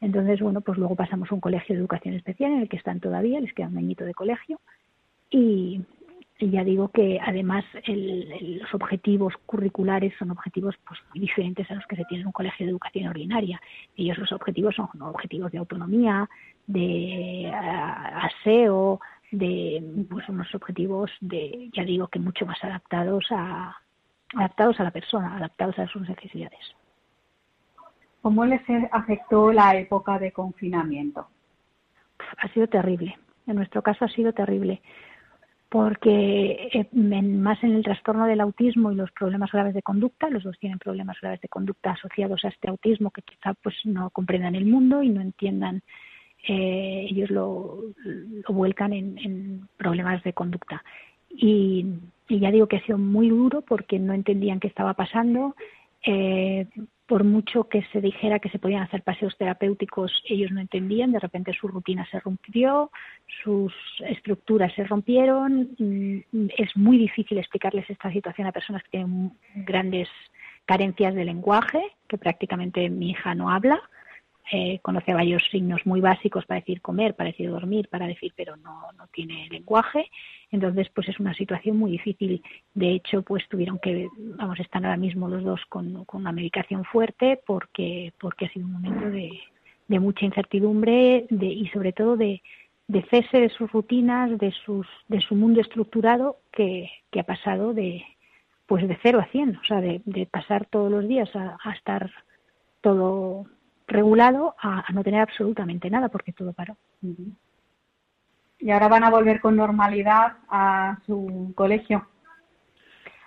Entonces, 0.00 0.40
bueno, 0.40 0.60
pues 0.60 0.76
luego 0.76 0.96
pasamos 0.96 1.30
a 1.30 1.34
un 1.34 1.40
colegio 1.40 1.74
de 1.74 1.80
educación 1.80 2.14
especial 2.14 2.52
en 2.52 2.62
el 2.62 2.68
que 2.68 2.76
están 2.76 2.98
todavía, 2.98 3.40
les 3.40 3.52
queda 3.54 3.68
un 3.68 3.78
añito 3.78 4.04
de 4.04 4.12
colegio 4.12 4.60
y, 5.30 5.82
y 6.38 6.50
ya 6.50 6.64
digo 6.64 6.88
que 6.88 7.18
además 7.24 7.64
los 7.86 8.74
objetivos 8.74 9.34
curriculares 9.46 10.12
son 10.18 10.30
objetivos 10.30 10.74
pues, 10.86 11.00
muy 11.10 11.20
diferentes 11.20 11.70
a 11.70 11.74
los 11.74 11.86
que 11.86 11.96
se 11.96 12.04
tiene 12.04 12.22
en 12.22 12.26
un 12.26 12.32
colegio 12.32 12.66
de 12.66 12.72
educación 12.72 13.08
ordinaria. 13.08 13.60
Ellos 13.96 14.18
los 14.18 14.32
objetivos 14.32 14.74
son 14.74 14.88
objetivos 15.00 15.50
de 15.50 15.58
autonomía, 15.58 16.28
de 16.66 17.50
aseo, 17.54 19.00
de 19.30 19.82
pues, 20.10 20.28
unos 20.28 20.54
objetivos 20.54 21.10
de, 21.20 21.70
ya 21.72 21.84
digo 21.84 22.08
que 22.08 22.18
mucho 22.18 22.44
más 22.44 22.62
adaptados 22.62 23.24
a, 23.30 23.74
adaptados 24.34 24.78
a 24.78 24.84
la 24.84 24.90
persona, 24.90 25.36
adaptados 25.36 25.78
a 25.78 25.86
sus 25.86 26.06
necesidades. 26.06 26.60
¿Cómo 28.20 28.44
les 28.44 28.60
afectó 28.92 29.52
la 29.52 29.76
época 29.76 30.18
de 30.18 30.32
confinamiento? 30.32 31.28
Ha 32.38 32.48
sido 32.48 32.66
terrible. 32.66 33.16
En 33.46 33.56
nuestro 33.56 33.82
caso 33.82 34.04
ha 34.04 34.08
sido 34.08 34.32
terrible 34.32 34.82
porque 35.68 36.68
eh, 36.72 36.86
más 36.92 37.62
en 37.64 37.74
el 37.74 37.82
trastorno 37.82 38.26
del 38.26 38.40
autismo 38.40 38.92
y 38.92 38.94
los 38.94 39.10
problemas 39.12 39.50
graves 39.50 39.74
de 39.74 39.82
conducta, 39.82 40.30
los 40.30 40.44
dos 40.44 40.58
tienen 40.58 40.78
problemas 40.78 41.16
graves 41.20 41.40
de 41.40 41.48
conducta 41.48 41.92
asociados 41.92 42.44
a 42.44 42.48
este 42.48 42.68
autismo 42.68 43.10
que 43.10 43.22
quizá 43.22 43.54
pues 43.54 43.74
no 43.84 44.10
comprendan 44.10 44.54
el 44.54 44.66
mundo 44.66 45.02
y 45.02 45.08
no 45.08 45.20
entiendan, 45.20 45.82
eh, 46.46 47.06
ellos 47.10 47.30
lo, 47.30 47.80
vuelcan 48.48 48.92
en, 48.92 49.68
problemas 49.76 50.22
de 50.22 50.32
conducta. 50.32 50.84
Y, 51.30 51.86
y, 52.28 52.38
ya 52.38 52.50
digo 52.52 52.68
que 52.68 52.76
ha 52.76 52.86
sido 52.86 52.98
muy 52.98 53.28
duro 53.28 53.62
porque 53.62 53.98
no 53.98 54.12
entendían 54.12 54.60
qué 54.60 54.68
estaba 54.68 54.94
pasando, 54.94 55.56
eh, 56.04 56.66
por 57.06 57.24
mucho 57.24 57.68
que 57.68 57.82
se 57.92 58.00
dijera 58.00 58.40
que 58.40 58.48
se 58.48 58.58
podían 58.58 58.82
hacer 58.82 59.02
paseos 59.02 59.36
terapéuticos, 59.36 60.12
ellos 60.28 60.50
no 60.50 60.60
entendían, 60.60 61.12
de 61.12 61.20
repente 61.20 61.52
su 61.52 61.68
rutina 61.68 62.06
se 62.10 62.18
rompió, 62.20 62.90
sus 63.42 63.72
estructuras 64.08 64.72
se 64.74 64.84
rompieron, 64.84 65.70
mm, 65.78 66.48
es 66.56 66.76
muy 66.76 66.98
difícil 66.98 67.38
explicarles 67.38 67.88
esta 67.88 68.12
situación 68.12 68.48
a 68.48 68.52
personas 68.52 68.82
que 68.82 68.90
tienen 68.90 69.32
grandes 69.54 70.08
carencias 70.64 71.14
de 71.14 71.24
lenguaje, 71.24 71.80
que 72.08 72.18
prácticamente 72.18 72.90
mi 72.90 73.10
hija 73.10 73.34
no 73.34 73.50
habla, 73.50 73.80
eh, 74.52 74.78
conoce 74.80 75.12
varios 75.12 75.42
signos 75.50 75.84
muy 75.86 76.00
básicos 76.00 76.46
para 76.46 76.60
decir 76.60 76.80
comer, 76.80 77.14
para 77.14 77.30
decir 77.30 77.50
dormir, 77.50 77.88
para 77.88 78.06
decir 78.06 78.32
pero 78.36 78.56
no, 78.56 78.92
no 78.96 79.06
tiene 79.08 79.48
lenguaje. 79.50 80.10
Entonces, 80.50 80.88
pues 80.94 81.08
es 81.08 81.18
una 81.18 81.34
situación 81.34 81.76
muy 81.76 81.90
difícil. 81.90 82.42
De 82.74 82.90
hecho, 82.92 83.22
pues 83.22 83.48
tuvieron 83.48 83.78
que, 83.78 84.08
vamos, 84.16 84.60
están 84.60 84.84
ahora 84.84 84.96
mismo 84.96 85.28
los 85.28 85.42
dos 85.42 85.60
con, 85.68 86.04
con 86.04 86.20
una 86.20 86.32
medicación 86.32 86.84
fuerte 86.84 87.40
porque, 87.44 88.12
porque 88.20 88.46
ha 88.46 88.52
sido 88.52 88.66
un 88.66 88.72
momento 88.72 89.10
de, 89.10 89.30
de 89.88 89.98
mucha 90.00 90.24
incertidumbre 90.24 91.26
de, 91.28 91.46
y 91.46 91.66
sobre 91.68 91.92
todo 91.92 92.16
de, 92.16 92.42
de 92.86 93.02
cese 93.10 93.40
de 93.40 93.48
sus 93.48 93.70
rutinas, 93.72 94.38
de, 94.38 94.52
sus, 94.64 94.86
de 95.08 95.20
su 95.20 95.34
mundo 95.34 95.60
estructurado 95.60 96.38
que, 96.52 96.88
que 97.10 97.20
ha 97.20 97.24
pasado 97.24 97.74
de, 97.74 98.04
pues 98.66 98.86
de 98.86 98.96
cero 99.02 99.18
a 99.20 99.26
cien, 99.32 99.56
o 99.56 99.64
sea, 99.64 99.80
de, 99.80 100.02
de 100.04 100.26
pasar 100.26 100.66
todos 100.66 100.90
los 100.90 101.08
días 101.08 101.34
a, 101.34 101.56
a 101.62 101.72
estar 101.72 102.10
todo 102.80 103.46
regulado 103.86 104.54
a, 104.60 104.84
no 104.92 105.02
tener 105.04 105.20
absolutamente 105.20 105.90
nada 105.90 106.08
porque 106.08 106.32
todo 106.32 106.52
paró. 106.52 106.76
¿Y 108.58 108.70
ahora 108.70 108.88
van 108.88 109.04
a 109.04 109.10
volver 109.10 109.40
con 109.40 109.56
normalidad 109.56 110.34
a 110.48 110.98
su 111.06 111.52
colegio? 111.54 112.06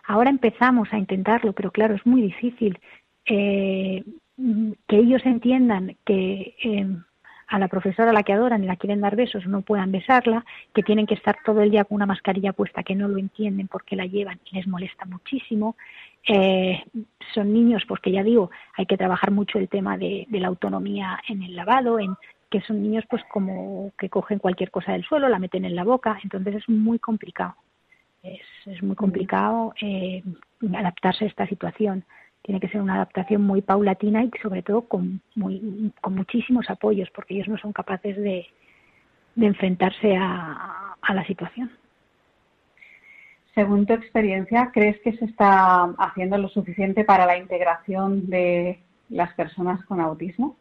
Ahora 0.05 0.29
empezamos 0.29 0.91
a 0.91 0.97
intentarlo, 0.97 1.53
pero 1.53 1.71
claro, 1.71 1.95
es 1.95 2.05
muy 2.05 2.21
difícil 2.21 2.79
eh, 3.25 4.03
que 4.87 4.97
ellos 4.97 5.23
entiendan 5.25 5.95
que 6.03 6.55
eh, 6.63 6.87
a 7.49 7.59
la 7.59 7.67
profesora 7.67 8.11
a 8.11 8.13
la 8.13 8.23
que 8.23 8.33
adoran 8.33 8.63
y 8.63 8.67
la 8.67 8.75
quieren 8.75 9.01
dar 9.01 9.15
besos 9.15 9.45
no 9.47 9.61
puedan 9.61 9.91
besarla, 9.91 10.45
que 10.73 10.83
tienen 10.83 11.07
que 11.07 11.15
estar 11.15 11.37
todo 11.43 11.61
el 11.61 11.71
día 11.71 11.83
con 11.83 11.95
una 11.95 12.05
mascarilla 12.05 12.53
puesta, 12.53 12.83
que 12.83 12.95
no 12.95 13.07
lo 13.07 13.17
entienden 13.17 13.67
porque 13.67 13.95
la 13.95 14.05
llevan 14.05 14.39
y 14.45 14.55
les 14.55 14.67
molesta 14.67 15.05
muchísimo, 15.05 15.75
eh, 16.27 16.83
son 17.33 17.53
niños, 17.53 17.83
porque 17.87 18.11
ya 18.11 18.23
digo, 18.23 18.51
hay 18.75 18.85
que 18.85 18.97
trabajar 18.97 19.31
mucho 19.31 19.57
el 19.57 19.69
tema 19.69 19.97
de, 19.97 20.27
la 20.29 20.47
autonomía 20.47 21.19
en 21.27 21.43
el 21.43 21.55
lavado, 21.55 21.99
en 21.99 22.15
que 22.49 22.61
son 22.61 22.81
niños 22.81 23.03
pues 23.09 23.23
como 23.31 23.91
que 23.97 24.09
cogen 24.09 24.39
cualquier 24.39 24.71
cosa 24.71 24.93
del 24.93 25.03
suelo, 25.03 25.29
la 25.29 25.39
meten 25.39 25.65
en 25.65 25.75
la 25.75 25.83
boca, 25.83 26.19
entonces 26.23 26.55
es 26.55 26.69
muy 26.69 26.99
complicado. 26.99 27.55
Es, 28.23 28.41
es 28.65 28.83
muy 28.83 28.95
complicado 28.95 29.73
eh, 29.81 30.23
adaptarse 30.75 31.25
a 31.25 31.27
esta 31.27 31.47
situación. 31.47 32.03
Tiene 32.41 32.59
que 32.59 32.67
ser 32.67 32.81
una 32.81 32.95
adaptación 32.95 33.43
muy 33.43 33.61
paulatina 33.61 34.23
y 34.23 34.31
sobre 34.41 34.63
todo 34.63 34.81
con, 34.81 35.21
muy, 35.35 35.91
con 36.01 36.15
muchísimos 36.15 36.69
apoyos, 36.69 37.09
porque 37.11 37.35
ellos 37.35 37.47
no 37.47 37.57
son 37.57 37.71
capaces 37.71 38.17
de, 38.17 38.47
de 39.35 39.45
enfrentarse 39.45 40.15
a 40.17 41.13
la 41.13 41.25
situación. 41.25 41.71
Según 43.59 43.85
tu 43.85 43.91
experiencia, 43.91 44.71
¿crees 44.73 44.97
que 45.01 45.11
se 45.17 45.25
está 45.25 45.83
haciendo 45.97 46.37
lo 46.37 46.47
suficiente 46.47 47.03
para 47.03 47.25
la 47.25 47.37
integración 47.37 48.29
de 48.29 48.79
las 49.09 49.33
personas 49.33 49.83
con 49.85 49.99
autismo? 49.99 50.55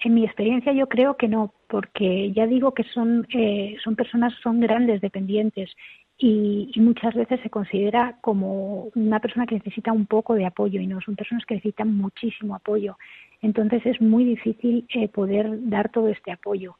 En 0.00 0.12
mi 0.12 0.26
experiencia 0.26 0.74
yo 0.74 0.90
creo 0.90 1.16
que 1.16 1.26
no, 1.26 1.54
porque 1.68 2.32
ya 2.32 2.46
digo 2.46 2.74
que 2.74 2.84
son, 2.92 3.26
eh, 3.32 3.78
son 3.82 3.96
personas, 3.96 4.34
son 4.42 4.60
grandes 4.60 5.00
dependientes 5.00 5.70
y, 6.18 6.70
muchas 6.76 7.14
veces 7.14 7.40
se 7.40 7.48
considera 7.48 8.18
como 8.20 8.90
una 8.94 9.18
persona 9.18 9.46
que 9.46 9.54
necesita 9.54 9.90
un 9.90 10.04
poco 10.04 10.34
de 10.34 10.44
apoyo 10.44 10.82
y 10.82 10.86
no, 10.86 11.00
son 11.00 11.16
personas 11.16 11.46
que 11.46 11.54
necesitan 11.54 11.96
muchísimo 11.96 12.54
apoyo. 12.54 12.98
Entonces 13.40 13.86
es 13.86 14.02
muy 14.02 14.24
difícil 14.24 14.84
eh, 14.90 15.08
poder 15.08 15.48
dar 15.70 15.88
todo 15.88 16.08
este 16.08 16.30
apoyo 16.30 16.76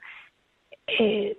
eh, 0.87 1.37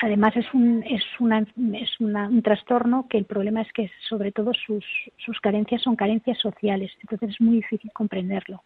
además 0.00 0.36
es 0.36 0.52
un, 0.52 0.82
es, 0.82 1.02
una, 1.18 1.46
es 1.74 2.00
un 2.00 2.42
trastorno 2.42 3.06
que 3.08 3.18
el 3.18 3.24
problema 3.24 3.62
es 3.62 3.72
que 3.72 3.90
sobre 4.08 4.32
todo 4.32 4.52
sus, 4.52 4.84
sus 5.16 5.40
carencias 5.40 5.82
son 5.82 5.96
carencias 5.96 6.38
sociales, 6.38 6.92
entonces 7.00 7.30
es 7.30 7.40
muy 7.40 7.56
difícil 7.56 7.90
comprenderlo. 7.92 8.62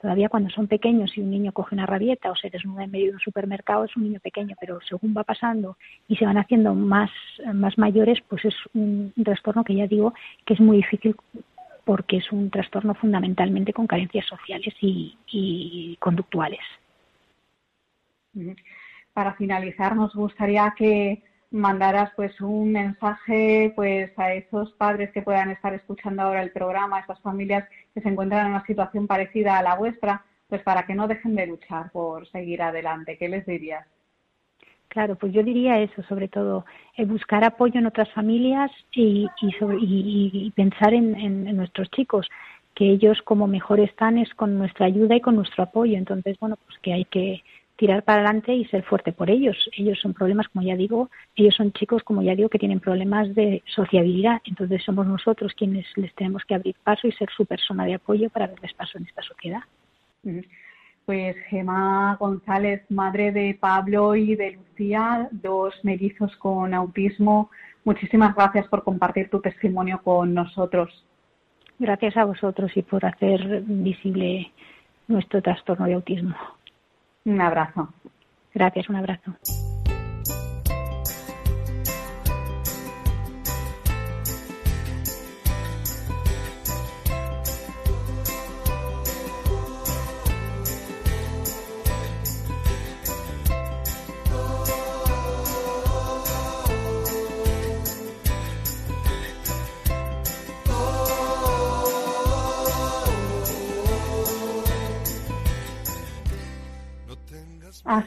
Todavía 0.00 0.28
cuando 0.28 0.50
son 0.50 0.66
pequeños 0.66 1.16
y 1.16 1.22
un 1.22 1.30
niño 1.30 1.52
coge 1.52 1.74
una 1.74 1.86
rabieta 1.86 2.30
o 2.30 2.36
se 2.36 2.50
desnuda 2.50 2.84
en 2.84 2.90
medio 2.90 3.06
de 3.06 3.12
un 3.14 3.20
supermercado 3.20 3.86
es 3.86 3.96
un 3.96 4.02
niño 4.02 4.20
pequeño, 4.20 4.54
pero 4.60 4.78
según 4.86 5.14
va 5.16 5.24
pasando 5.24 5.78
y 6.08 6.16
se 6.16 6.26
van 6.26 6.36
haciendo 6.36 6.74
más, 6.74 7.10
más 7.54 7.78
mayores, 7.78 8.18
pues 8.28 8.44
es 8.44 8.54
un, 8.74 9.14
trastorno 9.24 9.64
que 9.64 9.74
ya 9.74 9.86
digo 9.86 10.12
que 10.44 10.52
es 10.52 10.60
muy 10.60 10.76
difícil 10.76 11.16
porque 11.86 12.18
es 12.18 12.30
un 12.32 12.50
trastorno 12.50 12.94
fundamentalmente 12.94 13.72
con 13.72 13.86
carencias 13.86 14.26
sociales 14.26 14.74
y, 14.82 15.16
y 15.26 15.96
conductuales. 16.00 16.60
Para 19.14 19.34
finalizar, 19.34 19.96
nos 19.96 20.14
gustaría 20.14 20.74
que 20.76 21.22
mandaras 21.50 22.10
pues 22.16 22.38
un 22.40 22.72
mensaje 22.72 23.72
pues 23.76 24.10
a 24.18 24.34
esos 24.34 24.72
padres 24.72 25.12
que 25.12 25.22
puedan 25.22 25.50
estar 25.50 25.72
escuchando 25.72 26.22
ahora 26.22 26.42
el 26.42 26.50
programa, 26.50 26.96
a 26.96 27.00
estas 27.00 27.20
familias 27.20 27.66
que 27.94 28.00
se 28.00 28.08
encuentran 28.08 28.46
en 28.46 28.52
una 28.52 28.66
situación 28.66 29.06
parecida 29.06 29.56
a 29.56 29.62
la 29.62 29.76
vuestra, 29.76 30.24
pues 30.48 30.62
para 30.62 30.84
que 30.84 30.94
no 30.94 31.06
dejen 31.06 31.36
de 31.36 31.46
luchar 31.46 31.92
por 31.92 32.28
seguir 32.28 32.60
adelante. 32.60 33.16
¿Qué 33.16 33.28
les 33.28 33.46
dirías? 33.46 33.86
Claro, 34.88 35.16
pues 35.16 35.32
yo 35.32 35.42
diría 35.42 35.80
eso, 35.80 36.02
sobre 36.04 36.28
todo, 36.28 36.64
eh, 36.96 37.04
buscar 37.04 37.44
apoyo 37.44 37.78
en 37.78 37.86
otras 37.86 38.10
familias 38.12 38.70
y, 38.92 39.28
y, 39.40 40.50
pensar 40.52 40.94
en, 40.94 41.16
en, 41.16 41.56
nuestros 41.56 41.90
chicos, 41.90 42.28
que 42.74 42.90
ellos 42.90 43.20
como 43.24 43.46
mejor 43.46 43.80
están 43.80 44.18
es 44.18 44.32
con 44.34 44.56
nuestra 44.56 44.86
ayuda 44.86 45.16
y 45.16 45.20
con 45.20 45.34
nuestro 45.34 45.64
apoyo. 45.64 45.96
Entonces, 45.96 46.38
bueno, 46.38 46.56
pues 46.64 46.78
que 46.78 46.92
hay 46.92 47.04
que 47.06 47.42
tirar 47.76 48.04
para 48.04 48.20
adelante 48.20 48.54
y 48.54 48.64
ser 48.66 48.84
fuerte 48.84 49.12
por 49.12 49.30
ellos. 49.30 49.56
Ellos 49.76 49.98
son 50.00 50.14
problemas, 50.14 50.48
como 50.48 50.66
ya 50.66 50.76
digo, 50.76 51.10
ellos 51.34 51.54
son 51.54 51.72
chicos, 51.72 52.02
como 52.02 52.22
ya 52.22 52.34
digo, 52.34 52.48
que 52.48 52.58
tienen 52.58 52.80
problemas 52.80 53.34
de 53.34 53.62
sociabilidad. 53.66 54.40
Entonces 54.44 54.82
somos 54.84 55.06
nosotros 55.06 55.52
quienes 55.54 55.86
les 55.96 56.14
tenemos 56.14 56.44
que 56.44 56.54
abrir 56.54 56.76
paso 56.84 57.06
y 57.08 57.12
ser 57.12 57.28
su 57.36 57.46
persona 57.46 57.84
de 57.84 57.94
apoyo 57.94 58.30
para 58.30 58.48
darles 58.48 58.72
paso 58.74 58.98
en 58.98 59.06
esta 59.06 59.22
sociedad. 59.22 59.62
Pues 61.04 61.36
Gemma 61.48 62.16
González, 62.18 62.82
madre 62.90 63.30
de 63.32 63.58
Pablo 63.60 64.14
y 64.14 64.36
de 64.36 64.52
Lucía, 64.52 65.28
dos 65.32 65.74
mellizos 65.82 66.34
con 66.36 66.72
autismo. 66.72 67.50
Muchísimas 67.84 68.34
gracias 68.34 68.66
por 68.68 68.84
compartir 68.84 69.28
tu 69.28 69.40
testimonio 69.40 70.00
con 70.02 70.32
nosotros. 70.32 71.04
Gracias 71.78 72.16
a 72.16 72.24
vosotros 72.24 72.74
y 72.76 72.82
por 72.82 73.04
hacer 73.04 73.62
visible 73.66 74.50
nuestro 75.08 75.42
trastorno 75.42 75.86
de 75.86 75.94
autismo. 75.94 76.34
Un 77.24 77.40
abrazo. 77.40 77.88
Gracias, 78.54 78.88
un 78.88 78.96
abrazo. 78.96 79.34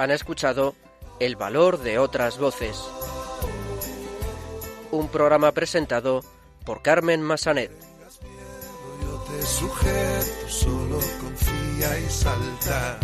Han 0.00 0.10
escuchado 0.10 0.74
El 1.18 1.36
valor 1.36 1.78
de 1.80 1.98
otras 1.98 2.38
voces. 2.38 2.82
Un 4.90 5.08
programa 5.08 5.52
presentado 5.52 6.24
por 6.64 6.80
Carmen 6.80 7.20
Massanet. 7.20 7.70
Yo 9.02 9.18
te 9.28 9.42
sujeto, 9.42 10.48
solo 10.48 10.98
confía 11.20 11.98
y 11.98 12.08
salta. 12.08 12.98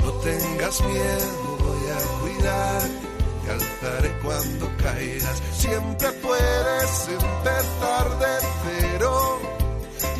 No 0.00 0.10
tengas 0.14 0.80
miedo, 0.80 1.56
voy 1.60 1.88
a 1.88 2.20
cuidar. 2.20 2.82
Te 3.44 3.50
alzaré 3.52 4.18
cuando 4.20 4.76
caigas. 4.82 5.42
Siempre 5.52 6.10
puedes 6.20 7.08
empezar 7.10 8.18
de 8.18 8.48
cero. 8.64 9.38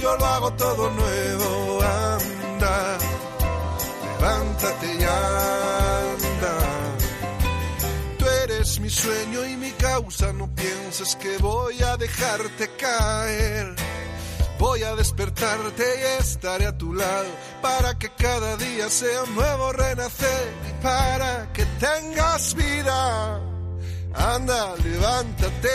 Yo 0.00 0.16
lo 0.16 0.24
hago 0.24 0.52
todo 0.52 0.90
nuevo, 0.90 1.82
anda. 1.82 2.37
Levántate 4.18 4.98
ya 4.98 5.58
mi 8.80 8.90
sueño 8.90 9.44
y 9.46 9.56
mi 9.56 9.70
causa, 9.72 10.32
no 10.32 10.54
pienses 10.54 11.16
que 11.16 11.38
voy 11.38 11.80
a 11.82 11.96
dejarte 11.96 12.68
caer. 12.76 13.74
Voy 14.58 14.82
a 14.82 14.94
despertarte 14.94 15.84
y 16.00 16.20
estaré 16.20 16.66
a 16.66 16.76
tu 16.76 16.92
lado 16.92 17.28
para 17.62 17.98
que 17.98 18.10
cada 18.10 18.56
día 18.56 18.90
sea 18.90 19.22
un 19.22 19.34
nuevo 19.34 19.72
renacer 19.72 20.52
y 20.68 20.82
para 20.82 21.52
que 21.52 21.64
tengas 21.78 22.54
vida. 22.54 23.40
Anda, 24.14 24.74
levántate. 24.76 25.68